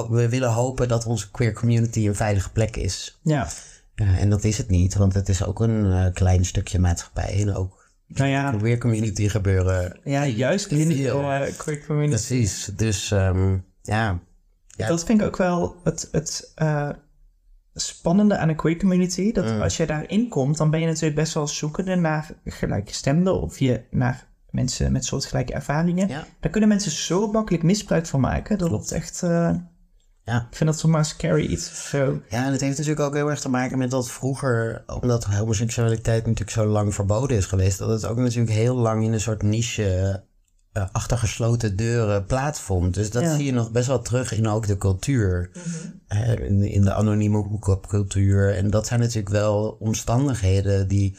we 0.08 0.28
willen 0.28 0.50
hopen 0.52 0.88
dat 0.88 1.06
onze 1.06 1.30
queer 1.30 1.52
community 1.52 2.06
een 2.06 2.14
veilige 2.14 2.50
plek 2.50 2.76
is. 2.76 3.20
Ja. 3.22 3.48
en 3.94 4.30
dat 4.30 4.44
is 4.44 4.58
het 4.58 4.68
niet, 4.68 4.94
want 4.94 5.14
het 5.14 5.28
is 5.28 5.44
ook 5.44 5.60
een 5.60 5.84
uh, 5.84 6.06
klein 6.12 6.44
stukje 6.44 6.78
maatschappij 6.78 7.40
en 7.40 7.54
ook 7.54 7.90
nou 8.06 8.30
ja, 8.30 8.50
queer 8.50 8.78
community 8.78 9.28
gebeuren. 9.28 10.00
Ja, 10.04 10.26
juist 10.26 10.66
queer 11.56 11.86
community. 11.86 12.26
Precies, 12.26 12.70
dus 12.76 13.10
um, 13.10 13.64
ja, 13.82 14.18
ja. 14.66 14.88
Dat 14.88 15.04
vind 15.04 15.20
ik 15.20 15.26
ook 15.26 15.36
wel 15.36 15.76
het, 15.84 16.08
het 16.12 16.52
spannende 17.74 18.36
aan 18.36 18.48
de 18.48 18.54
queer 18.54 18.76
community. 18.76 19.32
Dat 19.32 19.44
Mm. 19.44 19.62
als 19.62 19.76
je 19.76 19.86
daarin 19.86 20.28
komt, 20.28 20.56
dan 20.56 20.70
ben 20.70 20.80
je 20.80 20.86
natuurlijk 20.86 21.14
best 21.14 21.34
wel 21.34 21.48
zoekende 21.48 21.94
naar 21.94 22.30
gelijkgestemden 22.44 23.40
of 23.40 23.58
je 23.58 23.84
naar 23.90 24.29
mensen 24.52 24.92
met 24.92 25.04
soortgelijke 25.04 25.52
ervaringen. 25.52 26.08
Ja. 26.08 26.26
Daar 26.40 26.50
kunnen 26.50 26.68
mensen 26.68 26.90
zo 26.90 27.30
makkelijk 27.30 27.62
misbruik 27.62 28.06
van 28.06 28.20
maken. 28.20 28.58
Dat 28.58 28.68
Klopt. 28.68 28.92
echt. 28.92 29.22
eh, 29.22 29.50
Ja. 30.24 30.46
Ik 30.50 30.56
vind 30.56 30.70
dat 30.70 30.78
zomaar 30.78 31.04
scary 31.04 31.46
iets. 31.46 31.88
Zo. 31.88 32.20
Ja, 32.28 32.44
en 32.46 32.52
het 32.52 32.60
heeft 32.60 32.78
natuurlijk 32.78 33.06
ook 33.06 33.14
heel 33.14 33.30
erg 33.30 33.40
te 33.40 33.48
maken 33.48 33.78
met 33.78 33.90
dat 33.90 34.10
vroeger, 34.10 34.84
omdat 35.00 35.24
homoseksualiteit 35.24 36.22
natuurlijk 36.22 36.50
zo 36.50 36.66
lang 36.66 36.94
verboden 36.94 37.36
is 37.36 37.46
geweest, 37.46 37.78
dat 37.78 37.88
het 37.88 38.06
ook 38.06 38.16
natuurlijk 38.18 38.52
heel 38.52 38.76
lang 38.76 39.04
in 39.04 39.12
een 39.12 39.20
soort 39.20 39.42
niche 39.42 40.22
uh, 40.72 40.84
achter 40.92 41.18
gesloten 41.18 41.76
deuren 41.76 42.24
plaatsvond. 42.26 42.94
Dus 42.94 43.10
dat 43.10 43.22
Ja. 43.22 43.34
zie 43.36 43.44
je 43.44 43.52
nog 43.52 43.70
best 43.70 43.86
wel 43.86 44.02
terug 44.02 44.32
in 44.32 44.48
ook 44.48 44.66
de 44.66 44.76
cultuur. 44.76 45.50
Uh, 46.08 46.28
in, 46.38 46.62
in 46.62 46.82
de 46.82 46.92
anonieme 46.94 47.36
hoekopcultuur. 47.38 48.56
En 48.56 48.70
dat 48.70 48.86
zijn 48.86 49.00
natuurlijk 49.00 49.28
wel 49.28 49.76
omstandigheden 49.80 50.88
die 50.88 51.18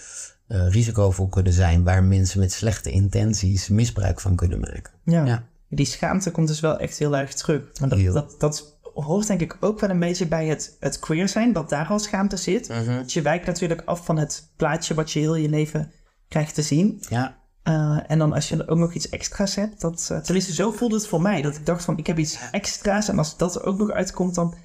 uh, 0.52 0.70
risicovol 0.70 1.28
kunnen 1.28 1.54
zijn, 1.54 1.84
waar 1.84 2.04
mensen 2.04 2.40
met 2.40 2.52
slechte 2.52 2.92
intenties 2.92 3.68
misbruik 3.68 4.20
van 4.20 4.36
kunnen 4.36 4.60
maken. 4.60 4.94
Ja. 5.04 5.26
Ja. 5.26 5.44
Die 5.70 5.86
schaamte 5.86 6.32
komt 6.32 6.48
dus 6.48 6.60
wel 6.60 6.80
echt 6.80 6.98
heel 6.98 7.18
erg 7.18 7.34
terug. 7.34 7.62
Maar 7.80 7.90
dat, 7.90 8.00
Heel. 8.00 8.14
dat, 8.14 8.36
dat 8.38 8.80
hoort 8.94 9.28
denk 9.28 9.42
ik 9.42 9.58
ook 9.60 9.80
wel 9.80 9.90
een 9.90 10.00
beetje 10.00 10.28
bij 10.28 10.48
het, 10.48 10.78
het 10.80 11.00
queer 11.00 11.30
zijn, 11.30 11.54
dat 11.54 11.70
daar 11.70 11.88
al 11.88 12.00
schaamte 12.00 12.38
zit. 12.38 12.70
Mhm. 12.70 13.04
Je 13.06 13.22
wijkt 13.22 13.46
natuurlijk 13.46 13.82
af 13.86 14.06
van 14.06 14.18
het 14.18 14.52
plaatje 14.56 14.94
wat 14.94 15.12
je 15.12 15.20
heel 15.20 15.36
je 15.36 15.50
leven 15.50 15.92
krijgt 16.28 16.56
te 16.56 16.62
zien. 16.62 17.04
Ja, 17.10 17.40
Uh, 17.64 18.00
en 18.08 18.20
dan 18.20 18.34
als 18.34 18.50
je 18.50 18.58
er 18.58 18.70
ook 18.70 18.78
nog 18.78 18.94
iets 18.94 19.10
extra's 19.10 19.56
hebt, 19.56 19.82
dat, 19.82 20.10
uh, 20.12 20.18
tenminste 20.18 20.54
zo 20.54 20.72
voelde 20.72 20.96
het 20.96 21.08
voor 21.08 21.22
mij, 21.22 21.42
dat 21.42 21.56
ik 21.56 21.66
dacht 21.66 21.84
van 21.84 21.98
ik 21.98 22.08
heb 22.08 22.18
iets 22.18 22.40
extra's 22.52 23.08
en 23.08 23.18
als 23.18 23.38
dat 23.38 23.56
er 23.56 23.64
ook 23.64 23.78
nog 23.78 23.92
uitkomt 23.92 24.36
dan... 24.36 24.56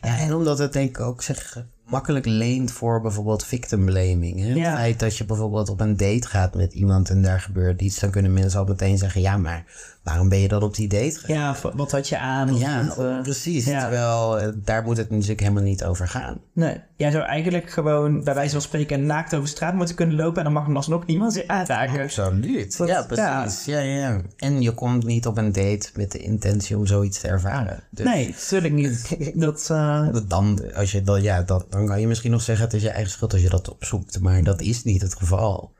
Ja, 0.00 0.18
en 0.18 0.34
omdat 0.34 0.58
het 0.58 0.72
denk 0.72 0.88
ik 0.88 1.00
ook 1.00 1.22
zeg, 1.22 1.66
makkelijk 1.92 2.26
leent 2.26 2.70
voor 2.70 3.00
bijvoorbeeld 3.00 3.44
victim 3.44 3.84
blaming. 3.84 4.40
Hè? 4.40 4.52
Ja. 4.52 4.70
Het 4.70 4.78
feit 4.78 5.00
dat 5.00 5.16
je 5.16 5.24
bijvoorbeeld 5.24 5.68
op 5.68 5.80
een 5.80 5.96
date 5.96 6.28
gaat 6.28 6.54
met 6.54 6.72
iemand 6.72 7.10
en 7.10 7.22
daar 7.22 7.40
gebeurt 7.40 7.80
iets, 7.80 7.98
dan 7.98 8.10
kunnen 8.10 8.32
mensen 8.32 8.60
al 8.60 8.66
meteen 8.66 8.98
zeggen, 8.98 9.20
ja, 9.20 9.36
maar 9.36 9.64
waarom 10.02 10.28
ben 10.28 10.38
je 10.38 10.48
dan 10.48 10.62
op 10.62 10.74
die 10.74 10.88
date 10.88 11.18
gegaan? 11.18 11.36
Ja, 11.36 11.56
wat 11.74 11.90
had 11.90 12.08
je 12.08 12.18
aan? 12.18 12.56
Ja, 12.58 12.86
of, 12.90 12.98
uh, 12.98 13.20
precies. 13.22 13.64
ja. 13.64 13.80
Terwijl 13.80 14.38
eh, 14.40 14.48
daar 14.56 14.82
moet 14.82 14.96
het 14.96 15.10
natuurlijk 15.10 15.40
helemaal 15.40 15.62
niet 15.62 15.84
over 15.84 16.08
gaan. 16.08 16.40
nee, 16.52 16.80
jij 16.96 17.10
zou 17.10 17.24
eigenlijk 17.24 17.70
gewoon 17.70 18.24
bij 18.24 18.34
wijze 18.34 18.52
van 18.52 18.60
spreken 18.60 19.06
naakt 19.06 19.34
over 19.34 19.48
straat 19.48 19.74
moeten 19.74 19.94
kunnen 19.94 20.16
lopen 20.16 20.36
en 20.38 20.44
dan 20.44 20.52
mag 20.52 20.68
er 20.68 20.76
alsnog 20.76 21.06
niemand 21.06 21.34
je 21.34 21.48
aanraken. 21.48 22.02
Absoluut. 22.02 22.76
Dat- 22.78 22.88
ja, 22.88 23.02
precies. 23.02 23.64
Ja. 23.64 23.78
Ja, 23.78 23.96
ja. 23.96 24.20
En 24.36 24.62
je 24.62 24.72
komt 24.72 25.04
niet 25.04 25.26
op 25.26 25.36
een 25.38 25.52
date 25.52 25.90
met 25.96 26.12
de 26.12 26.18
intentie 26.18 26.76
om 26.76 26.86
zoiets 26.86 27.20
te 27.20 27.28
ervaren. 27.28 27.82
Dus 27.90 28.06
Nee, 28.06 28.28
natuurlijk 28.28 28.74
niet. 28.74 29.16
Dat, 29.42 29.68
uh, 29.72 30.06
dan, 30.26 30.60
als 30.74 30.92
je 30.92 31.02
dan, 31.02 31.22
ja, 31.22 31.42
dan, 31.42 31.64
dan 31.70 31.86
kan 31.86 32.00
je 32.00 32.06
misschien 32.06 32.30
nog 32.30 32.42
zeggen 32.42 32.64
het 32.64 32.74
is 32.74 32.82
je 32.82 32.90
eigen 32.90 33.10
schuld 33.12 33.32
als 33.32 33.42
je 33.42 33.48
dat 33.48 33.68
opzoekt. 33.70 34.20
Maar 34.20 34.42
dat 34.42 34.60
is 34.60 34.84
niet 34.84 35.02
het 35.02 35.14
geval. 35.14 35.72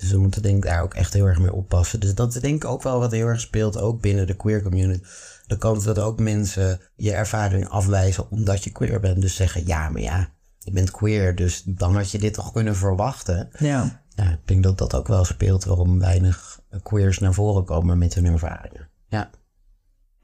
Dus 0.00 0.10
we 0.10 0.18
moeten 0.18 0.42
denk 0.42 0.56
ik 0.56 0.70
daar 0.70 0.82
ook 0.82 0.94
echt 0.94 1.12
heel 1.12 1.26
erg 1.26 1.38
mee 1.38 1.52
oppassen. 1.52 2.00
Dus 2.00 2.14
dat 2.14 2.34
is 2.34 2.40
denk 2.40 2.64
ik 2.64 2.70
ook 2.70 2.82
wel 2.82 2.98
wat 2.98 3.10
heel 3.10 3.26
erg 3.26 3.40
speelt, 3.40 3.78
ook 3.78 4.00
binnen 4.00 4.26
de 4.26 4.36
queer 4.36 4.62
community. 4.62 5.04
De 5.46 5.58
kans 5.58 5.84
dat 5.84 5.98
ook 5.98 6.18
mensen 6.18 6.80
je 6.96 7.12
ervaring 7.12 7.68
afwijzen 7.68 8.30
omdat 8.30 8.64
je 8.64 8.70
queer 8.70 9.00
bent. 9.00 9.20
Dus 9.20 9.34
zeggen, 9.34 9.66
ja, 9.66 9.88
maar 9.88 10.00
ja, 10.00 10.28
je 10.58 10.70
bent 10.70 10.90
queer, 10.90 11.34
dus 11.34 11.62
dan 11.64 11.94
had 11.94 12.10
je 12.10 12.18
dit 12.18 12.34
toch 12.34 12.52
kunnen 12.52 12.76
verwachten. 12.76 13.48
ja. 13.58 14.02
Ja, 14.14 14.30
ik 14.30 14.40
denk 14.44 14.62
dat 14.62 14.78
dat 14.78 14.94
ook 14.94 15.08
wel 15.08 15.24
speelt 15.24 15.64
waarom 15.64 15.98
weinig 15.98 16.60
queers 16.82 17.18
naar 17.18 17.34
voren 17.34 17.64
komen 17.64 17.98
met 17.98 18.14
hun 18.14 18.26
ervaringen. 18.26 18.88
Ja. 19.08 19.30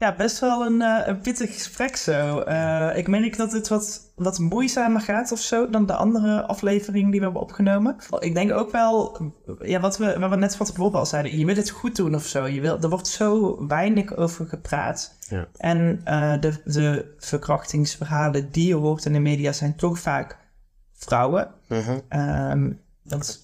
Ja, 0.05 0.15
best 0.15 0.39
wel 0.39 0.65
een, 0.65 0.81
uh, 0.81 1.01
een 1.05 1.19
pittig 1.19 1.53
gesprek 1.53 1.95
zo. 1.95 2.43
Uh, 2.47 2.97
ik 2.97 3.07
meen 3.07 3.23
ik 3.23 3.37
dat 3.37 3.51
het 3.51 3.67
wat, 3.67 4.11
wat 4.15 4.39
moeizamer 4.39 5.01
gaat 5.01 5.31
of 5.31 5.39
zo 5.39 5.69
dan 5.69 5.85
de 5.85 5.93
andere 5.93 6.45
aflevering 6.45 7.11
die 7.11 7.19
we 7.19 7.25
hebben 7.25 7.41
opgenomen. 7.41 7.95
Ik 8.19 8.33
denk 8.33 8.51
ook 8.51 8.71
wel, 8.71 9.17
ja, 9.61 9.79
wat 9.79 9.97
we, 9.97 10.19
wat 10.19 10.29
we 10.29 10.35
net 10.35 10.55
van 10.55 10.65
tevoren 10.65 10.99
al 10.99 11.05
zeiden, 11.05 11.37
je 11.37 11.45
wil 11.45 11.55
het 11.55 11.69
goed 11.69 11.95
doen 11.95 12.15
of 12.15 12.25
zo. 12.25 12.45
Je 12.45 12.61
wil, 12.61 12.81
er 12.81 12.89
wordt 12.89 13.07
zo 13.07 13.57
weinig 13.67 14.15
over 14.15 14.45
gepraat. 14.45 15.17
Ja. 15.29 15.47
En 15.57 16.01
uh, 16.07 16.39
de, 16.39 16.61
de 16.65 17.15
verkrachtingsverhalen 17.17 18.51
die 18.51 18.67
je 18.67 18.75
hoort 18.75 19.05
in 19.05 19.13
de 19.13 19.19
media 19.19 19.51
zijn 19.51 19.75
toch 19.75 19.99
vaak 19.99 20.37
vrouwen. 20.93 21.51
Mhm. 21.67 21.99
Um, 22.19 22.81
dat, 23.03 23.39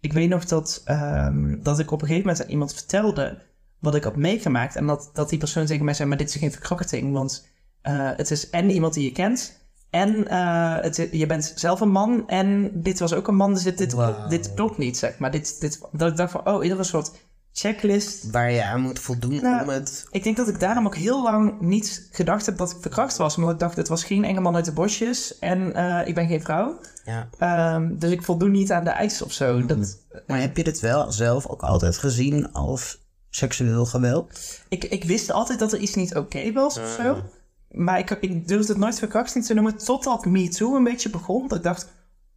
ik 0.00 0.12
weet 0.12 0.28
nog 0.28 0.44
dat, 0.44 0.82
um, 0.86 1.62
dat 1.62 1.78
ik 1.78 1.90
op 1.90 2.00
een 2.00 2.06
gegeven 2.06 2.28
moment 2.28 2.44
aan 2.44 2.50
iemand 2.50 2.74
vertelde 2.74 3.38
wat 3.86 3.94
ik 3.94 4.04
had 4.04 4.16
meegemaakt. 4.16 4.76
En 4.76 4.86
dat, 4.86 5.10
dat 5.12 5.28
die 5.28 5.38
persoon 5.38 5.66
tegen 5.66 5.84
mij 5.84 5.94
zei, 5.94 6.08
maar 6.08 6.18
dit 6.18 6.28
is 6.28 6.36
geen 6.36 6.52
verkrachting. 6.52 7.12
Want 7.12 7.46
uh, 7.82 8.10
het 8.16 8.30
is 8.30 8.50
en 8.50 8.70
iemand 8.70 8.94
die 8.94 9.04
je 9.04 9.12
kent. 9.12 9.64
En 9.90 10.16
uh, 10.16 10.76
het, 10.80 11.08
je 11.10 11.26
bent 11.26 11.52
zelf 11.54 11.80
een 11.80 11.90
man. 11.90 12.28
En 12.28 12.70
dit 12.74 12.98
was 12.98 13.12
ook 13.12 13.28
een 13.28 13.36
man. 13.36 13.54
Dus 13.54 13.62
dit, 13.62 13.78
dit, 13.78 13.92
Wow. 13.92 14.30
dit 14.30 14.54
klopt 14.54 14.78
niet, 14.78 14.96
zeg 14.96 15.18
maar. 15.18 15.30
Dit, 15.30 15.60
dit, 15.60 15.80
dat 15.92 16.10
ik 16.10 16.16
dacht 16.16 16.30
van, 16.32 16.46
oh, 16.46 16.62
ieder 16.62 16.78
een 16.78 16.84
soort 16.84 17.10
checklist. 17.52 18.30
Waar 18.30 18.50
je 18.50 18.64
aan 18.64 18.80
moet 18.80 18.98
voldoen 18.98 19.42
Nou, 19.42 19.62
om 19.62 19.68
het... 19.68 20.06
Ik 20.10 20.24
denk 20.24 20.36
dat 20.36 20.48
ik 20.48 20.60
daarom 20.60 20.86
ook 20.86 20.96
heel 20.96 21.22
lang 21.22 21.60
niet 21.60 22.08
gedacht 22.12 22.46
heb 22.46 22.56
dat 22.56 22.70
ik 22.70 22.76
verkracht 22.80 23.16
was. 23.16 23.36
Omdat 23.36 23.52
ik 23.52 23.58
dacht, 23.58 23.76
het 23.76 23.88
was 23.88 24.04
geen 24.04 24.24
enge 24.24 24.40
man 24.40 24.54
uit 24.54 24.64
de 24.64 24.72
bosjes. 24.72 25.38
En 25.38 25.72
uh, 25.76 26.06
ik 26.06 26.14
ben 26.14 26.28
geen 26.28 26.42
vrouw. 26.42 26.78
Ja. 27.04 27.74
Um, 27.74 27.98
dus 27.98 28.10
ik 28.10 28.22
voldoen 28.22 28.50
niet 28.50 28.72
aan 28.72 28.84
de 28.84 28.90
eisen 28.90 29.26
of 29.26 29.32
zo. 29.32 29.66
Dat, 29.66 29.98
Maar 30.26 30.40
heb 30.40 30.56
je 30.56 30.64
dit 30.64 30.80
wel 30.80 31.12
zelf 31.12 31.46
ook 31.46 31.62
altijd 31.62 31.98
gezien 31.98 32.52
als 32.52 33.05
seksueel 33.36 33.84
geweld? 33.84 34.60
Ik, 34.68 34.84
ik 34.84 35.04
wist 35.04 35.30
altijd 35.30 35.58
dat 35.58 35.72
er 35.72 35.78
iets 35.78 35.94
niet 35.94 36.16
oké 36.16 36.52
was 36.52 36.78
of 36.78 36.96
zo. 37.00 37.22
Maar 37.70 37.98
ik, 37.98 38.10
ik 38.10 38.48
durfde 38.48 38.72
het 38.72 38.82
nooit 38.82 38.98
verkrachting 38.98 39.44
te 39.44 39.54
noemen 39.54 39.76
totdat 39.76 40.24
Me 40.24 40.48
Too 40.48 40.76
een 40.76 40.84
beetje 40.84 41.10
begon. 41.10 41.48
Dat 41.48 41.58
ik 41.58 41.64
dacht, 41.64 41.88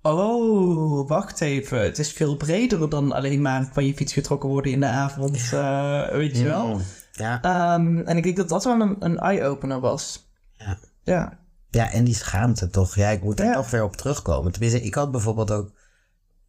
oh, 0.01 1.07
wacht 1.07 1.41
even. 1.41 1.81
Het 1.81 1.99
is 1.99 2.11
veel 2.11 2.37
breder 2.37 2.89
dan 2.89 3.11
alleen 3.11 3.41
maar 3.41 3.69
van 3.73 3.85
je 3.85 3.93
fiets 3.93 4.13
getrokken 4.13 4.49
worden 4.49 4.71
in 4.71 4.79
de 4.79 4.85
avond. 4.85 5.37
Uh, 5.53 6.07
weet 6.09 6.37
je 6.37 6.43
wel? 6.43 6.79
Ja. 7.11 7.73
Um, 7.75 7.97
en 8.05 8.17
ik 8.17 8.23
denk 8.23 8.37
dat 8.37 8.49
dat 8.49 8.63
wel 8.63 8.79
een, 8.79 8.95
een 8.99 9.17
eye-opener 9.17 9.79
was. 9.79 10.29
Ja. 10.57 10.77
Ja. 11.03 11.39
Ja, 11.69 11.91
en 11.91 12.03
die 12.03 12.15
schaamte 12.15 12.69
toch. 12.69 12.95
Ja, 12.95 13.09
ik 13.09 13.23
moet 13.23 13.39
er 13.39 13.45
Ja. 13.45 13.53
toch 13.53 13.69
weer 13.69 13.83
op 13.83 13.95
terugkomen. 13.95 14.51
Tenminste, 14.51 14.81
ik 14.81 14.93
had 14.93 15.11
bijvoorbeeld 15.11 15.51
ook 15.51 15.71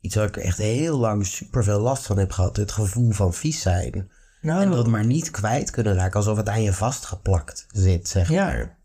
iets 0.01 0.15
waar 0.15 0.27
ik 0.27 0.37
echt 0.37 0.59
heel 0.59 0.99
lang 0.99 1.27
super 1.27 1.65
veel 1.65 1.81
last 1.81 2.07
van 2.07 2.19
heb 2.19 2.31
gehad. 2.31 2.57
Het 2.57 2.73
gevoel 2.73 3.11
van 3.11 3.35
vies 3.35 3.61
zijn. 3.61 4.11
Nou, 4.41 4.63
En 4.63 4.71
dat 4.71 4.87
maar 4.87 5.07
niet 5.07 5.31
kwijt 5.31 5.71
kunnen 5.71 5.95
raken, 5.95 6.17
alsof 6.17 6.37
het 6.37 6.49
aan 6.49 6.63
je 6.63 6.73
vastgeplakt 6.73 7.67
zit, 7.73 8.09
zeg 8.09 8.29
Ja. 8.31 8.45
maar. 8.45 8.79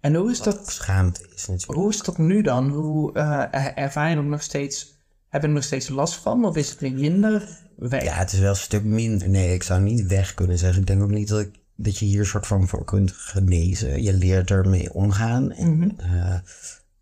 en 0.00 0.14
hoe 0.14 0.30
is 0.30 0.38
Wat 0.38 0.44
dat... 0.54 0.70
schaamte 0.70 1.20
is 1.34 1.46
natuurlijk. 1.46 1.78
Hoe 1.78 1.88
is 1.90 2.02
dat 2.02 2.18
nu 2.18 2.42
dan? 2.42 2.68
Hoe 2.70 3.14
uh, 3.14 3.78
ervaar 3.78 4.10
je 4.10 4.16
nog 4.16 4.42
steeds... 4.42 4.96
Heb 5.28 5.42
je 5.42 5.48
er 5.48 5.54
nog 5.54 5.62
steeds 5.64 5.88
last 5.88 6.14
van? 6.14 6.44
Of 6.44 6.56
is 6.56 6.70
het 6.70 6.80
weer 6.80 6.92
minder 6.92 7.48
weg? 7.76 8.02
Ja, 8.04 8.14
het 8.14 8.32
is 8.32 8.38
wel 8.38 8.50
een 8.50 8.56
stuk 8.56 8.84
minder. 8.84 9.28
Nee, 9.28 9.54
ik 9.54 9.62
zou 9.62 9.80
niet 9.80 10.06
weg 10.06 10.34
kunnen 10.34 10.58
zeggen. 10.58 10.80
Ik 10.80 10.86
denk 10.86 11.02
ook 11.02 11.10
niet 11.10 11.28
dat, 11.28 11.40
ik, 11.40 11.50
dat 11.76 11.98
je 11.98 12.04
hier 12.04 12.26
soort 12.26 12.46
van 12.46 12.68
voor 12.68 12.84
kunt 12.84 13.12
genezen. 13.12 14.02
Je 14.02 14.12
leert 14.12 14.50
ermee 14.50 14.92
omgaan. 14.94 15.52
En, 15.52 15.76
Mhm. 15.76 15.90
uh, 16.14 16.34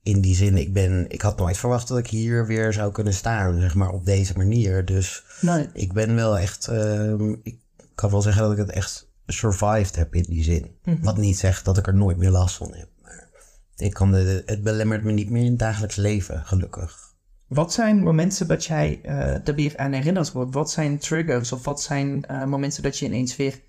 in 0.03 0.21
die 0.21 0.35
zin, 0.35 0.57
ik, 0.57 0.73
ben, 0.73 1.05
ik 1.09 1.21
had 1.21 1.39
nooit 1.39 1.57
verwacht 1.57 1.89
dat 1.89 1.99
ik 1.99 2.07
hier 2.07 2.47
weer 2.47 2.73
zou 2.73 2.93
kunnen 2.93 3.15
staan, 3.15 3.61
zeg 3.61 3.75
maar, 3.75 3.91
op 3.91 4.05
deze 4.05 4.33
manier. 4.37 4.85
Dus 4.85 5.25
Nee. 5.41 5.69
ik 5.73 5.93
ben 5.93 6.15
wel 6.15 6.39
echt... 6.39 6.69
Uh, 6.71 7.15
ik 7.43 7.59
kan 7.97 8.11
wel 8.11 8.23
zeggen 8.23 8.43
dat 8.43 8.53
ik 8.53 8.59
het 8.59 8.71
echt 8.71 9.09
survived 9.27 9.97
heb 9.97 10.15
in 10.15 10.23
die 10.29 10.43
zin. 10.43 10.77
Mhm. 10.85 11.03
Wat 11.03 11.17
niet 11.17 11.39
zegt 11.39 11.65
dat 11.65 11.79
ik 11.79 11.87
er 11.87 11.95
nooit 11.95 12.17
meer 12.17 12.31
last 12.31 12.57
van 12.57 12.75
heb. 12.75 12.89
Maar 13.03 13.29
ik 13.77 13.95
kan 13.95 14.13
de, 14.13 14.43
het 14.47 14.63
belemmert 14.63 15.05
me 15.05 15.13
niet 15.13 15.31
meer 15.31 15.45
in 15.45 15.51
het 15.51 15.59
dagelijks 15.59 15.97
leven, 15.97 16.45
gelukkig. 16.45 17.15
Wat 17.47 17.73
zijn 17.73 18.03
momenten 18.03 18.49
dat 18.49 18.65
jij 18.65 19.01
uh, 19.05 19.49
er 19.49 19.55
weer 19.55 19.77
aan 19.77 19.93
herinnerd 19.93 20.33
wordt? 20.33 20.55
Wat 20.55 20.71
zijn 20.71 20.99
triggers 20.99 21.53
of 21.53 21.65
wat 21.65 21.83
zijn 21.83 22.25
uh, 22.31 22.45
momenten 22.45 22.83
dat 22.83 22.99
je 22.99 23.07
ineens 23.07 23.37
weer 23.37 23.61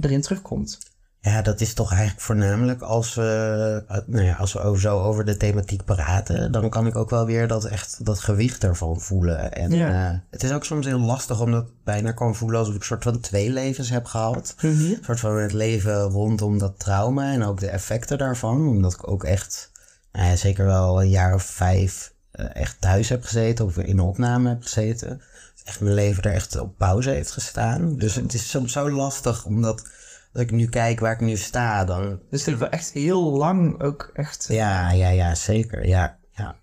erin 0.00 0.20
terugkomt? 0.20 0.78
Ja, 1.22 1.42
dat 1.42 1.60
is 1.60 1.74
toch 1.74 1.90
eigenlijk 1.92 2.20
voornamelijk 2.20 2.82
als 2.82 3.14
we, 3.14 3.82
uh, 3.90 3.96
nou 4.06 4.24
ja, 4.24 4.34
als 4.34 4.52
we 4.52 4.74
zo 4.78 5.00
over 5.02 5.24
de 5.24 5.36
thematiek 5.36 5.84
praten, 5.84 6.52
dan 6.52 6.68
kan 6.68 6.86
ik 6.86 6.96
ook 6.96 7.10
wel 7.10 7.26
weer 7.26 7.48
dat 7.48 7.64
echt 7.64 8.04
dat 8.04 8.18
gewicht 8.20 8.64
ervan 8.64 9.00
voelen. 9.00 9.52
En 9.52 9.70
Ja. 9.70 10.12
uh, 10.12 10.18
het 10.30 10.42
is 10.42 10.52
ook 10.52 10.64
soms 10.64 10.86
heel 10.86 10.98
lastig 11.00 11.40
omdat 11.40 11.62
ik 11.62 11.72
bijna 11.84 12.12
kan 12.12 12.34
voelen 12.34 12.58
alsof 12.58 12.74
ik 12.74 12.80
een 12.80 12.86
soort 12.86 13.02
van 13.02 13.20
twee 13.20 13.50
levens 13.50 13.90
heb 13.90 14.04
gehad. 14.04 14.54
Mhm. 14.56 14.66
Een 14.68 14.98
soort 15.04 15.20
van 15.20 15.36
het 15.36 15.52
leven 15.52 16.00
rondom 16.02 16.58
dat 16.58 16.78
trauma 16.78 17.32
en 17.32 17.44
ook 17.44 17.60
de 17.60 17.68
effecten 17.68 18.18
daarvan. 18.18 18.68
Omdat 18.68 18.92
ik 18.92 19.08
ook 19.08 19.24
echt, 19.24 19.70
nou 20.12 20.36
zeker 20.36 20.64
wel 20.64 21.02
een 21.02 21.10
jaar 21.10 21.34
of 21.34 21.42
vijf 21.42 22.12
uh, 22.34 22.46
echt 22.52 22.76
thuis 22.80 23.08
heb 23.08 23.24
gezeten 23.24 23.64
of 23.64 23.76
in 23.76 24.00
opname 24.00 24.48
heb 24.48 24.62
gezeten. 24.62 25.20
echt 25.64 25.80
mijn 25.80 25.94
leven 25.94 26.22
er 26.22 26.32
echt 26.32 26.60
op 26.60 26.76
pauze 26.78 27.10
heeft 27.10 27.30
gestaan. 27.30 27.96
Dus 27.96 28.14
het 28.14 28.34
is 28.34 28.50
soms 28.50 28.72
zo 28.72 28.90
lastig, 28.90 29.44
omdat 29.44 29.88
als 30.32 30.42
ik 30.42 30.50
nu 30.50 30.66
kijk 30.68 31.00
waar 31.00 31.12
ik 31.12 31.20
nu 31.20 31.36
sta, 31.36 31.84
dan... 31.84 32.20
Dus 32.30 32.44
het 32.46 32.58
heeft 32.58 32.72
echt 32.72 32.90
heel 32.92 33.22
lang 33.36 33.82
ook 33.82 34.10
echt... 34.14 34.46
Ja, 34.48 34.90
ja, 34.90 35.08
ja, 35.08 35.34
zeker. 35.34 35.86
Ja, 35.86 36.18
ja. 36.30 36.56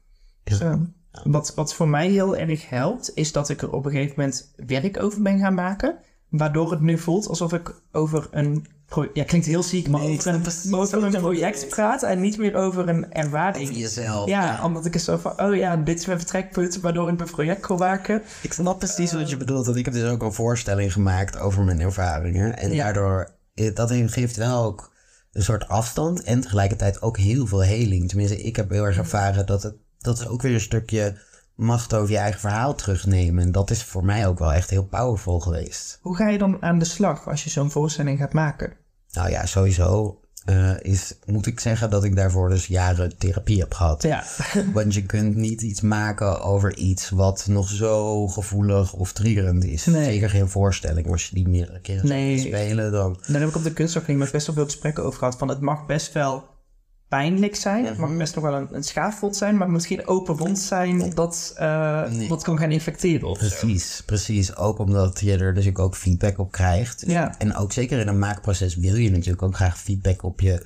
Wat, 1.23 1.53
wat 1.55 1.73
voor 1.73 1.87
mij 1.87 2.09
heel 2.09 2.35
erg 2.35 2.69
helpt, 2.69 3.11
is 3.13 3.31
dat 3.31 3.49
ik 3.49 3.61
er 3.61 3.71
op 3.71 3.85
een 3.85 3.91
gegeven 3.91 4.13
moment 4.17 4.53
werk 4.55 5.03
over 5.03 5.21
ben 5.21 5.39
gaan 5.39 5.53
maken. 5.53 5.95
Waardoor 6.29 6.71
het 6.71 6.81
nu 6.81 6.97
voelt 6.97 7.27
alsof 7.27 7.53
ik 7.53 7.81
over 7.91 8.27
een... 8.31 8.65
Ja, 9.13 9.23
klinkt 9.23 9.47
heel 9.47 9.63
ziek, 9.63 9.87
maar 9.89 10.01
over 10.01 10.27
een, 10.33 10.73
over 10.73 11.03
een 11.03 11.21
project 11.21 11.69
praat 11.69 12.03
en 12.03 12.21
niet 12.21 12.37
meer 12.37 12.55
over 12.55 12.89
een 12.89 13.13
ervaring. 13.13 13.77
jezelf. 13.77 14.29
Ja, 14.29 14.63
omdat 14.63 14.85
ik 14.85 14.93
er 14.93 14.99
zo 14.99 15.17
van, 15.17 15.41
oh 15.41 15.55
ja, 15.55 15.77
dit 15.77 15.99
is 15.99 16.05
mijn 16.05 16.19
vertrekpunt 16.19 16.79
waardoor 16.79 17.09
ik 17.09 17.17
mijn 17.17 17.29
project 17.29 17.61
kon 17.61 17.77
maken. 17.77 18.21
Ik 18.41 18.53
snap 18.53 18.79
precies 18.79 19.13
wat 19.13 19.29
je 19.29 19.37
bedoelt. 19.37 19.65
Want 19.65 19.77
ik 19.77 19.85
heb 19.85 19.93
dus 19.93 20.09
ook 20.09 20.21
een 20.21 20.33
voorstelling 20.33 20.93
gemaakt 20.93 21.39
over 21.39 21.63
mijn 21.63 21.79
ervaringen. 21.79 22.57
En 22.57 22.73
Ja. 22.73 22.83
daardoor, 22.83 23.29
dat 23.73 23.91
geeft 23.91 24.35
wel 24.35 24.63
ook 24.63 24.95
een 25.31 25.43
soort 25.43 25.67
afstand. 25.67 26.23
En 26.23 26.41
tegelijkertijd 26.41 27.01
ook 27.01 27.17
heel 27.17 27.47
veel 27.47 27.63
heling. 27.63 28.07
Tenminste, 28.07 28.43
ik 28.43 28.55
heb 28.55 28.69
heel 28.69 28.83
erg 28.83 28.97
ervaren 28.97 29.45
dat 29.45 29.63
het, 29.63 29.75
dat 29.97 30.19
is 30.19 30.27
ook 30.27 30.41
weer 30.41 30.53
een 30.53 30.59
stukje 30.59 31.17
macht 31.55 31.93
over 31.93 32.11
je 32.11 32.17
eigen 32.17 32.39
verhaal 32.39 32.75
terugnemen. 32.75 33.43
En 33.43 33.51
dat 33.51 33.69
is 33.69 33.83
voor 33.83 34.05
mij 34.05 34.27
ook 34.27 34.39
wel 34.39 34.53
echt 34.53 34.69
heel 34.69 34.85
powerful 34.85 35.39
geweest. 35.39 35.99
Hoe 36.01 36.15
ga 36.15 36.29
je 36.29 36.37
dan 36.37 36.61
aan 36.61 36.79
de 36.79 36.85
slag 36.85 37.27
als 37.27 37.43
je 37.43 37.49
zo'n 37.49 37.71
voorstelling 37.71 38.19
gaat 38.19 38.33
maken? 38.33 38.73
Nou 39.11 39.29
ja, 39.29 39.45
sowieso 39.45 40.19
eh, 40.47 40.71
is, 40.81 41.13
moet 41.25 41.45
ik 41.45 41.59
zeggen 41.59 41.89
dat 41.89 42.03
ik 42.03 42.15
daarvoor 42.15 42.49
dus 42.49 42.67
jaren 42.67 43.17
therapie 43.17 43.59
heb 43.59 43.73
gehad. 43.73 44.03
Ja, 44.03 44.23
Want 44.73 44.93
je 44.93 45.05
kunt 45.05 45.35
niet 45.35 45.61
iets 45.61 45.81
maken 45.81 46.41
over 46.41 46.75
iets 46.77 47.09
wat 47.09 47.45
nog 47.49 47.69
zo 47.69 48.27
gevoelig 48.27 48.93
of 48.93 49.13
triggerend 49.13 49.65
is. 49.65 49.85
Nee. 49.85 50.03
Zeker 50.03 50.29
geen 50.29 50.49
voorstelling. 50.49 51.11
Als 51.11 51.27
je 51.27 51.35
die 51.35 51.47
meerdere 51.47 51.79
keren 51.79 52.07
Nee. 52.07 52.39
spelen, 52.39 52.91
dan... 52.91 53.17
daar 53.27 53.39
heb 53.39 53.49
ik 53.49 53.55
op 53.55 53.63
de 53.63 53.73
kunstacademie 53.73 54.21
met 54.23 54.31
best 54.31 54.45
wel 54.45 54.55
veel 54.55 54.65
gesprekken 54.65 55.03
over 55.03 55.19
gehad. 55.19 55.37
Van 55.37 55.47
het 55.47 55.59
mag 55.61 55.85
best 55.85 56.13
wel 56.13 56.43
pijnlijk 57.07 57.55
zijn. 57.55 57.85
Het 57.85 57.97
mag 57.97 58.17
best 58.17 58.35
nog 58.35 58.43
wel 58.43 58.53
een, 58.53 58.67
een 58.71 58.83
schaafvond 58.83 59.35
zijn, 59.35 59.57
maar 59.57 59.69
misschien 59.69 60.07
open 60.07 60.35
wond 60.35 60.59
zijn 60.59 61.09
dat, 61.09 61.53
eh, 61.55 62.09
Nee. 62.09 62.27
dat 62.27 62.43
kan 62.43 62.57
gaan 62.57 62.71
infecteren 62.71 63.27
of 63.27 63.39
zo. 63.39 63.47
Precies, 63.47 64.03
precies. 64.05 64.55
Ook 64.55 64.79
omdat 64.79 65.19
je 65.19 65.37
er 65.37 65.53
dus 65.53 65.75
ook 65.75 65.95
feedback 65.95 66.37
op 66.37 66.51
krijgt. 66.51 67.03
Ja. 67.07 67.37
En 67.37 67.55
ook 67.55 67.71
zeker 67.71 67.99
in 67.99 68.07
een 68.07 68.19
maakproces 68.19 68.75
wil 68.75 68.95
je 68.95 69.11
natuurlijk 69.11 69.41
ook 69.41 69.55
graag 69.55 69.79
feedback 69.79 70.23
op 70.23 70.41
je, 70.41 70.65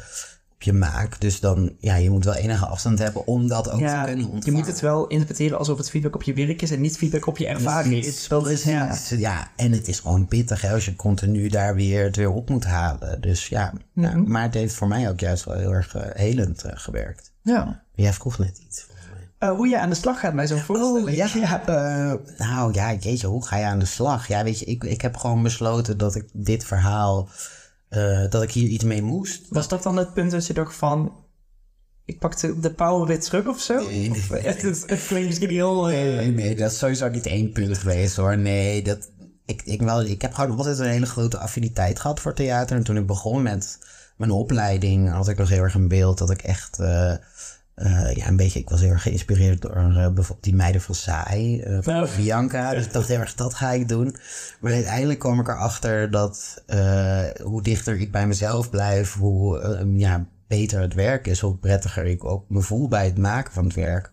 je 0.63 0.73
maak. 0.73 1.19
Dus 1.21 1.39
dan, 1.39 1.71
ja, 1.79 1.95
je 1.95 2.09
moet 2.09 2.23
wel 2.25 2.33
enige 2.33 2.65
afstand 2.65 2.99
hebben 2.99 3.27
om 3.27 3.47
dat 3.47 3.71
ook 3.71 3.79
Ja, 3.79 3.99
te 4.01 4.05
kunnen 4.07 4.25
je 4.25 4.31
ontvangen. 4.31 4.57
moet 4.59 4.67
het 4.67 4.79
wel 4.79 5.07
interpreteren 5.07 5.57
alsof 5.57 5.77
het 5.77 5.89
feedback 5.89 6.15
op 6.15 6.23
je 6.23 6.33
werk 6.33 6.61
is 6.61 6.71
en 6.71 6.81
niet 6.81 6.97
feedback 6.97 7.25
op 7.27 7.37
je 7.37 7.47
ervaring 7.47 7.93
is. 8.05 8.27
Dat 8.27 8.49
is 8.49 8.63
ja. 8.63 8.97
Ja, 9.09 9.47
en 9.55 9.71
het 9.71 9.87
is 9.87 9.99
gewoon 9.99 10.27
pittig 10.27 10.61
hè, 10.61 10.73
als 10.73 10.85
je 10.85 10.95
continu 10.95 11.47
daar 11.49 11.75
weer 11.75 12.03
het 12.03 12.15
weer 12.15 12.31
op 12.31 12.49
moet 12.49 12.65
halen. 12.65 13.21
Dus 13.21 13.47
ja, 13.47 13.73
ja, 13.93 14.09
Mhm. 14.15 14.31
maar 14.31 14.43
het 14.43 14.53
heeft 14.53 14.73
voor 14.73 14.87
mij 14.87 15.09
ook 15.09 15.19
juist 15.19 15.45
wel 15.45 15.57
heel 15.57 15.71
erg 15.73 15.95
eh, 15.95 16.01
helend 16.13 16.63
eh, 16.63 16.71
gewerkt. 16.75 17.31
ja. 17.41 17.83
Jij 17.95 18.13
vroeg 18.13 18.37
net 18.37 18.57
iets. 18.67 18.89
Eh, 19.37 19.49
hoe 19.51 19.67
je 19.67 19.79
aan 19.79 19.89
de 19.89 19.95
slag 19.95 20.19
gaat 20.19 20.35
bij 20.35 20.47
zo'n 20.47 20.59
voorstelling. 20.59 21.15
ja, 21.41 21.65
eh, 21.65 22.13
nou 22.47 22.73
ja, 22.73 22.93
jeetje, 22.93 23.27
hoe 23.27 23.45
ga 23.45 23.57
je 23.57 23.65
aan 23.65 23.79
de 23.79 23.85
slag? 23.85 24.27
Ja, 24.27 24.43
weet 24.43 24.59
je, 24.59 24.65
ik, 24.65 24.83
ik 24.83 25.01
heb 25.01 25.15
gewoon 25.17 25.43
besloten 25.43 25.97
dat 25.97 26.15
ik 26.15 26.25
dit 26.33 26.65
verhaal, 26.65 27.27
eh, 27.91 28.23
dat 28.29 28.43
ik 28.43 28.51
hier 28.51 28.67
iets 28.67 28.83
mee 28.83 29.01
moest. 29.01 29.41
Was 29.49 29.67
dat 29.67 29.83
dan 29.83 29.97
het 29.97 30.13
punt 30.13 30.31
dat 30.31 30.47
je 30.47 30.53
dacht 30.53 30.75
van... 30.75 31.19
Ik 32.05 32.19
pakte 32.19 32.59
de 32.59 32.73
power 32.73 33.07
weer 33.07 33.19
terug 33.19 33.47
of 33.47 33.59
zo? 33.59 33.85
Nee, 33.87 34.09
nee, 34.09 34.41
het, 34.41 34.63
is- 34.63 34.83
het 34.85 35.05
klinkt 35.07 35.27
misschien 35.27 35.49
heel... 35.49 35.89
eh, 35.89 36.15
Nee, 36.15 36.31
nee, 36.31 36.55
dat 36.55 36.71
is 36.71 36.77
sowieso 36.77 37.09
niet 37.09 37.25
één 37.25 37.51
punt 37.51 37.77
geweest 37.77 38.15
hoor. 38.15 38.37
Nee, 38.37 38.83
dat, 38.83 39.09
ik, 39.45 39.61
ik, 39.65 39.81
wel, 39.81 40.01
ik 40.03 40.21
heb 40.21 40.33
gewoon 40.33 40.57
altijd 40.57 40.79
een 40.79 40.85
hele 40.85 41.05
grote 41.05 41.37
affiniteit 41.37 41.99
gehad 41.99 42.19
voor 42.19 42.33
theater. 42.33 42.77
En 42.77 42.83
toen 42.83 42.97
ik 42.97 43.05
begon 43.05 43.41
met 43.41 43.79
mijn 44.17 44.31
opleiding, 44.31 45.09
had 45.11 45.27
ik 45.27 45.37
nog 45.37 45.49
heel 45.49 45.63
erg 45.63 45.73
een 45.73 45.87
beeld 45.87 46.17
dat 46.17 46.29
ik 46.29 46.41
echt. 46.41 46.79
eh, 46.79 47.13
eh, 47.81 48.15
ja, 48.15 48.27
een 48.27 48.35
beetje, 48.35 48.59
ik 48.59 48.69
was 48.69 48.81
heel 48.81 48.89
erg 48.89 49.01
geïnspireerd 49.01 49.61
door 49.61 49.75
eh, 49.75 49.93
bijvoorbeeld 49.93 50.43
die 50.43 50.55
meiden 50.55 50.81
van 50.81 50.95
Saai, 50.95 51.61
eh, 51.61 51.77
van 51.81 52.03
Oh. 52.03 52.15
Bianca. 52.15 52.71
Dus 52.73 52.85
ik 52.85 52.93
dacht 52.93 53.07
heel 53.07 53.19
erg, 53.19 53.35
dat 53.35 53.53
ga 53.53 53.71
ik 53.71 53.87
doen. 53.87 54.15
Maar 54.59 54.71
uiteindelijk 54.73 55.19
kwam 55.19 55.39
ik 55.39 55.47
erachter 55.47 56.11
dat 56.11 56.63
hoe 57.43 57.61
dichter 57.63 57.99
ik 57.99 58.11
bij 58.11 58.27
mezelf 58.27 58.69
blijf, 58.69 59.13
hoe 59.13 59.85
ja, 59.95 60.25
beter 60.47 60.81
het 60.81 60.93
werk 60.93 61.27
is, 61.27 61.39
hoe 61.39 61.57
prettiger 61.57 62.05
ik 62.05 62.23
ook 62.23 62.49
me 62.49 62.61
voel 62.61 62.87
bij 62.87 63.05
het 63.05 63.17
maken 63.17 63.53
van 63.53 63.63
het 63.63 63.75
werk. 63.75 64.11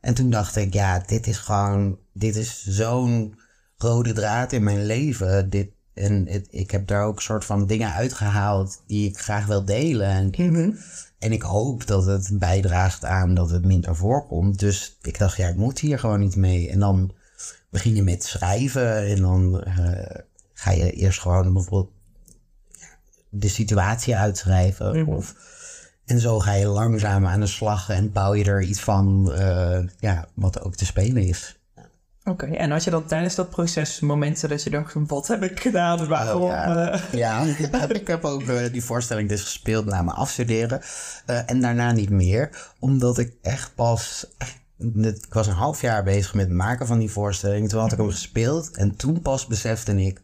En 0.00 0.14
toen 0.14 0.30
dacht 0.30 0.56
ik, 0.56 0.72
ja, 0.72 1.02
dit 1.06 1.26
is 1.26 1.38
gewoon, 1.38 1.98
dit 2.12 2.36
is 2.36 2.64
zo'n 2.66 3.34
rode 3.76 4.12
draad 4.12 4.52
in 4.52 4.62
mijn 4.64 4.86
leven. 4.86 5.50
Dit, 5.50 5.68
en 5.94 6.26
het, 6.28 6.46
ik 6.50 6.70
heb 6.70 6.86
daar 6.86 7.04
ook 7.04 7.22
soort 7.22 7.44
van 7.44 7.66
dingen 7.66 7.92
uitgehaald 7.92 8.82
die 8.86 9.08
ik 9.08 9.18
graag 9.18 9.46
wil 9.46 9.64
delen. 9.64 10.08
En, 10.08 10.30
Mhm. 10.36 10.70
En 11.24 11.32
ik 11.32 11.42
hoop 11.42 11.86
dat 11.86 12.06
het 12.06 12.30
bijdraagt 12.32 13.04
aan 13.04 13.34
dat 13.34 13.50
het 13.50 13.64
minder 13.64 13.96
voorkomt. 13.96 14.58
Dus 14.58 14.98
ik 15.02 15.18
dacht, 15.18 15.36
ja, 15.36 15.48
ik 15.48 15.56
moet 15.56 15.78
hier 15.78 15.98
gewoon 15.98 16.22
iets 16.22 16.36
mee. 16.36 16.70
En 16.70 16.78
dan 16.78 17.14
begin 17.70 17.94
je 17.94 18.02
met 18.02 18.24
schrijven 18.24 19.06
en 19.06 19.20
dan 19.20 19.62
eh, 19.62 20.20
ga 20.52 20.70
je 20.70 20.92
eerst 20.92 21.20
gewoon 21.20 21.52
bijvoorbeeld 21.52 21.92
de 23.28 23.48
situatie 23.48 24.16
uitschrijven. 24.16 25.00
Mhm. 25.00 25.10
Of, 25.10 25.34
en 26.04 26.20
zo 26.20 26.38
ga 26.38 26.52
je 26.52 26.66
langzaam 26.66 27.26
aan 27.26 27.40
de 27.40 27.46
slag 27.46 27.88
en 27.88 28.12
bouw 28.12 28.34
je 28.34 28.44
er 28.44 28.62
iets 28.62 28.80
van 28.80 29.32
eh, 29.32 29.82
ja, 29.98 30.28
wat 30.34 30.60
ook 30.60 30.74
te 30.74 30.84
spelen 30.84 31.22
is. 31.22 31.58
Oké, 32.24 32.46
en 32.46 32.70
had 32.70 32.84
je 32.84 32.90
dan 32.90 33.06
tijdens 33.06 33.34
dat 33.34 33.50
proces 33.50 34.00
momenten 34.00 34.48
dat 34.48 34.62
je 34.62 34.70
dacht 34.70 34.92
van... 34.92 35.06
Wat 35.06 35.26
heb 35.26 35.42
ik 35.42 35.60
gedaan? 35.60 36.06
Waarom? 36.06 36.42
Oh, 36.42 36.48
ja. 36.48 36.90
eh, 36.92 37.12
Ja, 37.12 37.42
ik 37.88 38.06
heb 38.06 38.24
ook 38.24 38.42
eh, 38.42 38.72
die 38.72 38.84
voorstelling 38.84 39.28
dus 39.28 39.42
gespeeld 39.42 39.84
na 39.84 40.02
mijn 40.02 40.16
afstuderen. 40.16 40.80
Eh, 41.26 41.50
en 41.50 41.60
daarna 41.60 41.92
niet 41.92 42.10
meer. 42.10 42.72
Omdat 42.78 43.18
ik 43.18 43.34
echt 43.42 43.74
pas... 43.74 44.26
echt- 44.38 44.62
Ik 45.02 45.32
was 45.34 45.46
een 45.46 45.52
half 45.52 45.80
jaar 45.80 46.02
bezig 46.04 46.34
met 46.34 46.46
het 46.46 46.54
maken 46.56 46.86
van 46.86 46.98
die 46.98 47.10
voorstelling. 47.10 47.68
Toen 47.68 47.80
had 47.80 47.92
ik 47.92 47.98
hem 47.98 48.10
gespeeld. 48.10 48.76
En 48.76 48.96
toen 48.96 49.20
pas 49.20 49.46
besefte 49.46 50.02
ik... 50.02 50.22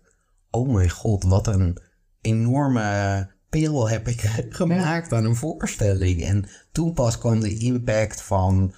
Oh 0.51 0.73
mijn 0.75 0.91
god, 0.91 1.25
wat 1.25 1.47
een 1.47 1.79
enorme 2.21 3.29
pil 3.51 3.89
heb 3.89 4.09
ik 4.09 4.21
gemaakt 4.51 5.13
aan 5.13 5.25
een 5.25 5.37
voorstelling. 5.37 6.25
En 6.25 6.45
toen 6.73 6.93
pas 6.93 7.19
kwam 7.19 7.41
de 7.41 7.59
impact 7.59 8.23
van... 8.23 8.75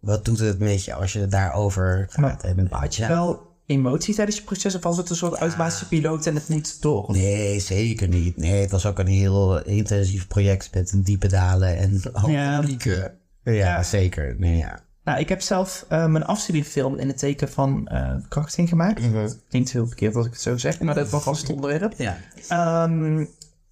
Wat 0.00 0.24
doet 0.24 0.38
het 0.38 0.58
met 0.58 0.84
je 0.84 0.94
als 0.94 1.12
je 1.12 1.26
daarover 1.26 2.06
gaat? 2.10 2.42
En, 2.44 2.66
Had 2.70 2.94
je 2.94 3.02
ja. 3.02 3.08
wel 3.08 3.46
emotie 3.66 4.14
tijdens 4.14 4.36
je 4.36 4.42
proces 4.42 4.74
of 4.74 4.82
was 4.82 4.96
het 4.96 5.10
een 5.10 5.16
soort 5.16 5.34
automatische 5.38 5.88
piloot 5.88 6.26
en 6.26 6.34
het 6.34 6.48
moet 6.48 6.82
door? 6.82 7.12
Nee, 7.12 7.60
zeker 7.60 8.08
niet. 8.08 8.36
Nee, 8.36 8.60
het 8.60 8.70
was 8.70 8.86
ook 8.86 8.98
een 8.98 9.06
heel 9.06 9.62
intensief 9.64 10.26
project 10.28 10.74
met 10.74 10.92
diepe 11.04 11.28
dalen 11.28 11.76
en 11.76 12.00
Ja. 12.26 12.60
pieken. 12.60 13.18
Ja, 13.42 13.82
zeker. 13.82 14.34
Nee, 14.38 14.56
ja. 14.56 14.80
Nou, 15.04 15.20
ik 15.20 15.28
heb 15.28 15.40
zelf 15.40 15.84
eh, 15.88 16.06
mijn 16.06 16.24
afstudiefilm 16.24 16.96
in 16.96 17.08
het 17.08 17.18
teken 17.18 17.48
van 17.48 17.86
eh 17.86 18.14
krachting 18.28 18.68
gemaakt. 18.68 19.02
Klinkt 19.48 19.72
heel 19.72 19.86
verkeerd 19.86 20.16
als 20.16 20.26
ik 20.26 20.32
het 20.32 20.40
zo 20.40 20.56
zeg, 20.56 20.80
maar 20.80 20.94
dat 20.94 21.10
was 21.10 21.40
het 21.40 21.50
onderwerp. 21.50 21.94
Ja. 21.96 22.16
Ehm, 22.48 23.24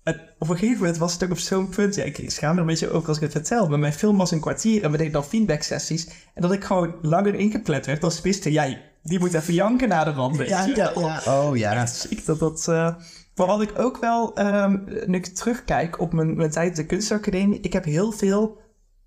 het- 0.06 0.34
op 0.38 0.48
een 0.48 0.56
gegeven 0.58 0.80
moment 0.80 0.98
was 0.98 1.12
het 1.12 1.24
ook 1.24 1.30
op 1.30 1.38
zo'n 1.38 1.68
punt. 1.68 1.94
Ja, 1.94 2.04
ik, 2.04 2.18
ik 2.18 2.30
schaam 2.30 2.48
me 2.50 2.54
er 2.54 2.60
een 2.60 2.66
beetje 2.66 2.90
over 2.90 3.08
als 3.08 3.16
ik 3.16 3.22
het 3.22 3.32
vertel. 3.32 3.68
Maar 3.68 3.78
mijn 3.78 3.92
film 3.92 4.16
was 4.16 4.30
een 4.30 4.40
kwartier 4.40 4.82
en 4.82 4.90
we 4.90 4.96
deden 4.96 5.12
dan 5.12 5.24
feedback 5.24 5.62
sessies. 5.62 6.06
En 6.34 6.42
dat 6.42 6.52
ik 6.52 6.64
gewoon 6.64 6.94
langer 7.02 7.34
ingepland 7.34 7.86
werd. 7.86 8.00
Dan 8.00 8.12
wisten 8.22 8.52
jij, 8.52 8.82
die 9.02 9.18
moet 9.18 9.34
even 9.34 9.54
janken 9.54 9.88
na 9.88 10.04
de 10.04 10.10
rand. 10.10 10.36
je 10.64 10.74
wel. 10.74 11.10
Oh 11.48 11.56
ja. 11.56 11.74
Echt 11.74 11.94
ziek 11.94 12.26
dat 12.26 12.38
dat... 12.38 12.68
eh, 12.68 12.94
maar 13.34 13.46
wat 13.46 13.62
ik 13.62 13.78
ook 13.78 13.98
wel, 14.00 14.34
ehm, 14.34 14.78
nu 15.06 15.16
ik 15.16 15.26
terugkijk 15.26 16.00
op 16.00 16.12
mijn, 16.12 16.36
mijn 16.36 16.50
tijd 16.50 16.68
op 16.70 16.74
de 16.76 16.86
kunstacademie. 16.86 17.60
Ik 17.60 17.72
heb 17.72 17.84
heel 17.84 18.12
veel 18.12 18.58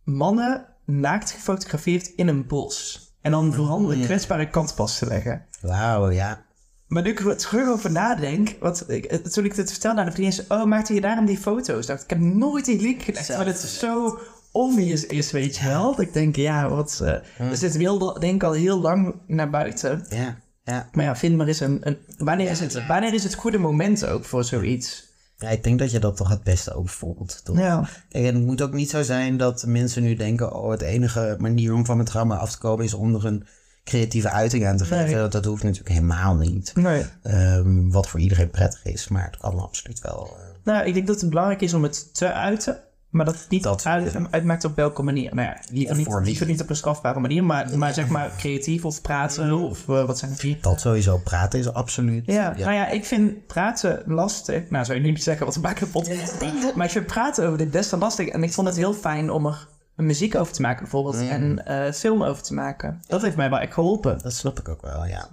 mannen 0.04 0.66
naakt 0.86 1.32
gefotografeerd 1.32 2.08
in 2.08 2.28
een 2.28 2.47
bos. 2.47 3.08
En 3.22 3.32
dan 3.32 3.54
vooral 3.54 3.86
de 3.86 4.00
kwetsbare 4.00 4.50
kant 4.50 4.76
pas 4.76 4.97
te 4.97 5.06
leggen. 5.06 5.45
Wauw, 5.62 6.10
ja. 6.12 6.45
Maar 6.89 7.03
nu 7.03 7.09
ik 7.09 7.19
er 7.19 7.37
terug 7.37 7.67
over 7.67 7.91
nadenk, 7.91 8.55
want 8.59 8.89
ik, 8.89 9.05
eh, 9.05 9.17
toen 9.17 9.45
ik 9.45 9.55
dit 9.55 9.71
vertelde 9.71 9.99
aan 9.99 10.05
de 10.05 10.11
vriendin, 10.11 10.45
oh, 10.47 10.63
maakte 10.63 10.93
je 10.93 11.01
daarom 11.01 11.25
die 11.25 11.37
foto's? 11.37 11.85
Dacht, 11.85 12.03
ik 12.03 12.09
heb 12.09 12.19
nooit 12.19 12.65
die 12.65 12.81
link 12.81 13.01
gelegd, 13.01 13.29
maar 13.29 13.45
dat 13.45 13.61
het 13.61 13.71
zo 13.71 14.19
obvious 14.51 15.05
is, 15.05 15.31
weet 15.31 15.57
je 15.57 15.67
wel. 15.67 15.91
Dat 15.91 15.99
ik 15.99 16.13
denk, 16.13 16.35
ja, 16.35 16.69
wat... 16.69 17.01
eh 17.03 17.49
Dus 17.49 17.59
dit 17.59 17.77
wilde, 17.77 18.19
denk 18.19 18.35
ik, 18.35 18.43
al 18.43 18.53
heel 18.53 18.79
lang 18.79 19.15
naar 19.27 19.49
buiten. 19.49 20.05
Ja, 20.09 20.37
ja. 20.63 20.89
Maar 20.91 21.05
ja, 21.05 21.15
vind 21.15 21.37
maar 21.37 21.47
eens 21.47 21.59
een... 21.59 21.79
een 21.81 21.97
wanneer, 22.17 22.49
is 22.49 22.59
het, 22.59 22.87
wanneer 22.87 23.13
is 23.13 23.23
het 23.23 23.33
goede 23.35 23.57
moment 23.57 24.05
ook 24.05 24.25
voor 24.25 24.43
zoiets? 24.43 25.07
Ja, 25.37 25.49
ik 25.49 25.63
denk 25.63 25.79
dat 25.79 25.91
je 25.91 25.99
dat 25.99 26.17
toch 26.17 26.29
het 26.29 26.43
beste 26.43 26.73
ook 26.73 26.89
voelt. 26.89 27.41
Toch? 27.43 27.57
Ja. 27.57 27.89
En 28.09 28.23
het 28.23 28.45
moet 28.45 28.61
ook 28.61 28.73
niet 28.73 28.89
zo 28.89 29.03
zijn 29.03 29.37
dat 29.37 29.65
mensen 29.65 30.03
nu 30.03 30.15
denken... 30.15 30.55
oh, 30.55 30.71
het 30.71 30.81
enige 30.81 31.35
manier 31.39 31.73
om 31.73 31.85
van 31.85 31.95
mijn 31.95 32.07
trauma 32.07 32.35
af 32.35 32.51
te 32.51 32.57
komen... 32.57 32.85
is 32.85 32.93
om 32.93 33.15
er 33.15 33.25
een 33.25 33.45
creatieve 33.84 34.30
uiting 34.30 34.65
aan 34.65 34.77
te 34.77 34.86
geven. 34.86 35.17
Nee. 35.19 35.27
Dat, 35.27 35.45
hoeft 35.45 35.63
natuurlijk 35.63 35.89
helemaal 35.95 36.36
niet. 36.36 36.71
Nee. 36.75 37.05
Ehm, 37.23 37.89
wat 37.89 38.07
voor 38.07 38.19
iedereen 38.19 38.49
prettig 38.49 38.84
is. 38.86 39.07
Maar 39.07 39.25
het 39.25 39.38
kan 39.38 39.59
absoluut 39.59 39.99
wel... 40.01 40.38
eh, 40.39 40.43
Nou, 40.63 40.86
ik 40.88 40.93
denk 40.93 41.07
dat 41.07 41.21
het 41.21 41.30
belangrijk 41.30 41.61
is 41.61 41.73
om 41.73 41.84
het 41.84 42.13
te 42.15 42.34
uiten. 42.34 42.77
Maar 43.09 43.25
dat 43.25 43.45
niet 43.49 43.63
Dat- 43.63 43.86
uit, 43.86 44.15
uitmaakt 44.32 44.63
op 44.65 44.75
welke 44.75 45.01
manier. 45.03 45.36
Nou 45.36 45.47
ja, 45.47 45.57
niet, 45.71 45.88
Ja, 45.88 45.93
niet, 45.93 46.21
niet, 46.23 46.45
niet 46.47 46.61
op 46.61 46.69
een 46.69 46.75
strafbare 46.75 47.19
manier, 47.19 47.43
maar, 47.43 47.77
maar 47.77 47.93
zeg 47.93 48.07
maar 48.07 48.32
creatief 48.38 48.86
of 48.86 49.01
praten 49.01 49.53
of 49.53 49.89
eh, 49.89 50.05
wat 50.05 50.17
zijn 50.19 50.32
het? 50.32 50.63
Dat 50.63 50.82
sowieso 50.82 51.17
praten 51.17 51.59
is 51.59 51.73
absoluut. 51.73 52.25
Ja, 52.25 52.53
nou 52.57 52.71
ja, 52.73 52.88
ik 52.89 53.05
vind 53.05 53.47
praten 53.47 54.03
lastig. 54.05 54.69
Nou, 54.69 54.86
zou 54.86 54.97
je 54.97 55.03
nu 55.03 55.09
niet 55.11 55.23
zeggen 55.23 55.45
wat 55.45 55.55
een 55.55 55.61
maken 55.61 55.89
podcast. 55.89 56.41
Maar 56.75 56.86
ik 56.86 56.91
vind 56.91 57.05
praten 57.05 57.45
over 57.45 57.57
dit 57.57 57.71
best 57.71 57.91
wel 57.91 57.99
lastig. 57.99 58.27
En 58.27 58.43
ik 58.43 58.53
vond 58.53 58.67
het 58.67 58.75
heel 58.77 58.93
fijn 58.93 59.32
om 59.32 59.45
er 59.45 59.67
muziek 60.04 60.36
over 60.36 60.54
te 60.54 60.62
maken, 60.62 60.82
bijvoorbeeld. 60.82 61.16
En 61.16 61.66
eh, 61.66 61.91
film 61.91 62.24
over 62.24 62.43
te 62.43 62.54
maken. 62.54 63.02
Dat 63.08 63.22
heeft 63.22 63.36
mij 63.36 63.50
wel 63.50 63.60
echt 63.60 63.74
geholpen. 63.74 64.20
Dat 64.24 64.34
snap 64.34 64.60
ik 64.60 64.70
ook 64.70 64.82
wel, 64.82 65.06
ja. 65.06 65.30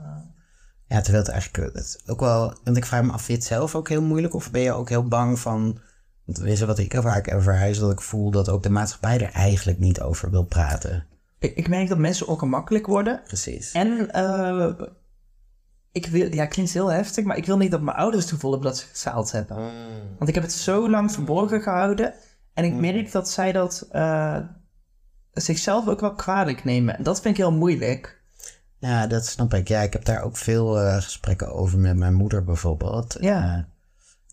Ja, 0.89 1.01
terwijl 1.01 1.25
het 1.25 1.33
eigenlijk 1.33 1.75
het 1.75 1.85
is 1.85 2.01
ook 2.07 2.21
wel... 2.21 2.55
Want 2.64 2.77
ik 2.77 2.85
vraag 2.85 3.03
me 3.03 3.12
af, 3.12 3.23
vind 3.23 3.27
je 3.27 3.35
het 3.35 3.45
zelf 3.45 3.75
ook 3.75 3.89
heel 3.89 4.03
moeilijk? 4.03 4.35
Of 4.35 4.51
ben 4.51 4.61
je 4.61 4.73
ook 4.73 4.89
heel 4.89 5.09
bang 5.09 5.39
van... 5.39 5.81
Tenminste, 6.33 6.67
wat 6.67 6.79
ik 6.79 6.95
vaak 6.95 7.27
ervaar 7.27 7.69
is 7.69 7.79
dat 7.79 7.93
ik 7.93 8.01
voel 8.01 8.31
dat 8.31 8.49
ook 8.49 8.62
de 8.62 8.71
maatschappij 8.71 9.21
er 9.21 9.33
eigenlijk 9.33 9.79
niet 9.79 10.01
over 10.01 10.31
wil 10.31 10.45
praten. 10.45 11.07
Ik, 11.39 11.57
ik 11.57 11.69
merk 11.69 11.89
dat 11.89 11.99
mensen 11.99 12.27
ongemakkelijk 12.27 12.87
worden. 12.87 13.21
Precies. 13.27 13.73
En 13.73 14.11
eh, 14.11 14.71
ik 15.93 16.07
wil, 16.07 16.35
ja, 16.35 16.47
klinkt 16.47 16.73
heel 16.73 16.93
heftig, 16.93 17.25
maar 17.25 17.37
ik 17.37 17.47
wil 17.47 17.57
niet 17.57 17.71
dat 17.71 17.81
mijn 17.81 17.97
ouders 17.97 18.23
het 18.23 18.33
gevoel 18.33 18.51
hebben 18.51 18.71
dat 18.71 18.79
ze 18.79 18.87
gezaald 18.87 19.33
hebben. 19.33 19.57
Want 20.19 20.29
ik 20.29 20.35
heb 20.35 20.43
het 20.43 20.53
zo 20.53 20.91
lang 20.91 21.12
verborgen 21.12 21.62
gehouden. 21.62 22.14
En 22.57 22.64
ik 22.64 22.74
merk 22.74 23.12
dat 23.12 23.30
zij 23.30 23.52
dat 23.52 23.86
eh, 23.90 24.38
zichzelf 25.32 25.88
ook 25.88 26.00
wel 26.00 26.14
kwalijk 26.14 26.64
nemen. 26.64 26.96
En 26.96 27.02
dat 27.02 27.20
vind 27.20 27.34
ik 27.34 27.40
heel 27.40 27.52
moeilijk. 27.52 28.22
Ja, 28.78 29.07
dat 29.07 29.26
snap 29.26 29.54
ik. 29.54 29.68
Ja, 29.68 29.80
ik 29.80 29.92
heb 29.92 30.04
daar 30.04 30.22
ook 30.22 30.36
veel 30.36 30.80
eh, 30.80 30.96
gesprekken 30.96 31.52
over 31.52 31.78
met 31.78 31.96
mijn 31.96 32.14
moeder 32.14 32.44
bijvoorbeeld. 32.44 33.16
Ja. 33.20 33.54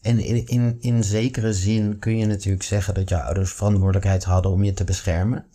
Eh, 0.01 0.11
en 0.11 0.19
in, 0.19 0.47
in, 0.47 0.78
in 0.80 1.03
zekere 1.03 1.53
zin 1.53 1.99
kun 1.99 2.17
je 2.17 2.26
natuurlijk 2.26 2.63
zeggen 2.63 2.93
dat 2.93 3.09
je 3.09 3.21
ouders 3.21 3.53
verantwoordelijkheid 3.53 4.24
hadden 4.24 4.51
om 4.51 4.63
je 4.63 4.74
te 4.74 4.84
beschermen. 4.84 5.45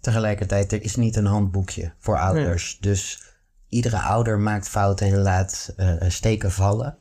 Tegelijkertijd, 0.00 0.72
er 0.72 0.82
is 0.82 0.96
niet 0.96 1.16
een 1.16 1.26
handboekje 1.26 1.92
voor 1.98 2.18
ouders. 2.18 2.78
Dus 2.80 3.22
iedere 3.68 3.98
ouder 3.98 4.38
maakt 4.38 4.68
fouten 4.68 5.06
en 5.06 5.18
laat 5.18 5.74
steken 6.08 6.52
vallen. 6.52 6.98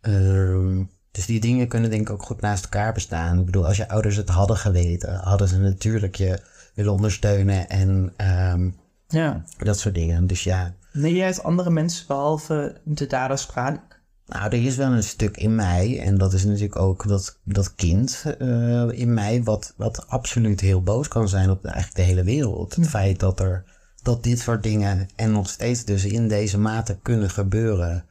Ehm, 0.00 0.82
dus 1.18 1.26
die 1.26 1.40
dingen 1.40 1.68
kunnen 1.68 1.90
denk 1.90 2.02
ik 2.02 2.10
ook 2.10 2.22
goed 2.22 2.40
naast 2.40 2.64
elkaar 2.64 2.92
bestaan. 2.92 3.38
Ik 3.38 3.44
bedoel, 3.44 3.66
als 3.66 3.76
je 3.76 3.88
ouders 3.88 4.16
het 4.16 4.28
hadden 4.28 4.56
geweten, 4.56 5.14
hadden 5.14 5.48
ze 5.48 5.58
natuurlijk 5.58 6.14
je 6.14 6.40
willen 6.74 6.92
ondersteunen 6.92 7.68
en 7.68 8.12
ehm, 8.16 8.70
Ja. 9.08 9.44
dat 9.56 9.78
soort 9.78 9.94
dingen. 9.94 10.26
Dus 10.26 10.44
ja, 10.44 10.74
Neem 10.92 11.14
jij 11.14 11.26
het 11.26 11.42
andere 11.42 11.70
mensen 11.70 12.06
behalve 12.06 12.80
de 12.84 13.06
daders 13.06 13.46
kwalijk? 13.46 14.00
Nou, 14.26 14.44
er 14.44 14.64
is 14.64 14.76
wel 14.76 14.92
een 14.92 15.02
stuk 15.02 15.36
in 15.36 15.54
mij, 15.54 16.00
en 16.00 16.18
dat 16.18 16.32
is 16.32 16.44
natuurlijk 16.44 16.78
ook 16.78 17.08
dat, 17.08 17.38
dat 17.44 17.74
kind 17.74 18.24
eh, 18.38 18.88
in 18.90 19.14
mij, 19.14 19.42
wat, 19.42 19.74
wat 19.76 20.08
absoluut 20.08 20.60
heel 20.60 20.82
boos 20.82 21.08
kan 21.08 21.28
zijn 21.28 21.50
op 21.50 21.64
eigenlijk 21.64 21.96
de 21.96 22.02
hele 22.02 22.24
wereld. 22.24 22.74
Het 22.74 22.88
feit 22.88 23.20
dat 23.20 23.40
er 23.40 23.64
dat 24.02 24.22
dit 24.22 24.38
soort 24.38 24.62
dingen 24.62 25.08
en 25.16 25.32
nog 25.32 25.48
steeds 25.48 25.84
dus 25.84 26.04
in 26.04 26.28
deze 26.28 26.58
mate 26.58 26.98
kunnen 27.02 27.30
gebeuren. 27.30 28.04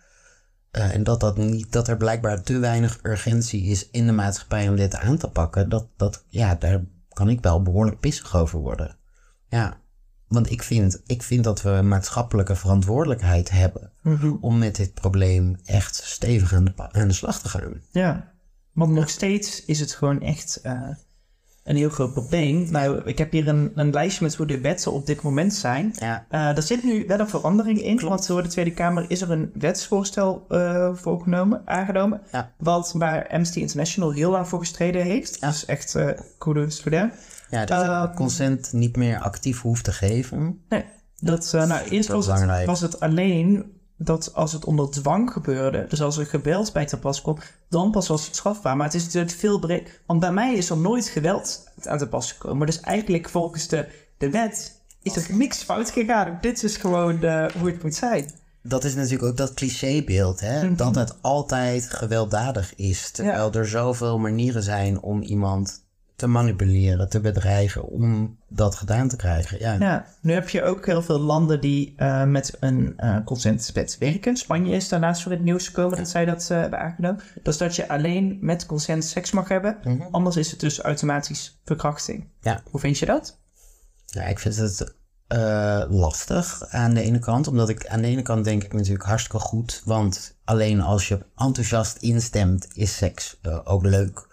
Eh, 0.78 0.93
en 0.93 1.03
dat, 1.03 1.19
dat, 1.19 1.38
niet, 1.38 1.71
dat 1.71 1.88
er 1.88 1.97
blijkbaar 1.97 2.41
te 2.41 2.59
weinig 2.59 2.99
urgentie 3.03 3.63
is 3.63 3.89
in 3.89 4.05
de 4.05 4.11
maatschappij 4.11 4.69
om 4.69 4.75
dit 4.75 4.95
aan 4.95 5.17
te 5.17 5.28
pakken. 5.28 5.69
Dat, 5.69 5.88
dat, 5.97 6.25
ja, 6.30 6.55
daar 6.55 6.84
kan 7.09 7.30
ik 7.30 7.41
wel 7.41 7.61
behoorlijk 7.61 7.99
pissig 7.99 8.36
over 8.36 8.59
worden. 8.59 8.97
Ja, 9.49 9.78
want 10.28 10.51
ik 10.51 10.63
vind, 10.63 11.01
ik 11.05 11.23
vind 11.23 11.43
dat 11.43 11.61
we 11.61 11.69
maatschappelijke 11.84 12.55
verantwoordelijkheid 12.55 13.49
hebben 13.49 13.91
om 14.41 14.57
met 14.57 14.75
dit 14.75 14.93
probleem 14.93 15.55
echt 15.63 15.95
stevig 15.95 16.53
aan 16.53 16.63
de, 16.65 16.71
pa- 16.73 16.91
aan 16.91 17.07
de 17.07 17.13
slag 17.13 17.41
te 17.41 17.49
gaan. 17.49 17.82
Ja. 17.91 18.34
Want 18.73 18.91
nog 18.91 19.09
steeds 19.09 19.65
is 19.65 19.80
het 19.80 19.91
gewoon 19.93 20.21
echt 20.21 20.55
eh, 20.61 20.89
een 21.68 21.76
heel 21.76 21.89
groot 21.89 22.13
probleem. 22.13 22.68
Nou, 22.72 23.01
ik 23.05 23.18
heb 23.18 23.32
hier 23.32 23.47
een, 23.47 23.72
een 23.76 23.91
lijstje 23.91 24.24
met 24.24 24.36
hoe 24.36 24.45
de 24.45 24.59
wetten 24.61 24.91
op 24.91 25.05
dit 25.05 25.22
moment 25.22 25.53
zijn. 25.53 25.93
Ja, 25.99 26.26
Eh, 26.30 26.55
er 26.57 26.61
zit 26.63 26.84
nu 26.84 27.03
wel 27.07 27.20
een 27.20 27.30
verandering 27.30 27.82
in, 27.82 27.99
want 27.99 28.28
door 28.28 28.43
de 28.43 28.49
Tweede 28.49 28.72
Kamer 28.74 29.05
is 29.07 29.22
er 29.22 29.32
een 29.32 29.51
wetsvoorstel 29.53 30.45
eh 30.49 30.89
voorgenomen, 30.93 31.61
aangenomen, 31.65 32.22
Ja. 32.32 32.51
wat 32.57 32.93
waar 32.97 33.28
Amnesty 33.30 33.59
International 33.59 34.11
heel 34.11 34.32
lang 34.32 34.47
voor 34.47 34.59
gestreden 34.59 35.01
heeft. 35.03 35.41
Dus 35.41 35.65
echt 35.65 35.95
uh, 35.95 36.09
kudos 36.38 36.82
voor 36.82 36.91
them. 36.91 37.11
ja 37.49 37.65
dat 37.65 37.84
Eh, 37.84 38.05
je 38.09 38.15
consent 38.15 38.74
niet 38.74 38.95
meer 38.95 39.20
actief 39.20 39.61
hoeft 39.61 39.84
te 39.84 39.91
geven. 39.91 40.59
Nee, 40.70 40.86
dat, 41.20 41.53
eh, 41.53 41.65
nou, 41.68 41.82
eerst 41.89 41.89
Dat 41.89 41.99
is 41.99 42.07
was 42.07 42.26
het, 42.26 42.34
belangrijk. 42.34 42.68
was 42.68 42.82
het 42.82 42.99
alleen 42.99 43.76
dat 43.97 44.33
als 44.33 44.51
het 44.51 44.65
onder 44.65 44.89
dwang 44.89 45.31
gebeurde, 45.31 45.85
dus 45.89 46.01
als 46.01 46.17
er 46.17 46.25
geweld 46.25 46.73
bij 46.73 46.85
te 46.85 46.99
pas 46.99 47.21
komt, 47.21 47.43
dan 47.69 47.91
pas 47.91 48.07
was 48.07 48.25
het 48.25 48.35
strafbaar. 48.35 48.75
Maar 48.75 48.85
het 48.85 48.95
is 48.95 49.03
natuurlijk 49.03 49.31
veel 49.31 49.59
breed. 49.59 50.01
Want 50.05 50.19
bij 50.19 50.31
mij 50.31 50.53
is 50.53 50.69
er 50.69 50.77
nooit 50.77 51.07
geweld 51.07 51.67
aan 51.83 51.97
te 51.97 52.07
pas 52.07 52.31
gekomen. 52.31 52.65
Dus 52.65 52.79
eigenlijk 52.79 53.29
volgens 53.29 53.67
de, 53.67 53.87
de 54.17 54.29
wet 54.29 54.81
is 55.01 55.15
er 55.15 55.35
niks 55.35 55.63
fout 55.63 55.91
gegaan. 55.91 56.37
Dit 56.41 56.63
is 56.63 56.77
gewoon 56.77 57.23
eh, 57.23 57.45
hoe 57.59 57.69
het 57.69 57.83
moet 57.83 57.95
zijn. 57.95 58.31
Dat 58.63 58.83
is 58.83 58.95
natuurlijk 58.95 59.23
ook 59.23 59.37
dat 59.37 59.53
clichébeeld, 59.53 60.39
hè? 60.39 60.63
Mhm. 60.63 60.75
Dat 60.75 60.95
het 60.95 61.15
altijd 61.21 61.89
gewelddadig 61.89 62.75
is. 62.75 63.11
Terwijl 63.11 63.51
er 63.51 63.67
zoveel 63.67 64.19
manieren 64.19 64.63
zijn 64.63 65.01
om 65.01 65.21
iemand 65.21 65.85
te 66.18 66.28
manipuleren, 66.28 67.09
te 67.09 67.20
bedreigen, 67.20 67.88
om 67.88 68.38
dat 68.47 68.76
gedaan 68.76 69.07
te 69.07 69.15
krijgen. 69.15 69.59
Ja, 69.59 69.74
Ja, 69.74 70.05
nu 70.22 70.34
heb 70.34 70.49
je 70.49 70.63
ook 70.63 70.86
heel 70.86 71.01
veel 71.01 71.20
landen 71.20 71.61
die 71.61 71.93
eh, 71.97 72.24
met 72.24 72.57
een 72.59 72.99
consentswet 73.26 73.97
werken. 73.99 74.38
Spanje 74.38 74.76
is 74.76 74.89
daarnaast 74.89 75.22
voor 75.22 75.32
het 75.32 75.43
nieuws 75.43 75.68
gekomen 75.68 75.97
dat 75.97 76.09
zij 76.09 76.26
dat 76.26 76.49
eh, 76.51 76.59
hebben 76.59 76.80
aangenomen. 76.80 77.22
Dus 77.43 77.57
dat 77.57 77.76
je 77.76 77.89
alleen 77.89 78.38
met 78.41 78.65
consent 78.65 79.05
seks 79.05 79.32
mag 79.32 79.47
hebben. 79.47 79.78
Anders 80.11 80.36
is 80.36 80.51
het 80.51 80.59
dus 80.59 80.80
automatisch 80.80 81.59
verkrachting. 81.63 82.28
ja. 82.41 82.61
Hoe 82.72 82.80
vind 82.80 82.99
je 82.99 83.05
dat? 83.05 83.39
Ja, 84.05 84.24
ik 84.24 84.39
vind 84.39 84.55
het 84.55 84.95
eh, 85.28 85.84
lastig 85.89 86.65
aan 86.69 86.93
de 86.93 87.01
ene 87.01 87.19
kant. 87.19 87.47
Omdat 87.47 87.69
ik 87.69 87.88
aan 87.88 88.01
de 88.01 88.07
ene 88.07 88.21
kant 88.21 88.43
denk 88.43 88.63
ik 88.63 88.73
natuurlijk 88.73 89.05
hartstikke 89.05 89.39
goed. 89.39 89.82
Want 89.86 90.38
alleen 90.43 90.82
als 90.82 91.07
je 91.07 91.25
enthousiast 91.36 91.97
instemt, 91.97 92.67
is 92.73 92.97
seks 92.97 93.39
eh, 93.41 93.59
ook 93.63 93.84
leuk. 93.84 94.28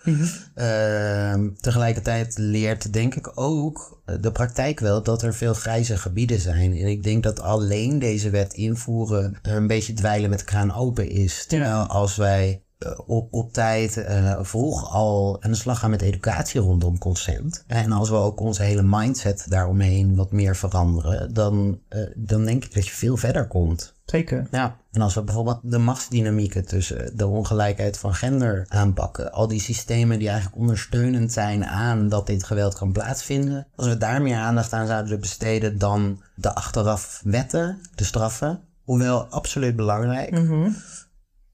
Ehm, 0.55 1.49
tegelijkertijd 1.61 2.39
leert 2.39 2.93
denk 2.93 3.15
ik 3.15 3.33
ook 3.35 4.03
eh, 4.05 4.17
de 4.21 4.33
praktijk 4.33 4.81
wel 4.81 5.03
dat 5.03 5.23
er 5.23 5.35
veel 5.35 5.55
grijze 5.55 5.97
gebieden 5.97 6.41
zijn. 6.41 6.73
En 6.73 6.87
ik 6.87 7.03
denk 7.03 7.23
dat 7.23 7.41
alleen 7.41 7.99
deze 7.99 8.31
wet 8.31 8.53
invoeren 8.53 9.39
een 9.43 9.67
beetje 9.67 9.93
dweilen 9.93 10.31
met 10.31 10.39
de 10.39 10.45
kraan 10.45 10.75
open 10.75 11.09
is. 11.09 11.47
Terwijl 11.47 11.87
als 11.87 12.17
wij 12.17 12.64
op, 13.07 13.33
op 13.33 13.53
tijd 13.53 13.97
eh, 13.97 14.39
vroeg 14.43 14.93
al 14.93 15.37
aan 15.41 15.51
de 15.51 15.57
slag 15.57 15.79
gaan 15.79 15.91
met 15.91 16.03
educatie 16.03 16.61
rondom 16.61 16.99
consent. 16.99 17.65
En 17.67 17.93
als 17.93 18.09
we 18.09 18.17
ook 18.17 18.41
onze 18.41 18.63
hele 18.63 18.83
mindset 18.83 19.47
daaromheen 19.49 20.17
wat 20.17 20.33
meer 20.33 20.57
veranderen, 20.57 21.35
dan, 21.35 21.79
eh, 21.89 22.01
dan 22.15 22.45
denk 22.45 22.65
ik 22.65 22.75
dat 22.75 22.87
je 22.87 22.93
veel 22.93 23.17
verder 23.17 23.47
komt. 23.47 23.95
Zeker. 24.05 24.47
Ja, 24.51 24.77
en 24.93 25.01
als 25.01 25.15
we 25.15 25.23
bijvoorbeeld 25.23 25.61
de 25.63 25.79
machtsdynamieken 25.79 26.67
tussen 26.67 27.17
de 27.17 27.27
ongelijkheid 27.27 27.99
van 27.99 28.15
gender 28.15 28.67
aanpakken, 28.69 29.33
al 29.33 29.49
die 29.49 29.61
systemen 29.61 30.19
die 30.19 30.29
eigenlijk 30.29 30.59
ondersteunend 30.59 31.33
zijn 31.33 31.67
aan 31.67 32.09
dat 32.09 32.27
dit 32.27 32.45
geweld 32.45 32.75
kan 32.75 32.93
plaatsvinden, 32.93 33.67
als 33.77 33.87
we 33.87 33.97
daar 33.97 34.23
meer 34.23 34.37
aandacht 34.37 34.73
aan 34.73 34.87
zouden 34.87 35.21
besteden 35.21 35.79
dan 35.79 36.23
de 36.35 36.55
achteraf 36.55 37.21
wetten, 37.25 37.79
de 37.95 38.05
straffen, 38.05 38.61
hoewel 38.83 39.25
absoluut 39.25 39.77
belangrijk, 39.77 40.31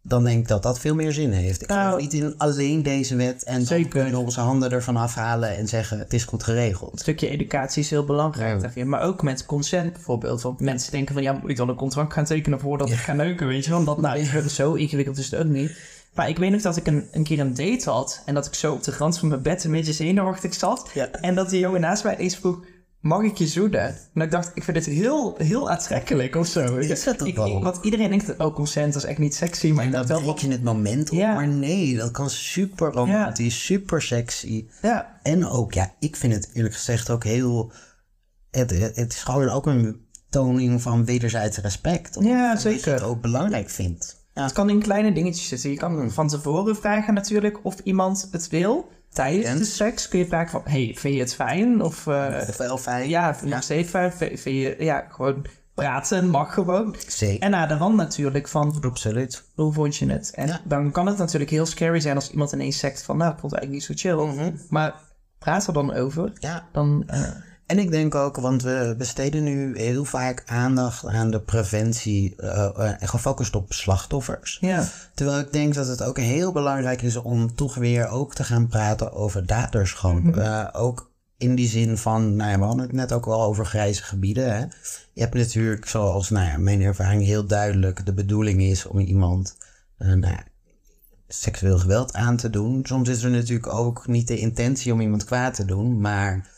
dan 0.02 0.24
denk 0.24 0.38
ik 0.38 0.48
dat 0.48 0.62
dat 0.62 0.80
veel 0.80 0.94
meer 0.94 1.12
zin 1.12 1.30
heeft. 1.30 1.62
Ik 1.62 1.68
Nou, 1.68 2.00
niet 2.00 2.14
in 2.14 2.34
alleen 2.36 2.82
deze 2.82 3.16
wet 3.16 3.44
en 3.44 3.64
dan 3.64 3.88
kunnen 3.88 4.14
onze 4.14 4.40
handen 4.40 4.70
ervan 4.70 4.96
afhalen 4.96 5.56
en 5.56 5.68
zeggen 5.68 5.98
het 5.98 6.12
is 6.12 6.24
goed 6.24 6.42
geregeld. 6.42 6.92
Een 6.92 6.98
stukje 6.98 7.28
educatie 7.28 7.82
is 7.82 7.90
heel 7.90 8.04
belangrijk. 8.04 8.74
Ja. 8.74 8.84
Maar 8.84 9.02
ook 9.02 9.22
met 9.22 9.46
consent 9.46 9.92
bijvoorbeeld. 9.92 10.42
Want 10.42 10.60
mensen 10.60 10.92
denken 10.92 11.14
van 11.14 11.22
ja, 11.22 11.32
moet 11.32 11.50
ik 11.50 11.56
dan 11.56 11.68
een 11.68 11.74
contract 11.74 12.12
gaan 12.12 12.24
tekenen 12.24 12.60
voordat 12.60 12.90
ik 12.90 12.96
ga 12.96 13.12
neuken, 13.12 13.46
weet 13.46 13.64
je. 13.64 13.84
Dat, 13.84 14.00
nou, 14.00 14.24
zo 14.48 14.74
ingewikkeld 14.74 15.18
is 15.18 15.30
het 15.30 15.40
ook 15.40 15.46
niet. 15.46 15.78
Maar 16.14 16.28
ik 16.28 16.38
weet 16.38 16.50
nog 16.50 16.62
dat 16.62 16.76
ik 16.76 16.86
een, 16.86 17.08
een 17.12 17.24
keer 17.24 17.40
een 17.40 17.54
date 17.54 17.90
had. 17.90 18.22
En 18.24 18.34
dat 18.34 18.46
ik 18.46 18.54
zo 18.54 18.72
op 18.72 18.82
de 18.82 18.94
rand 18.98 19.18
van 19.18 19.28
mijn 19.28 19.42
bed 19.42 19.64
een 19.64 19.70
beetje 19.70 19.92
zenuwachtig 19.92 20.54
zat. 20.54 20.90
En 21.20 21.34
dat 21.34 21.50
die 21.50 21.60
jongen 21.60 21.80
naast 21.80 22.04
mij 22.04 22.16
eens 22.16 22.36
vroeg, 22.36 22.58
mag 23.00 23.22
ik 23.22 23.36
je 23.38 23.46
zoenen? 23.46 23.96
En 24.14 24.20
ik 24.22 24.30
dacht, 24.30 24.50
ik 24.54 24.64
vind 24.64 24.76
dit 24.84 24.94
heel, 24.94 25.34
heel 25.38 25.70
aantrekkelijk 25.70 26.36
of 26.36 26.46
zo. 26.46 26.76
Is 26.76 27.04
dat 27.04 27.20
ook 27.22 27.28
Ik- 27.28 27.36
wel? 27.36 27.56
ik- 27.56 27.62
Want 27.62 27.78
iedereen 27.84 28.08
denkt, 28.08 28.38
oh 28.38 28.54
consent 28.54 28.94
is 28.94 29.04
echt 29.04 29.18
niet 29.18 29.34
sexy. 29.34 29.70
Maar 29.72 29.90
dacht 29.90 30.08
wel, 30.08 30.20
breek 30.20 30.38
je 30.38 30.48
het 30.50 30.62
moment 30.62 31.10
op, 31.10 31.16
Ja. 31.18 31.34
maar 31.34 31.48
nee, 31.48 31.96
dat 31.96 32.10
kan 32.10 32.30
super 32.30 32.92
romantisch, 32.92 33.64
super 33.64 34.02
sexy. 34.02 34.66
ja, 34.82 35.18
En 35.22 35.46
ook, 35.46 35.72
ja, 35.72 35.92
ik 35.98 36.16
vind 36.16 36.32
het 36.32 36.50
eerlijk 36.52 36.74
gezegd 36.74 37.10
ook 37.10 37.24
heel. 37.24 37.72
Het, 38.50 38.70
het 38.70 38.96
het 38.96 39.12
is 39.12 39.22
gewoon 39.22 39.48
ook 39.48 39.66
een 39.66 40.06
toning 40.30 40.82
van 40.82 41.04
wederzijds 41.04 41.58
respect. 41.58 42.16
omdat 42.16 42.32
Ja, 42.32 42.52
je 42.52 42.58
zeker. 42.58 42.92
het 42.92 43.02
ook 43.02 43.20
belangrijk 43.20 43.70
vindt. 43.70 44.18
Ja, 44.34 44.42
Het 44.42 44.52
kan 44.52 44.70
in 44.70 44.82
kleine 44.82 45.12
dingetjes 45.12 45.48
zitten. 45.48 45.70
Je 45.70 45.76
kan 45.76 46.10
van 46.10 46.28
tevoren 46.28 46.76
vragen 46.76 47.14
natuurlijk 47.14 47.58
of 47.62 47.78
iemand 47.84 48.28
het 48.30 48.48
wil. 48.48 48.88
Tijdens 49.12 49.46
En? 49.46 49.58
de 49.58 49.64
seks 49.64 50.08
kun 50.08 50.18
je 50.18 50.26
vragen 50.26 50.50
van... 50.50 50.62
Hey, 50.64 50.94
vind 50.98 51.14
je 51.14 51.20
het 51.20 51.34
fijn? 51.34 51.82
Of 51.82 52.06
uh, 52.06 52.38
wel 52.40 52.78
fijn. 52.78 53.08
ja, 53.08 53.34
vind 53.34 53.48
je 53.48 53.54
het 53.54 53.64
steeds 53.64 53.90
fijn? 53.90 54.12
Vind 54.12 54.40
vind 54.40 54.56
je... 54.56 54.76
Ja, 54.78 55.06
gewoon 55.10 55.44
praten 55.74 56.28
mag 56.28 56.54
gewoon. 56.54 56.96
Zeker. 57.06 57.42
En 57.42 57.50
na 57.50 57.66
de 57.66 57.76
rand 57.76 57.96
natuurlijk 57.96 58.48
van... 58.48 58.78
Absoluut. 58.84 59.44
Hoe 59.54 59.72
vond 59.72 59.96
je 59.96 60.06
het? 60.10 60.30
En 60.34 60.46
Ja. 60.46 60.60
dan 60.64 60.90
kan 60.90 61.06
het 61.06 61.18
natuurlijk 61.18 61.50
heel 61.50 61.66
scary 61.66 62.00
zijn 62.00 62.14
als 62.14 62.30
iemand 62.30 62.52
ineens 62.52 62.78
zegt 62.78 63.02
van... 63.02 63.16
Nou, 63.16 63.32
ik 63.32 63.38
vond 63.38 63.52
het 63.52 63.60
eigenlijk 63.60 63.88
niet 63.88 63.98
zo 63.98 64.08
chill. 64.08 64.26
Mhm. 64.26 64.56
Maar 64.68 64.94
praat 65.38 65.66
er 65.66 65.72
dan 65.72 65.92
over. 65.94 66.32
Ja. 66.34 66.68
Dan, 66.72 67.04
uh... 67.10 67.28
En 67.70 67.78
ik 67.78 67.90
denk 67.90 68.14
ook, 68.14 68.36
want 68.36 68.62
we 68.62 68.94
besteden 68.98 69.42
nu 69.42 69.78
heel 69.78 70.04
vaak 70.04 70.42
aandacht 70.46 71.06
aan 71.06 71.30
de 71.30 71.40
preventie 71.40 72.34
uh, 72.38 72.68
gefocust 73.00 73.56
op 73.56 73.72
slachtoffers. 73.72 74.58
Ja. 74.60 74.88
Terwijl 75.14 75.38
ik 75.38 75.52
denk 75.52 75.74
dat 75.74 75.86
het 75.86 76.02
ook 76.02 76.18
heel 76.18 76.52
belangrijk 76.52 77.02
is 77.02 77.16
om 77.16 77.54
toch 77.54 77.74
weer 77.74 78.08
ook 78.08 78.34
te 78.34 78.44
gaan 78.44 78.68
praten 78.68 79.12
over 79.12 79.44
gewoon. 79.72 80.22
Mm 80.22 80.32
-hmm. 80.32 80.68
ook 80.72 81.10
in 81.36 81.54
die 81.54 81.68
zin 81.68 81.98
van, 81.98 82.36
nou 82.36 82.50
ja, 82.50 82.58
we 82.58 82.64
hadden 82.64 82.84
het 82.84 82.92
net 82.92 83.12
ook 83.12 83.24
wel 83.24 83.42
over 83.42 83.66
grijze 83.66 84.02
gebieden. 84.02 84.54
Hè? 84.56 84.64
Je 85.12 85.20
hebt 85.20 85.34
natuurlijk, 85.34 85.86
zoals 85.86 86.30
nou 86.30 86.46
ja, 86.46 86.58
mijn 86.58 86.82
ervaring 86.82 87.24
heel 87.24 87.46
duidelijk, 87.46 88.06
de 88.06 88.14
bedoeling 88.14 88.62
is 88.62 88.86
om 88.86 88.98
iemand 88.98 89.56
nou 89.98 90.20
ja, 90.20 90.44
seksueel 91.28 91.78
geweld 91.78 92.12
aan 92.12 92.36
te 92.36 92.50
doen. 92.50 92.80
Soms 92.86 93.08
is 93.08 93.22
er 93.22 93.30
natuurlijk 93.30 93.72
ook 93.72 94.06
niet 94.06 94.28
de 94.28 94.38
intentie 94.38 94.92
om 94.92 95.00
iemand 95.00 95.24
kwaad 95.24 95.54
te 95.54 95.64
doen, 95.64 96.00
maar 96.00 96.48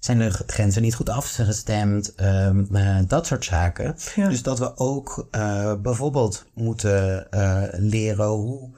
zijn 0.00 0.18
de 0.18 0.30
grenzen 0.46 0.82
niet 0.82 0.94
goed 0.94 1.08
afgestemd, 1.08 2.12
um, 2.20 2.68
uh, 2.72 2.98
dat 3.06 3.26
soort 3.26 3.44
zaken. 3.44 3.96
Ja. 4.14 4.28
Dus 4.28 4.42
dat 4.42 4.58
we 4.58 4.76
ook 4.76 5.28
uh, 5.30 5.74
bijvoorbeeld 5.74 6.44
moeten 6.54 7.26
uh, 7.30 7.62
leren 7.70 8.26
hoe 8.26 8.70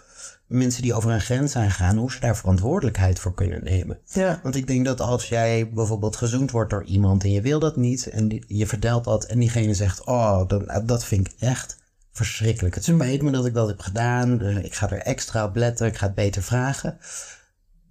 mensen 0.46 0.82
die 0.82 0.94
over 0.94 1.10
een 1.10 1.20
grens 1.20 1.52
zijn 1.52 1.70
gaan, 1.70 1.96
hoe 1.96 2.12
ze 2.12 2.20
daar 2.20 2.36
verantwoordelijkheid 2.36 3.18
voor 3.18 3.34
kunnen 3.34 3.64
nemen. 3.64 3.98
Ja. 4.04 4.40
Want 4.42 4.56
ik 4.56 4.66
denk 4.66 4.84
dat 4.84 5.00
als 5.00 5.28
jij 5.28 5.70
bijvoorbeeld 5.70 6.16
gezoend 6.16 6.50
wordt 6.50 6.70
door 6.70 6.84
iemand 6.84 7.24
en 7.24 7.32
je 7.32 7.40
wil 7.40 7.58
dat 7.58 7.76
niet 7.76 8.06
en 8.06 8.28
die, 8.28 8.44
je 8.46 8.66
vertelt 8.66 9.04
dat 9.04 9.24
en 9.24 9.38
diegene 9.38 9.74
zegt, 9.74 10.04
oh, 10.04 10.48
dat, 10.48 10.88
dat 10.88 11.04
vind 11.04 11.26
ik 11.28 11.34
echt 11.38 11.76
verschrikkelijk. 12.12 12.74
Het 12.74 12.84
spijt 12.84 13.22
me 13.22 13.30
dat 13.30 13.46
ik 13.46 13.54
dat 13.54 13.68
heb 13.68 13.80
gedaan. 13.80 14.40
Ik 14.40 14.74
ga 14.74 14.90
er 14.90 14.98
extra 14.98 15.44
op 15.44 15.56
letten. 15.56 15.86
Ik 15.86 15.96
ga 15.96 16.06
het 16.06 16.14
beter 16.14 16.42
vragen. 16.42 16.98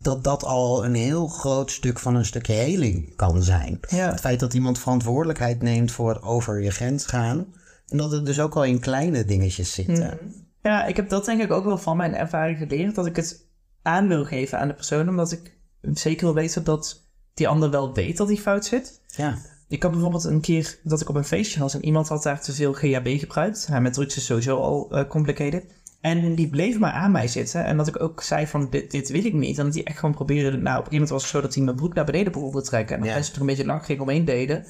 Dat 0.02 0.24
dat 0.24 0.44
al 0.44 0.86
een 0.86 0.96
heel 0.96 1.28
groot 1.28 1.72
stuk 1.72 2.00
van 2.00 2.16
een 2.16 2.26
stukje 2.26 2.54
heling 2.54 3.16
kan 3.16 3.44
zijn. 3.44 3.80
Ja. 3.88 4.10
Het 4.10 4.20
feit 4.20 4.40
dat 4.40 4.54
iemand 4.54 4.80
verantwoordelijkheid 4.80 5.62
neemt 5.62 5.92
voor 5.92 6.10
het 6.10 6.24
over 6.24 6.62
je 6.62 6.72
grens 6.72 7.06
gaan. 7.06 7.54
En 7.88 7.98
dat 7.98 8.12
het 8.12 8.26
dus 8.26 8.40
ook 8.40 8.56
al 8.56 8.64
in 8.64 8.80
kleine 8.80 9.26
dingetjes 9.26 9.74
zit. 9.74 9.88
Mm. 9.88 10.20
Ja, 10.62 10.86
ik 10.86 10.96
heb 10.96 11.10
dat 11.10 11.26
denk 11.26 11.42
ik 11.42 11.52
ook 11.52 11.66
wel 11.66 11.78
van 11.78 11.98
mijn 11.98 12.16
ervaring 12.16 12.58
geleerd. 12.58 12.96
Dat 12.96 13.06
ik 13.06 13.16
het 13.16 13.46
aan 13.82 14.08
wil 14.08 14.26
geven 14.26 14.60
aan 14.60 14.68
de 14.68 14.74
persoon. 14.74 15.10
Omdat 15.10 15.32
ik 15.32 15.58
zeker 15.94 16.26
wil 16.26 16.34
weten 16.34 16.64
dat 16.64 17.06
die 17.34 17.48
ander 17.48 17.70
wel 17.70 17.94
weet 17.94 18.18
dat 18.18 18.28
hij 18.28 18.38
fout 18.38 18.66
zit. 18.66 19.02
Ja. 19.08 19.38
Ik 19.68 19.84
had 19.84 19.92
bijvoorbeeld 19.92 20.24
een 20.24 20.42
keer 20.42 20.80
dat 20.84 21.02
ik 21.02 21.10
op 21.10 21.16
een 21.16 21.24
feestje 21.24 21.60
was 21.60 21.74
en 21.74 21.86
iemand 21.86 22.08
had 22.08 22.24
daar 22.24 22.42
te 22.42 22.54
veel 22.54 22.74
GHB 22.74 23.20
gebruikt. 23.20 23.66
Ja, 23.70 23.80
met 23.80 23.94
drugs 23.94 24.16
is 24.16 24.26
sowieso 24.26 24.58
al 24.58 24.88
uh, 24.92 25.08
complicated. 25.08 25.64
En 26.02 26.36
die 26.36 26.50
bleef 26.50 26.80
maar 26.80 26.92
aan 26.92 27.12
mij 27.12 27.28
zitten. 27.28 27.66
En 27.66 27.78
dat 27.78 27.88
ik 27.88 28.02
ook 28.02 28.22
zei 28.22 28.48
van, 28.48 28.68
dit, 28.70 28.92
dit 28.92 29.10
wil 29.10 29.26
ik 29.26 29.34
niet. 29.34 29.58
En 29.58 29.66
dat 29.66 29.74
hij 29.74 29.84
echt 29.84 30.00
gewoon 30.00 30.16
probeerde... 30.16 30.50
Nou, 30.50 30.60
op 30.60 30.66
een 30.66 30.74
gegeven 30.74 30.92
moment 30.92 31.10
was 31.10 31.22
het 31.22 31.32
zo 31.32 31.42
dat 31.42 31.54
hij 31.56 31.64
mijn 31.64 31.76
broek 31.76 31.94
naar 31.94 32.06
beneden 32.06 32.32
begon 32.32 32.52
te 32.52 32.62
trekken. 32.62 32.96
En 32.96 33.02
dat 33.02 33.10
Ja. 33.10 33.16
mensen 33.16 33.34
er 33.34 33.42
een 33.42 33.48
beetje 33.48 33.66
lang 33.66 33.86
ging 33.86 34.00
omheen 34.00 34.26
deden. 34.26 34.66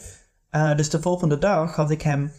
Uh, 0.52 0.76
dus 0.76 0.90
de 0.90 1.02
volgende 1.02 1.38
dag 1.38 1.76
had 1.76 1.92
ik 1.92 2.02
hem 2.02 2.32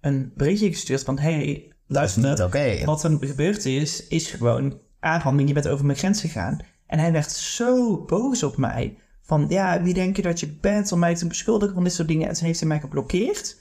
een 0.00 0.32
berichtje 0.36 0.68
gestuurd 0.68 1.02
van... 1.02 1.18
Hey, 1.18 1.72
luister, 1.86 2.22
niet 2.22 2.42
oké. 2.42 2.84
wat 2.84 3.04
er 3.04 3.16
gebeurd 3.20 3.64
is, 3.64 4.06
is 4.06 4.30
gewoon 4.30 4.78
aanranding. 5.00 5.48
Je 5.48 5.54
bent 5.54 5.68
over 5.68 5.86
mijn 5.86 5.98
grens 5.98 6.20
gegaan. 6.20 6.58
En 6.86 6.98
hij 6.98 7.12
werd 7.12 7.30
zo 7.30 8.04
boos 8.04 8.42
op 8.42 8.56
mij. 8.56 8.98
Van, 9.22 9.46
ja, 9.48 9.82
wie 9.82 9.94
denk 9.94 10.16
je 10.16 10.22
dat 10.22 10.40
je 10.40 10.56
bent 10.60 10.92
om 10.92 10.98
mij 10.98 11.14
te 11.14 11.26
beschuldigen 11.26 11.74
van 11.74 11.84
dit 11.84 11.92
soort 11.92 12.08
dingen? 12.08 12.28
En 12.28 12.34
toen 12.34 12.46
heeft 12.46 12.60
hij 12.60 12.68
mij 12.68 12.80
geblokkeerd. 12.80 13.56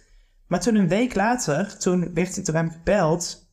Maar 0.47 0.61
toen 0.61 0.75
een 0.75 0.87
week 0.87 1.15
later, 1.15 1.77
toen 1.77 2.13
werd 2.13 2.37
ik 2.37 2.45
door 2.45 2.55
hem 2.55 2.71
gebeld, 2.71 3.44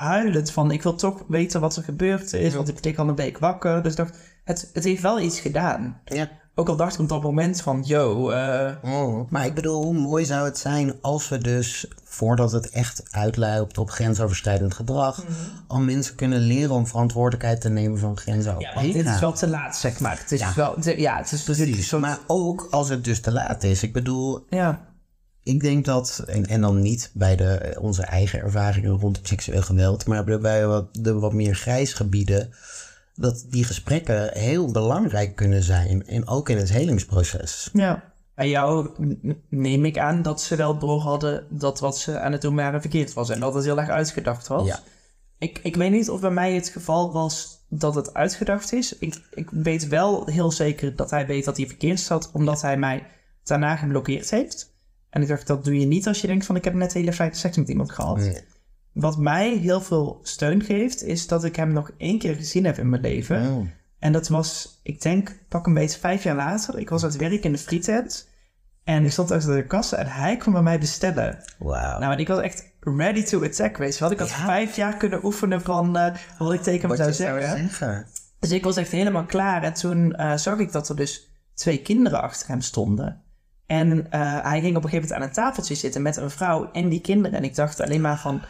huilend 0.00 0.50
van, 0.52 0.70
ik 0.70 0.82
wil 0.82 0.94
toch 0.94 1.22
weten 1.28 1.60
wat 1.60 1.76
er 1.76 1.82
gebeurd 1.82 2.32
is, 2.32 2.54
want 2.54 2.68
ik 2.68 2.84
lig 2.84 2.96
al 2.98 3.08
een 3.08 3.16
week 3.16 3.38
wakker. 3.38 3.82
Dus 3.82 3.90
ik 3.92 3.98
dacht, 3.98 4.16
het, 4.44 4.70
het 4.72 4.84
heeft 4.84 5.02
wel 5.02 5.20
iets 5.20 5.40
gedaan. 5.40 6.00
Ja. 6.04 6.28
Ook 6.54 6.68
al 6.68 6.76
dacht 6.76 6.94
ik 6.94 7.00
op 7.00 7.08
dat 7.08 7.22
moment 7.22 7.62
van, 7.62 7.82
yo, 7.86 8.30
eh, 8.30 8.72
Oh, 8.84 9.30
maar 9.30 9.46
ik 9.46 9.54
bedoel, 9.54 9.82
hoe 9.84 9.94
mooi 9.94 10.24
zou 10.24 10.44
het 10.44 10.58
zijn 10.58 10.94
als 11.00 11.28
we 11.28 11.38
dus, 11.38 11.86
voordat 12.04 12.52
het 12.52 12.70
echt 12.70 13.02
uitloopt 13.10 13.78
op 13.78 13.90
grensoverschrijdend 13.90 14.74
gedrag, 14.74 15.24
al 15.66 15.80
mensen 15.80 16.14
kunnen 16.14 16.38
leren 16.40 16.74
om 16.74 16.86
verantwoordelijkheid 16.86 17.60
te 17.60 17.68
nemen 17.68 17.98
van 17.98 18.16
grenzen 18.16 18.54
ja, 18.58 18.74
want 18.74 18.92
dit 18.92 19.06
is 19.06 19.20
wel 19.20 19.32
te 19.32 19.48
laat, 19.48 19.76
zeg 19.76 20.00
maar. 20.00 20.18
Het 20.18 20.32
is 20.32 20.40
Ja. 20.40 20.52
wel, 20.56 20.74
ja, 20.96 21.16
het 21.16 21.32
is 21.32 21.42
precies. 21.42 21.90
Maar 21.92 22.18
ook 22.26 22.66
als 22.70 22.88
het 22.88 23.04
dus 23.04 23.20
te 23.20 23.32
laat 23.32 23.62
is. 23.62 23.82
Ik 23.82 23.92
bedoel, 23.92 24.44
Ja, 24.50 24.80
ik 25.42 25.60
denk 25.60 25.84
dat, 25.84 26.24
en, 26.26 26.46
en 26.46 26.60
dan 26.60 26.80
niet 26.80 27.10
bij 27.14 27.36
de, 27.36 27.76
onze 27.80 28.02
eigen 28.02 28.40
ervaringen 28.40 28.90
rondom 28.90 29.24
seksueel 29.24 29.62
geweld, 29.62 30.06
maar 30.06 30.24
bij 30.24 30.66
wat, 30.66 30.88
de 30.92 31.14
wat 31.14 31.32
meer 31.32 31.54
grijsgebieden, 31.54 32.52
dat 33.14 33.44
die 33.48 33.64
gesprekken 33.64 34.38
heel 34.38 34.70
belangrijk 34.70 35.36
kunnen 35.36 35.62
zijn. 35.62 36.06
En 36.06 36.28
ook 36.28 36.48
in 36.48 36.56
het 36.56 36.70
helingsproces. 36.70 37.70
ja. 37.72 38.08
En 38.34 38.48
jou 38.48 38.90
neem 39.48 39.84
ik 39.84 39.98
aan 39.98 40.22
dat 40.22 40.42
ze 40.42 40.56
wel 40.56 40.78
door 40.78 41.00
hadden 41.00 41.46
dat 41.50 41.80
wat 41.80 41.98
ze 41.98 42.18
aan 42.18 42.32
het 42.32 42.40
doen 42.40 42.54
waren 42.54 42.80
verkeerd 42.80 43.12
was. 43.12 43.30
En 43.30 43.40
dat 43.40 43.54
het 43.54 43.64
heel 43.64 43.78
erg 43.78 43.88
uitgedacht 43.88 44.46
was. 44.46 44.66
Ja. 44.66 44.80
Ik, 45.38 45.60
ik 45.62 45.76
weet 45.76 45.90
niet 45.90 46.10
of 46.10 46.20
bij 46.20 46.30
mij 46.30 46.54
het 46.54 46.68
geval 46.68 47.12
was 47.12 47.64
dat 47.68 47.94
het 47.94 48.14
uitgedacht 48.14 48.72
is. 48.72 48.98
Ik, 48.98 49.20
ik 49.34 49.50
weet 49.50 49.88
wel 49.88 50.26
heel 50.26 50.50
zeker 50.50 50.96
dat 50.96 51.10
hij 51.10 51.26
weet 51.26 51.44
dat 51.44 51.56
hij 51.56 51.66
verkeerd 51.66 52.00
zat, 52.00 52.30
omdat 52.32 52.62
hij 52.62 52.76
mij 52.76 53.06
daarna 53.44 53.76
geblokkeerd 53.76 54.30
heeft. 54.30 54.69
En 55.10 55.22
ik 55.22 55.28
dacht, 55.28 55.46
dat 55.46 55.64
doe 55.64 55.78
je 55.80 55.86
niet 55.86 56.06
als 56.06 56.20
je 56.20 56.26
denkt 56.26 56.46
van 56.46 56.56
ik 56.56 56.64
heb 56.64 56.74
net 56.74 56.92
hele 56.92 57.12
fijne 57.12 57.34
seks 57.34 57.56
met 57.56 57.68
iemand 57.68 57.92
gehad. 57.92 58.16
Nee. 58.16 58.38
Wat 58.92 59.18
mij 59.18 59.56
heel 59.56 59.80
veel 59.80 60.20
steun 60.22 60.62
geeft, 60.62 61.02
is 61.02 61.26
dat 61.26 61.44
ik 61.44 61.56
hem 61.56 61.72
nog 61.72 61.90
één 61.96 62.18
keer 62.18 62.34
gezien 62.34 62.64
heb 62.64 62.78
in 62.78 62.88
mijn 62.88 63.02
leven. 63.02 63.52
Oh. 63.52 63.66
En 63.98 64.12
dat 64.12 64.28
was, 64.28 64.80
ik 64.82 65.02
denk, 65.02 65.36
pak 65.48 65.66
een 65.66 65.74
beetje 65.74 65.98
vijf 65.98 66.22
jaar 66.22 66.36
later. 66.36 66.78
Ik 66.78 66.88
was 66.90 67.02
aan 67.02 67.08
het 67.08 67.18
werk 67.18 67.44
in 67.44 67.52
de 67.52 67.58
frietent. 67.58 68.28
En 68.84 69.04
ik 69.04 69.10
stond 69.10 69.30
achter 69.30 69.56
de 69.56 69.66
kassa 69.66 69.96
en 69.96 70.06
hij 70.06 70.36
kwam 70.36 70.52
bij 70.52 70.62
mij 70.62 70.78
bestellen. 70.78 71.42
Wauw. 71.58 71.98
Nou, 71.98 72.12
en 72.12 72.18
ik 72.18 72.28
was 72.28 72.40
echt 72.40 72.64
ready 72.80 73.22
to 73.22 73.44
attack, 73.44 73.76
weet 73.76 73.94
je 73.94 74.00
wel. 74.00 74.10
Ik 74.10 74.18
had 74.18 74.28
Ja. 74.28 74.44
vijf 74.44 74.76
jaar 74.76 74.96
kunnen 74.96 75.24
oefenen 75.24 75.60
van 75.60 75.96
eh, 75.96 76.14
wat 76.38 76.52
ik 76.52 76.60
tegen 76.62 76.88
hem 76.88 76.96
zou 76.96 77.12
zeggen. 77.12 78.06
Dus 78.38 78.50
ik 78.50 78.64
was 78.64 78.76
echt 78.76 78.90
helemaal 78.90 79.24
klaar. 79.26 79.62
En 79.62 79.72
toen 79.72 80.14
eh, 80.14 80.36
zag 80.36 80.58
ik 80.58 80.72
dat 80.72 80.88
er 80.88 80.96
dus 80.96 81.30
twee 81.54 81.82
kinderen 81.82 82.22
achter 82.22 82.48
hem 82.48 82.60
stonden. 82.60 83.22
En 83.70 84.10
eh, 84.10 84.42
hij 84.42 84.60
ging 84.60 84.76
op 84.76 84.84
een 84.84 84.88
gegeven 84.90 85.08
moment 85.08 85.12
aan 85.12 85.22
een 85.22 85.34
tafeltje 85.34 85.74
zitten 85.74 86.02
met 86.02 86.16
een 86.16 86.30
vrouw 86.30 86.70
en 86.72 86.88
die 86.88 87.00
kinderen. 87.00 87.38
En 87.38 87.44
ik 87.44 87.54
dacht 87.54 87.80
alleen 87.80 88.00
maar 88.00 88.18
van... 88.18 88.42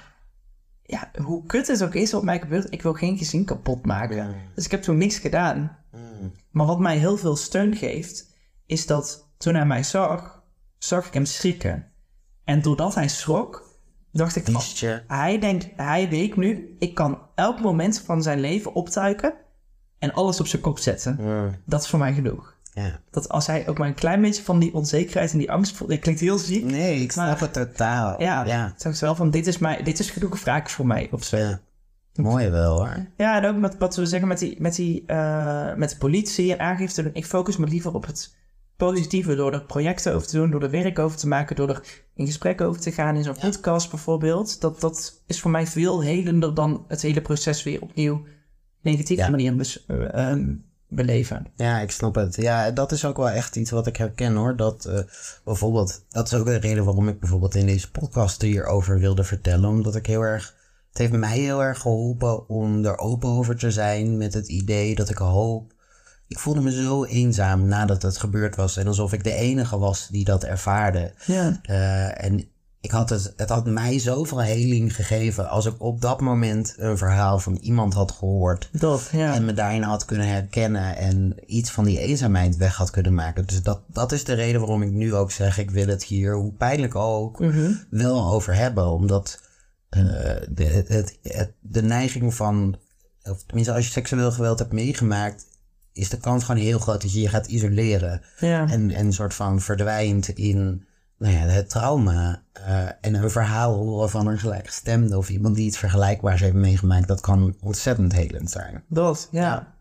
Ja, 0.82 1.10
hoe 1.22 1.46
kut 1.46 1.66
het 1.66 1.82
ook 1.82 1.94
is 1.94 2.12
wat 2.12 2.22
mij 2.22 2.40
gebeurt, 2.40 2.72
ik 2.72 2.82
wil 2.82 2.92
geen 2.92 3.18
gezin 3.18 3.44
kapot 3.44 3.86
maken. 3.86 4.16
Ja. 4.16 4.34
Dus 4.54 4.64
ik 4.64 4.70
heb 4.70 4.82
toen 4.82 4.96
niks 4.96 5.18
gedaan. 5.18 5.78
Mm. 5.92 6.32
Maar 6.50 6.66
wat 6.66 6.78
mij 6.78 6.96
heel 6.96 7.16
veel 7.16 7.36
steun 7.36 7.76
geeft, 7.76 8.34
is 8.66 8.86
dat 8.86 9.28
toen 9.36 9.54
hij 9.54 9.66
mij 9.66 9.82
zag, 9.82 10.42
zag 10.78 11.06
ik 11.06 11.14
hem 11.14 11.24
schrikken. 11.24 11.86
En 12.44 12.62
doordat 12.62 12.94
hij 12.94 13.08
schrok, 13.08 13.78
dacht 14.12 14.36
ik 14.36 14.44
van, 14.44 14.62
je? 14.74 15.02
hij 15.06 15.38
denkt, 15.38 15.68
hij 15.76 16.08
weet 16.08 16.36
nu, 16.36 16.76
ik 16.78 16.94
kan 16.94 17.18
elk 17.34 17.60
moment 17.60 18.00
van 18.00 18.22
zijn 18.22 18.40
leven 18.40 18.74
optuiken 18.74 19.34
en 19.98 20.12
alles 20.12 20.40
op 20.40 20.46
zijn 20.46 20.62
kop 20.62 20.78
zetten. 20.78 21.16
Mm. 21.20 21.56
Dat 21.66 21.82
is 21.82 21.88
voor 21.88 21.98
mij 21.98 22.12
genoeg. 22.12 22.58
Ja. 22.80 23.00
Dat 23.10 23.28
als 23.28 23.46
hij 23.46 23.68
ook 23.68 23.78
maar 23.78 23.88
een 23.88 23.94
klein 23.94 24.20
beetje 24.20 24.42
van 24.42 24.58
die 24.58 24.74
onzekerheid 24.74 25.32
en 25.32 25.38
die 25.38 25.50
angst 25.52 25.76
voelt, 25.76 25.90
dat 25.90 25.98
klinkt 25.98 26.20
heel 26.20 26.38
ziek. 26.38 26.64
Nee, 26.64 27.00
ik 27.00 27.12
snap 27.12 27.26
Maar- 27.26 27.40
het 27.40 27.52
totaal. 27.52 28.20
Ja, 28.22 28.44
ja. 28.44 28.74
zag 28.76 28.96
ze 28.96 29.04
wel 29.04 29.14
van, 29.14 29.30
dit 29.30 29.46
is, 29.46 29.58
mij, 29.58 29.82
dit 29.82 29.98
is 29.98 30.10
genoeg 30.10 30.40
wraak 30.42 30.70
voor 30.70 30.86
mij 30.86 31.08
of 31.12 31.24
zo. 31.24 31.36
Ja. 31.36 31.60
Mooi 32.14 32.48
wel 32.48 32.76
hoor. 32.76 33.06
Ja, 33.16 33.42
en 33.42 33.48
ook 33.48 33.56
met 33.56 33.78
wat 33.78 33.96
we 33.96 34.06
zeggen 34.06 34.28
met, 34.28 34.38
die, 34.38 34.56
met, 34.60 34.74
die, 34.74 35.02
eh, 35.06 35.74
met 35.74 35.90
de 35.90 35.96
politie 35.96 36.52
en 36.52 36.58
aangifte. 36.60 37.02
doen. 37.02 37.14
Ik 37.14 37.26
focus 37.26 37.56
me 37.56 37.66
liever 37.66 37.94
op 37.94 38.06
het 38.06 38.34
positieve 38.76 39.34
door 39.34 39.52
er 39.52 39.64
projecten 39.64 40.14
over 40.14 40.28
te 40.28 40.36
doen, 40.36 40.50
door 40.50 40.62
er 40.62 40.70
werk 40.70 40.98
over 40.98 41.18
te 41.18 41.28
maken, 41.28 41.56
door 41.56 41.68
er 41.68 41.82
in 42.14 42.26
gesprek 42.26 42.60
over 42.60 42.80
te 42.80 42.92
gaan 42.92 43.16
in 43.16 43.22
zo'n 43.24 43.36
podcast 43.40 43.90
bijvoorbeeld. 43.90 44.60
Dat, 44.60 44.80
dat 44.80 45.22
is 45.26 45.40
voor 45.40 45.50
mij 45.50 45.66
veel 45.66 46.02
helender 46.02 46.54
dan 46.54 46.84
het 46.88 47.02
hele 47.02 47.20
proces 47.20 47.62
weer 47.62 47.80
opnieuw 47.82 48.22
negatieve 48.82 49.22
Ja. 49.22 49.30
manier 49.30 49.80
ehm, 50.12 50.54
beleven. 50.90 51.46
Ja, 51.56 51.78
ik 51.78 51.90
snap 51.90 52.14
het. 52.14 52.36
Ja, 52.36 52.70
dat 52.70 52.92
is 52.92 53.04
ook 53.04 53.16
wel 53.16 53.30
echt 53.30 53.56
iets 53.56 53.70
wat 53.70 53.86
ik 53.86 53.96
herken 53.96 54.34
hoor. 54.34 54.56
Dat 54.56 54.84
eh, 54.84 54.98
bijvoorbeeld, 55.44 56.04
dat 56.08 56.26
is 56.26 56.34
ook 56.34 56.46
de 56.46 56.56
reden 56.56 56.84
waarom 56.84 57.08
ik 57.08 57.20
bijvoorbeeld 57.20 57.54
in 57.54 57.66
deze 57.66 57.90
podcast 57.90 58.42
hierover 58.42 58.98
wilde 58.98 59.24
vertellen. 59.24 59.68
Omdat 59.68 59.94
ik 59.94 60.06
heel 60.06 60.22
erg, 60.22 60.54
het 60.88 60.98
heeft 60.98 61.12
mij 61.12 61.38
heel 61.38 61.62
erg 61.62 61.80
geholpen 61.80 62.48
om 62.48 62.84
er 62.84 62.98
open 62.98 63.28
over 63.28 63.56
te 63.56 63.70
zijn 63.70 64.16
met 64.16 64.34
het 64.34 64.48
idee 64.48 64.94
dat 64.94 65.10
ik 65.10 65.18
hoop. 65.18 65.72
Ik 66.28 66.38
voelde 66.38 66.60
me 66.60 66.72
zo 66.72 67.04
eenzaam 67.04 67.66
nadat 67.66 68.02
het 68.02 68.18
gebeurd 68.18 68.56
was 68.56 68.76
en 68.76 68.86
alsof 68.86 69.12
ik 69.12 69.24
de 69.24 69.34
enige 69.34 69.78
was 69.78 70.08
die 70.08 70.24
dat 70.24 70.44
ervaarde. 70.44 71.12
Ja. 71.26 71.60
Eh, 71.62 72.24
en 72.24 72.48
ik 72.80 72.90
had 72.90 73.10
het, 73.10 73.32
het 73.36 73.48
had 73.48 73.66
mij 73.66 73.98
zoveel 73.98 74.40
heling 74.42 74.94
gegeven 74.94 75.48
als 75.48 75.66
ik 75.66 75.74
op 75.82 76.00
dat 76.00 76.20
moment 76.20 76.74
een 76.76 76.98
verhaal 76.98 77.38
van 77.38 77.56
iemand 77.56 77.94
had 77.94 78.12
gehoord. 78.12 78.68
Dat, 78.72 79.08
ja. 79.12 79.34
En 79.34 79.44
me 79.44 79.52
daarin 79.52 79.82
had 79.82 80.04
kunnen 80.04 80.28
herkennen 80.28 80.96
en 80.96 81.34
iets 81.46 81.70
van 81.70 81.84
die 81.84 81.98
eenzaamheid 81.98 82.56
weg 82.56 82.76
had 82.76 82.90
kunnen 82.90 83.14
maken. 83.14 83.46
Dus 83.46 83.62
dat, 83.62 83.80
dat 83.86 84.12
is 84.12 84.24
de 84.24 84.32
reden 84.32 84.60
waarom 84.60 84.82
ik 84.82 84.90
nu 84.90 85.14
ook 85.14 85.30
zeg, 85.30 85.58
ik 85.58 85.70
wil 85.70 85.86
het 85.86 86.04
hier, 86.04 86.34
hoe 86.34 86.52
pijnlijk 86.52 86.94
ook, 86.94 87.38
Mhm. 87.38 87.72
wel 87.90 88.32
over 88.32 88.54
hebben. 88.54 88.90
Omdat 88.90 89.40
eh, 89.88 90.00
de, 90.50 90.64
het, 90.64 90.88
het, 90.88 91.18
het- 91.22 91.52
de 91.60 91.82
neiging 91.82 92.34
van, 92.34 92.76
of 93.22 93.42
tenminste 93.44 93.74
als 93.74 93.84
je 93.86 93.90
seksueel 93.92 94.32
geweld 94.32 94.58
hebt 94.58 94.72
meegemaakt, 94.72 95.44
is 95.92 96.08
de 96.08 96.18
kans 96.18 96.44
gewoon 96.44 96.60
heel 96.60 96.78
groot 96.78 97.02
dat 97.02 97.12
je 97.12 97.20
je 97.20 97.28
gaat 97.28 97.46
isoleren. 97.46 98.22
Ja. 98.38 98.68
En, 98.68 98.90
en 98.90 99.06
een 99.06 99.12
soort 99.12 99.34
van 99.34 99.60
verdwijnt 99.60 100.28
in 100.28 100.84
nou 101.20 101.34
ja, 101.34 101.40
het 101.40 101.68
trauma. 101.70 102.42
eh, 102.52 102.86
en 103.00 103.14
een 103.14 103.30
verhaal 103.30 103.74
horen 103.74 104.10
van 104.10 104.26
een 104.26 104.38
gelijkgestemde 104.38 105.16
of 105.16 105.28
iemand 105.28 105.54
die 105.56 105.66
iets 105.66 105.78
vergelijkbaars 105.78 106.40
heeft 106.40 106.54
meegemaakt. 106.54 107.08
Dat 107.08 107.20
kan 107.20 107.56
ontzettend 107.60 108.12
helend 108.12 108.50
zijn. 108.50 108.82
Dat, 108.88 109.28
ja. 109.30 109.74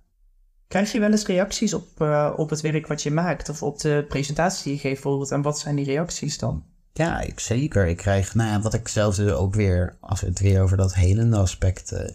Krijg 0.68 0.92
je 0.92 1.00
wel 1.00 1.12
eens 1.12 1.26
reacties 1.26 1.74
op, 1.74 2.02
eh, 2.02 2.34
op 2.36 2.50
het 2.50 2.62
werk 2.62 2.88
wat 2.88 3.04
je 3.04 3.12
maakt? 3.12 3.50
Of 3.50 3.64
op 3.64 3.80
de 3.80 4.06
presentatie 4.08 4.64
die 4.64 4.74
je 4.74 4.80
geeft 4.80 4.94
bijvoorbeeld? 4.94 5.32
En 5.32 5.42
wat 5.42 5.60
zijn 5.60 5.76
die 5.76 5.86
reacties 5.86 6.38
dan? 6.38 6.64
Ja, 6.94 7.22
ik, 7.22 7.40
zeker. 7.40 7.88
Ik 7.88 7.98
krijg, 7.98 8.36
nou 8.36 8.50
ja, 8.50 8.62
wat 8.62 8.74
ik 8.74 8.88
zelf 8.88 9.16
dus 9.16 9.32
ook 9.32 9.56
weer, 9.56 9.98
als 10.00 10.22
we 10.22 10.28
het 10.28 10.40
weer 10.40 10.62
over 10.62 10.78
dat 10.78 10.94
helende 10.94 11.38
aspect. 11.38 11.92
eh, 11.92 12.10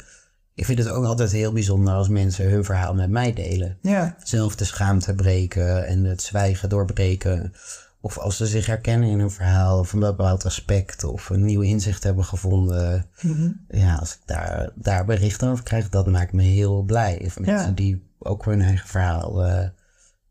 ik 0.54 0.64
vind 0.64 0.78
het 0.78 0.88
ook 0.88 1.04
altijd 1.04 1.32
heel 1.32 1.52
bijzonder 1.52 1.94
als 1.94 2.08
mensen 2.08 2.50
hun 2.50 2.64
verhaal 2.64 2.94
met 2.94 3.10
mij 3.10 3.32
delen. 3.32 3.78
Ja. 3.82 4.16
zelf 4.22 4.56
de 4.56 4.64
schaamte 4.64 5.14
breken 5.14 5.86
en 5.86 6.04
het 6.04 6.22
zwijgen 6.22 6.68
doorbreken. 6.68 7.52
Of 8.04 8.18
als 8.18 8.36
ze 8.36 8.46
zich 8.46 8.66
herkennen 8.66 9.08
in 9.08 9.18
een 9.18 9.30
verhaal 9.30 9.78
of 9.78 9.92
een 9.92 10.00
bepaald 10.00 10.44
aspect 10.44 11.04
of 11.04 11.30
een 11.30 11.44
nieuw 11.44 11.60
inzicht 11.60 12.02
hebben 12.02 12.24
gevonden. 12.24 13.06
Ja, 13.68 13.94
als 13.94 14.14
ik 14.14 14.20
daar, 14.24 14.70
daar 14.74 15.04
berichten 15.04 15.48
over 15.48 15.64
krijg, 15.64 15.88
dat 15.88 16.06
maakt 16.06 16.32
me 16.32 16.42
heel 16.42 16.82
blij. 16.82 17.22
Of 17.24 17.38
mensen 17.38 17.74
die 17.74 18.10
ook 18.18 18.44
hun 18.44 18.60
eigen 18.60 18.88
verhaal 18.88 19.44
eh, 19.44 19.68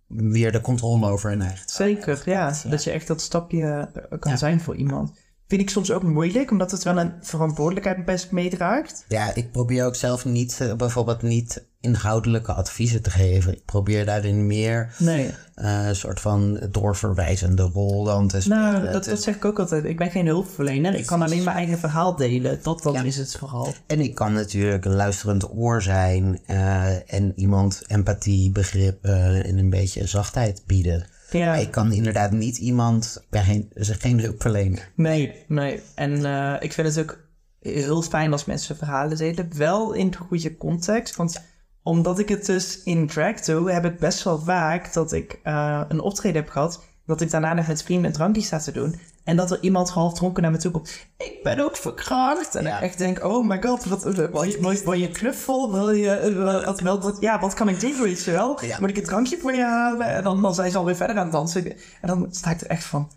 weer 0.07 0.51
de 0.51 0.61
controle 0.61 1.07
over 1.07 1.29
hun 1.29 1.41
eigen 1.41 1.69
Zeker, 1.69 2.21
ja. 2.25 2.53
Dat 2.67 2.83
je 2.83 2.91
echt 2.91 3.07
dat 3.07 3.21
stapje 3.21 3.89
eh, 3.93 4.19
kan 4.19 4.37
zijn 4.37 4.61
voor 4.61 4.75
iemand. 4.75 5.11
Vind 5.47 5.61
ik 5.61 5.69
soms 5.69 5.91
ook 5.91 6.03
moeilijk, 6.03 6.51
omdat 6.51 6.71
het 6.71 6.83
wel 6.83 6.97
een 6.97 7.13
verantwoordelijkheid 7.21 8.05
best 8.05 8.31
meedraagt. 8.31 9.05
Ja, 9.07 9.33
ik 9.35 9.51
probeer 9.51 9.85
ook 9.85 9.95
zelf 9.95 10.25
niet, 10.25 10.57
eh, 10.61 10.73
bijvoorbeeld 10.73 11.21
niet 11.21 11.63
inhoudelijke 11.81 12.53
adviezen 12.53 13.01
te 13.01 13.09
geven. 13.09 13.53
Ik 13.53 13.65
probeer 13.65 14.05
daarin 14.05 14.47
meer 14.47 14.93
Nee. 14.97 15.29
eh, 15.55 15.87
een 15.87 15.95
soort 15.95 16.19
van 16.19 16.59
doorverwijzende 16.71 17.63
rol 17.63 18.03
dan 18.03 18.27
te 18.27 18.41
spelen. 18.41 18.57
Nou, 18.71 18.91
dat, 18.91 19.05
dat 19.05 19.21
zeg 19.21 19.35
ik 19.35 19.45
ook 19.45 19.59
altijd. 19.59 19.83
Ik 19.85 19.97
ben 19.97 20.11
geen 20.11 20.25
hulpverlener. 20.25 20.93
Ik 20.95 21.05
kan 21.05 21.21
alleen 21.21 21.43
mijn 21.43 21.55
eigen 21.57 21.77
verhaal 21.77 22.15
delen. 22.15 22.59
Dat, 22.63 22.83
dat 22.83 23.03
is 23.03 23.17
het 23.17 23.35
vooral. 23.37 23.73
En 23.87 23.99
ik 23.99 24.15
kan 24.15 24.33
natuurlijk 24.33 24.85
een 24.85 24.95
luisterend 24.95 25.49
oor 25.55 25.81
zijn 25.81 26.39
eh, 26.45 27.13
en 27.13 27.33
iemand 27.35 27.81
empathie, 27.87 28.51
begrip 28.51 29.05
en 29.05 29.57
een 29.57 29.69
beetje 29.69 30.07
zachtheid 30.07 30.63
bieden. 30.65 31.05
Ja. 31.39 31.45
Maar 31.45 31.61
ik 31.61 31.71
kan 31.71 31.91
inderdaad 31.91 32.31
niet 32.31 32.57
iemand, 32.57 33.25
ben 33.29 33.43
geen, 33.43 33.71
geen 33.75 34.19
hulpverlener. 34.19 34.91
Nee, 34.95 35.43
nee. 35.47 35.81
En 35.95 36.25
eh, 36.25 36.55
ik 36.59 36.73
vind 36.73 36.87
het 36.87 36.99
ook 36.99 37.19
heel 37.59 38.01
fijn 38.01 38.31
als 38.31 38.45
mensen 38.45 38.77
verhalen 38.77 39.17
delen. 39.17 39.57
Wel 39.57 39.93
in 39.93 40.11
de 40.11 40.17
goede 40.17 40.57
context. 40.57 41.15
Want 41.15 41.43
omdat 41.83 42.19
ik 42.19 42.29
het 42.29 42.45
dus 42.45 42.83
in 42.83 43.07
drag 43.07 43.41
doe, 43.41 43.71
heb 43.71 43.85
ik 43.85 43.99
best 43.99 44.23
wel 44.23 44.39
vaak 44.39 44.93
dat 44.93 45.11
ik 45.11 45.39
eh, 45.43 45.81
een 45.87 45.99
optreden 45.99 46.41
heb 46.41 46.51
gehad. 46.51 46.83
Dat 47.05 47.21
ik 47.21 47.31
daarna 47.31 47.53
nog 47.53 47.67
met 47.67 47.83
vrienden 47.83 48.05
een 48.05 48.15
drankje 48.15 48.41
sta 48.41 48.59
te 48.59 48.71
doen. 48.71 48.95
En 49.23 49.35
dat 49.35 49.51
er 49.51 49.57
iemand 49.61 49.89
half 49.89 50.13
dronken 50.13 50.41
naar 50.43 50.51
me 50.51 50.57
toe 50.57 50.71
komt. 50.71 50.89
Ik 51.17 51.39
ben 51.43 51.59
ook 51.59 51.75
verkracht. 51.77 52.55
En 52.55 52.63
Ja. 52.63 52.75
ik 52.77 52.81
echt 52.83 52.97
denk, 52.97 53.23
oh 53.23 53.47
my 53.47 53.61
god, 53.61 53.85
wat, 53.85 54.03
wil, 54.03 54.43
je, 54.43 54.81
wil, 54.83 54.93
je, 54.93 55.09
knuffel? 55.09 55.71
Wil 55.71 55.91
je, 55.91 56.09
eh, 56.09 56.83
wat, 56.83 57.17
ja, 57.19 57.39
wat 57.39 57.53
kan 57.53 57.69
ik 57.69 57.79
doen 57.79 57.93
voor 57.93 58.09
je 58.09 58.31
wel? 58.31 58.65
Ja. 58.65 58.77
Moet 58.79 58.89
ik 58.89 58.97
een 58.97 59.03
drankje 59.03 59.37
voor 59.41 59.53
je 59.53 59.63
halen? 59.63 60.07
En 60.07 60.23
dan, 60.23 60.41
dan 60.41 60.53
zijn 60.55 60.71
ze 60.71 60.77
alweer 60.77 60.95
verder 60.95 61.15
aan 61.17 61.23
het 61.23 61.31
dansen. 61.31 61.65
En 62.01 62.07
dan 62.07 62.27
sta 62.31 62.49
ik 62.51 62.61
er 62.61 62.67
echt 62.67 62.83
van, 62.83 63.11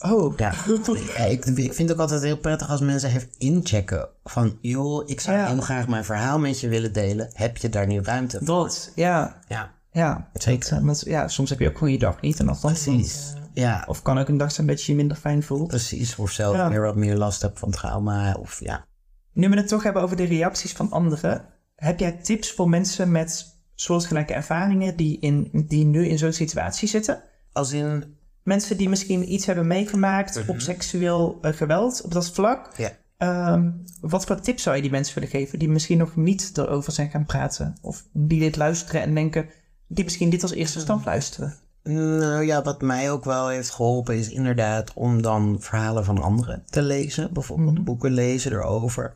oh. 0.00 0.36
Ja, 0.36 0.52
ja 1.16 1.24
ik, 1.24 1.44
ik 1.44 1.72
vind 1.74 1.78
het 1.88 1.92
ook 1.92 1.98
altijd 1.98 2.22
heel 2.22 2.36
prettig 2.38 2.70
als 2.70 2.80
mensen 2.80 3.08
even 3.08 3.28
inchecken. 3.38 4.08
Van, 4.24 4.58
joh, 4.60 5.08
ik 5.08 5.20
zou 5.20 5.36
Ja. 5.36 5.46
heel 5.46 5.60
graag 5.60 5.88
mijn 5.88 6.04
verhaal 6.04 6.38
met 6.38 6.60
je 6.60 6.68
willen 6.68 6.92
delen. 6.92 7.30
Heb 7.32 7.56
je 7.56 7.68
daar 7.68 7.86
nu 7.86 8.00
ruimte 8.02 8.36
voor? 8.38 8.46
Dat, 8.46 8.90
ja. 8.94 9.36
Ja, 9.48 9.74
Ja, 9.92 10.28
Zeker. 10.32 10.70
Dat, 10.70 10.78
eh, 10.80 10.86
dat- 10.86 11.02
ja, 11.06 11.28
soms 11.28 11.50
heb 11.50 11.58
je 11.58 11.68
ook 11.68 11.78
gewoon 11.78 11.92
je 11.92 11.98
dag 11.98 12.20
niet 12.20 12.38
en 12.38 12.46
dan 12.46 12.58
precies. 12.60 13.32
Ja, 13.60 13.84
Of 13.88 14.02
kan 14.02 14.18
ook 14.18 14.28
een 14.28 14.36
dag 14.36 14.52
zijn 14.52 14.66
dat 14.66 14.82
je 14.82 14.92
je 14.92 14.96
minder 14.98 15.16
fijn 15.16 15.42
voelt. 15.42 15.68
precies. 15.68 16.16
Of 16.16 16.30
zelf 16.30 16.56
Ja. 16.56 16.68
weer 16.70 16.80
wat 16.80 16.96
meer 16.96 17.16
last 17.16 17.42
hebt 17.42 17.58
van 17.58 17.70
trauma. 17.70 18.34
Of 18.34 18.60
ja, 18.60 18.86
Nu 19.32 19.48
we 19.48 19.56
het 19.56 19.68
toch 19.68 19.82
hebben 19.82 20.02
over 20.02 20.16
de 20.16 20.24
reacties 20.24 20.72
van 20.72 20.90
anderen. 20.90 21.44
Heb 21.76 21.98
jij 21.98 22.12
tips 22.12 22.52
voor 22.52 22.68
mensen 22.68 23.10
met 23.10 23.54
soortgelijke 23.74 24.32
ervaringen 24.34 24.96
die, 24.96 25.18
in, 25.20 25.50
die 25.68 25.84
nu 25.84 26.06
in 26.06 26.18
zo'n 26.18 26.32
situatie 26.32 26.88
zitten? 26.88 27.22
als 27.52 27.72
in, 27.72 28.14
Mensen 28.42 28.76
die 28.76 28.88
misschien 28.88 29.32
iets 29.32 29.46
hebben 29.46 29.66
meegemaakt 29.66 30.44
op 30.46 30.60
seksueel 30.60 31.38
eh, 31.42 31.52
geweld 31.52 32.02
op 32.02 32.12
dat 32.12 32.30
vlak. 32.30 32.70
ja. 32.76 32.90
Ehm, 33.18 33.70
wat 34.00 34.24
voor 34.24 34.40
tips 34.40 34.62
zou 34.62 34.76
je 34.76 34.82
die 34.82 34.90
mensen 34.90 35.14
willen 35.14 35.28
geven 35.30 35.58
die 35.58 35.68
misschien 35.68 35.98
nog 35.98 36.16
niet 36.16 36.52
erover 36.58 36.92
zijn 36.92 37.10
gaan 37.10 37.24
praten? 37.26 37.76
Of 37.82 38.04
die 38.12 38.40
dit 38.40 38.56
luisteren 38.56 39.00
en 39.02 39.14
denken, 39.14 39.48
die 39.88 40.04
misschien 40.04 40.30
dit 40.30 40.42
als 40.42 40.52
eerste 40.52 40.80
stand 40.80 41.04
luisteren? 41.04 41.54
Nou 41.86 42.44
ja, 42.44 42.62
wat 42.62 42.82
mij 42.82 43.10
ook 43.10 43.24
wel 43.24 43.48
heeft 43.48 43.70
geholpen 43.70 44.16
is 44.16 44.28
inderdaad 44.28 44.92
om 44.94 45.22
dan 45.22 45.56
verhalen 45.60 46.04
van 46.04 46.22
anderen 46.22 46.62
te 46.70 46.82
lezen. 46.82 47.32
Bijvoorbeeld 47.32 47.84
boeken 47.84 48.12
lezen 48.12 48.52
erover. 48.52 49.14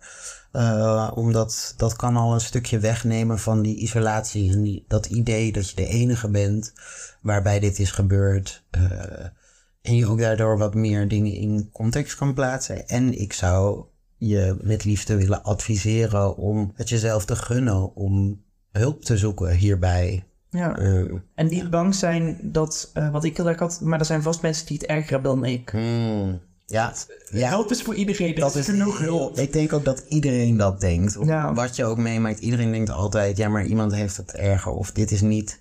Eh, 0.52 1.10
omdat 1.14 1.74
dat 1.76 1.96
kan 1.96 2.16
al 2.16 2.34
een 2.34 2.40
stukje 2.40 2.78
wegnemen 2.78 3.38
van 3.38 3.62
die 3.62 3.76
isolatie 3.76 4.52
en 4.52 4.62
die, 4.62 4.84
dat 4.88 5.06
idee 5.06 5.52
dat 5.52 5.70
je 5.70 5.76
de 5.76 5.86
enige 5.86 6.28
bent 6.28 6.72
waarbij 7.20 7.60
dit 7.60 7.78
is 7.78 7.90
gebeurd. 7.90 8.64
Eh, 8.70 8.80
en 9.82 9.96
je 9.96 10.06
ook 10.06 10.20
daardoor 10.20 10.58
wat 10.58 10.74
meer 10.74 11.08
dingen 11.08 11.32
in 11.32 11.70
context 11.72 12.16
kan 12.16 12.34
plaatsen. 12.34 12.88
En 12.88 13.20
ik 13.20 13.32
zou 13.32 13.84
je 14.16 14.56
met 14.60 14.84
liefde 14.84 15.16
willen 15.16 15.42
adviseren 15.42 16.36
om 16.36 16.72
het 16.74 16.88
jezelf 16.88 17.24
te 17.24 17.36
gunnen 17.36 17.94
om 17.94 18.42
hulp 18.70 19.04
te 19.04 19.16
zoeken 19.16 19.54
hierbij. 19.54 20.24
Ja. 20.51 20.76
Eh, 20.78 21.14
En 21.34 21.48
die 21.48 21.68
bang 21.68 21.94
zijn 21.94 22.38
dat, 22.42 22.90
eh, 22.94 23.11
wat 23.11 23.24
ik 23.24 23.36
heel 23.36 23.48
erg 23.48 23.59
had, 23.59 23.80
maar 23.80 23.98
er 23.98 24.05
zijn 24.05 24.22
vast 24.22 24.42
mensen 24.42 24.66
die 24.66 24.76
het 24.76 24.86
erger 24.86 25.11
hebben 25.11 25.30
dan 25.34 25.44
ik. 25.44 25.70
Hmm, 25.70 26.40
ja, 26.66 26.92
ja. 27.30 27.48
Help 27.48 27.70
is 27.70 27.82
voor 27.82 27.94
iedereen, 27.94 28.34
dat 28.34 28.55
is 28.55 28.64
genoeg 28.64 28.98
hulp. 28.98 29.38
Ik 29.38 29.53
denk 29.53 29.72
ook 29.72 29.84
dat 29.84 30.05
iedereen 30.09 30.57
dat 30.57 30.80
denkt. 30.80 31.16
Ja. 31.24 31.55
Wat 31.55 31.76
je 31.76 31.84
ook 31.84 31.98
meemaakt, 31.98 32.38
iedereen 32.38 32.70
denkt 32.70 32.90
altijd, 32.90 33.36
ja, 33.36 33.48
maar 33.48 33.64
iemand 33.64 33.92
heeft 33.94 34.16
het 34.16 34.32
erger. 34.34 34.72
Of 34.72 34.92
dit 34.92 35.11
is 35.11 35.20
niet 35.20 35.61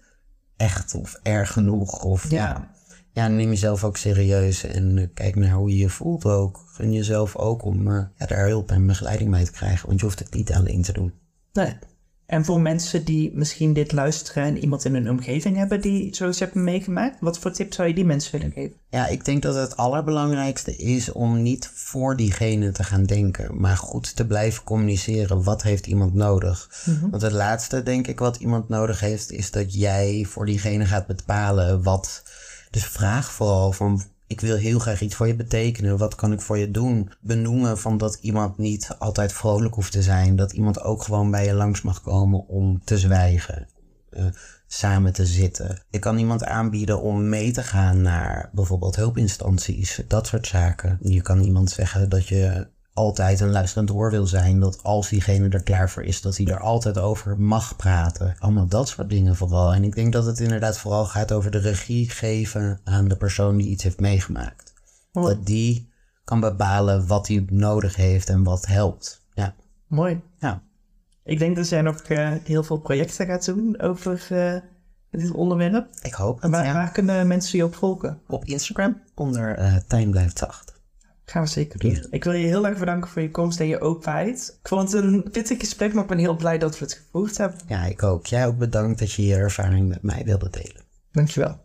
echt 0.58 0.94
of 0.96 1.20
erg 1.24 1.52
genoeg. 1.52 2.04
Of 2.04 2.30
ja, 2.32 2.38
Ja. 2.38 2.72
ja, 3.14 3.28
neem 3.28 3.50
jezelf 3.50 3.84
ook 3.84 3.98
serieus 3.98 4.64
en 4.64 4.98
eh, 4.98 5.08
kijk 5.14 5.36
naar 5.36 5.52
hoe 5.54 5.70
je 5.70 5.78
je 5.78 5.90
voelt 5.90 6.26
ook. 6.26 6.64
Gun 6.68 6.94
jezelf 6.94 7.36
ook 7.36 7.64
om 7.64 7.92
ja, 7.92 8.26
daar 8.28 8.48
hulp 8.48 8.72
en 8.72 8.88
begeleiding 8.88 9.32
bij 9.32 9.46
te 9.46 9.52
krijgen. 9.52 9.88
Want 9.88 10.00
je 10.00 10.06
hoeft 10.06 10.20
het 10.20 10.34
niet 10.34 10.54
alleen 10.54 10.82
te 10.82 10.94
doen. 10.94 11.14
Nee. 11.54 11.78
En 12.30 12.46
voor 12.46 12.62
mensen 12.62 13.06
die 13.06 13.32
misschien 13.34 13.74
dit 13.74 13.92
luisteren 13.92 14.44
en 14.44 14.58
iemand 14.58 14.86
in 14.86 14.94
hun 14.94 15.10
omgeving 15.10 15.58
hebben 15.58 15.82
die 15.82 16.16
zoiets 16.16 16.40
hebben 16.40 16.64
meegemaakt, 16.64 17.18
wat 17.20 17.40
voor 17.40 17.52
tips 17.52 17.76
zou 17.76 17.88
je 17.88 17.94
die 17.94 18.06
mensen 18.06 18.32
willen 18.32 18.52
geven? 18.52 18.76
Ja, 18.90 19.08
ik 19.08 19.26
denk 19.26 19.42
dat 19.42 19.56
het 19.56 19.78
allerbelangrijkste 19.78 20.76
is 20.76 21.12
om 21.12 21.42
niet 21.42 21.72
voor 21.74 22.16
diegene 22.16 22.72
te 22.72 22.84
gaan 22.84 23.04
denken, 23.04 23.60
maar 23.62 23.78
goed 23.78 24.16
te 24.16 24.28
blijven 24.28 24.64
communiceren. 24.64 25.44
Wat 25.44 25.62
heeft 25.64 25.88
iemand 25.88 26.14
nodig? 26.14 26.86
Want 27.10 27.22
het 27.22 27.32
laatste, 27.32 27.84
denk 27.84 28.08
ik, 28.08 28.20
wat 28.20 28.36
iemand 28.36 28.70
nodig 28.70 29.00
heeft, 29.00 29.32
is 29.32 29.52
dat 29.52 29.74
jij 29.74 30.26
voor 30.30 30.46
diegene 30.46 30.86
gaat 30.86 31.08
bepalen 31.08 31.84
wat. 31.84 32.24
Dus 32.70 32.86
vraag 32.86 33.32
vooral 33.32 33.72
van. 33.72 34.02
Ik 34.30 34.42
wil 34.42 34.56
heel 34.56 34.80
graag 34.80 35.02
iets 35.02 35.16
voor 35.16 35.28
je 35.28 35.36
betekenen. 35.36 35.98
Wat 35.98 36.16
kan 36.16 36.32
ik 36.32 36.42
voor 36.42 36.58
je 36.58 36.72
doen? 36.72 37.12
Benoemen 37.22 37.78
van 37.78 37.98
dat 37.98 38.18
iemand 38.22 38.58
niet 38.58 38.96
altijd 39.00 39.34
vrolijk 39.34 39.76
hoeft 39.76 39.92
te 39.92 40.02
zijn. 40.02 40.36
Dat 40.36 40.52
iemand 40.52 40.82
ook 40.82 41.04
gewoon 41.04 41.32
bij 41.32 41.46
je 41.46 41.54
langs 41.54 41.82
mag 41.82 42.02
komen 42.02 42.48
om 42.48 42.82
te 42.84 42.98
zwijgen 42.98 43.68
eh, 44.10 44.26
samen 44.68 45.14
te 45.14 45.26
zitten. 45.26 45.82
Je 45.90 46.00
kan 46.00 46.18
iemand 46.18 46.44
aanbieden 46.44 47.02
om 47.02 47.30
mee 47.30 47.52
te 47.52 47.64
gaan 47.64 48.02
naar 48.02 48.50
bijvoorbeeld 48.54 48.96
hulpinstanties, 48.96 50.02
dat 50.08 50.28
soort 50.28 50.48
zaken. 50.48 50.98
Je 51.02 51.22
kan 51.22 51.42
iemand 51.42 51.70
zeggen 51.70 52.10
dat 52.10 52.28
je 52.28 52.68
altijd 53.00 53.40
een 53.40 53.52
luisterend 53.52 53.92
oor 53.92 54.12
wil 54.12 54.28
zijn, 54.28 54.60
dat 54.60 54.84
als 54.84 55.10
diegene 55.10 55.50
er 55.50 55.64
klaar 55.64 55.90
voor 55.90 56.04
is, 56.04 56.22
dat 56.22 56.38
hij 56.38 56.46
er 56.46 56.60
altijd 56.60 56.98
over 56.98 57.40
mag 57.40 57.76
praten. 57.76 58.36
Allemaal 58.40 58.68
dat 58.68 58.88
soort 58.90 59.10
dingen 59.10 59.36
vooral. 59.36 59.74
En 59.74 59.84
ik 59.84 59.96
denk 59.96 60.14
dat 60.14 60.26
het 60.26 60.40
inderdaad 60.40 60.78
vooral 60.78 61.06
gaat 61.06 61.32
over 61.32 61.52
de 61.52 61.58
regie 61.58 62.10
geven 62.10 62.80
aan 62.84 63.08
de 63.08 63.16
persoon 63.16 63.58
die 63.58 63.68
iets 63.68 63.84
heeft 63.84 64.00
meegemaakt. 64.00 64.74
Dat 65.12 65.46
die 65.46 65.90
kan 66.24 66.40
bepalen 66.40 67.08
wat 67.08 67.28
hij 67.28 67.46
nodig 67.50 67.96
heeft 67.96 68.30
en 68.30 68.44
wat 68.44 68.66
helpt. 68.66 69.22
Ja, 69.34 69.56
Mooi. 69.88 70.22
ja. 70.40 70.62
Ik 71.24 71.40
denk 71.40 71.56
dat 71.56 71.70
jij 71.70 71.82
nog 71.82 72.00
eh, 72.02 72.32
heel 72.44 72.64
veel 72.64 72.78
projecten 72.78 73.26
gaat 73.26 73.46
doen 73.46 73.80
over 73.80 74.28
eh, 74.30 74.62
dit 75.12 75.32
onderwerp. 75.32 75.88
ik 76.02 76.14
hoop 76.14 76.42
het. 76.42 76.52
Waar, 76.52 76.66
ja. 76.66 76.74
waar 76.74 76.92
kunnen 76.92 77.28
mensen 77.28 77.58
je 77.58 77.66
op 77.66 77.76
volgen? 77.76 78.20
Op 78.28 78.46
Instagram 78.46 79.02
onder 79.16 79.56
eh 79.56 79.76
Tijn 79.88 80.12
blijft 80.12 80.38
zacht. 80.38 80.69
Gaan 81.30 81.44
we 81.44 81.50
zeker 81.50 81.80
doen. 81.80 82.06
Ik 82.10 82.24
wil 82.24 82.34
je 82.34 82.46
heel 82.46 82.68
erg 82.68 82.80
bedanken 82.80 83.10
voor 83.10 83.22
je 83.22 83.32
komst 83.32 83.60
en 83.60 83.68
je 83.68 83.82
openheid. 83.82 84.58
Ik 84.62 84.68
vond 84.68 84.92
het 84.92 85.04
een 85.04 85.30
pittig 85.32 85.60
gesprek, 85.60 85.94
maar 85.94 86.04
ik 86.04 86.10
ben 86.10 86.18
heel 86.18 86.36
blij 86.36 86.58
dat 86.58 86.80
we 86.80 86.86
het 86.86 86.94
gevoerd 86.94 87.38
hebben. 87.38 87.60
Ja, 87.68 87.86
ik 87.86 88.04
ook. 88.04 88.26
Jij 88.26 88.48
ook 88.48 88.58
bedankt 88.58 89.00
dat 89.00 89.12
je 89.12 89.26
je 89.26 89.36
ervaring 89.36 89.88
met 89.88 90.02
mij 90.02 90.22
wilde 90.26 90.50
delen. 90.50 90.84
Dankjewel. 91.12 91.58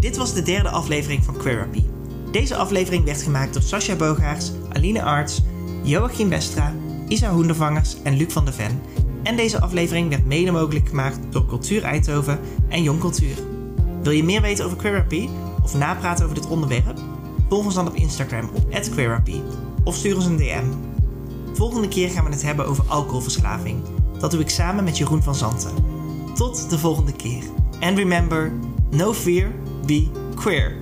Dit 0.00 0.16
was 0.16 0.34
de 0.34 0.42
derde 0.42 0.68
aflevering 0.68 1.24
van 1.24 1.36
Queerapy. 1.36 1.84
Deze 2.32 2.56
aflevering 2.56 3.04
werd 3.04 3.22
gemaakt 3.22 3.52
door 3.52 3.62
Sascha 3.62 3.96
Bogaerts, 3.96 4.52
Aline 4.72 5.02
Arts, 5.02 5.42
Joachim 5.82 6.28
Westra, 6.28 6.74
Isa 7.08 7.30
Hoendervangers 7.30 8.02
en 8.02 8.16
Luc 8.16 8.32
van 8.32 8.44
de 8.44 8.52
Ven. 8.52 8.80
En 9.22 9.36
deze 9.36 9.60
aflevering 9.60 10.08
werd 10.08 10.26
mede 10.26 10.50
mogelijk 10.50 10.88
gemaakt 10.88 11.18
door 11.30 11.46
Cultuur 11.46 11.82
Eindhoven 11.82 12.38
en 12.68 12.82
Jong 12.82 13.00
Cultuur. 13.00 13.51
Wil 14.02 14.12
je 14.12 14.24
meer 14.24 14.40
weten 14.40 14.64
over 14.64 14.76
Queerapy 14.76 15.28
of 15.62 15.74
napraten 15.74 16.24
over 16.24 16.36
dit 16.36 16.48
onderwerp? 16.48 16.98
Volg 17.48 17.64
ons 17.64 17.74
dan 17.74 17.88
op 17.88 17.94
Instagram 17.94 18.50
op 18.54 18.74
of 19.84 19.94
stuur 19.94 20.16
ons 20.16 20.26
een 20.26 20.36
DM. 20.36 20.64
Volgende 21.52 21.88
keer 21.88 22.10
gaan 22.10 22.24
we 22.24 22.30
het 22.30 22.42
hebben 22.42 22.66
over 22.66 22.84
alcoholverslaving. 22.88 23.82
Dat 24.18 24.30
doe 24.30 24.40
ik 24.40 24.50
samen 24.50 24.84
met 24.84 24.98
Jeroen 24.98 25.22
van 25.22 25.34
Zanten. 25.34 25.74
Tot 26.34 26.70
de 26.70 26.78
volgende 26.78 27.12
keer. 27.12 27.42
And 27.80 27.98
remember, 27.98 28.52
no 28.90 29.12
fear, 29.12 29.50
be 29.86 30.08
queer. 30.34 30.81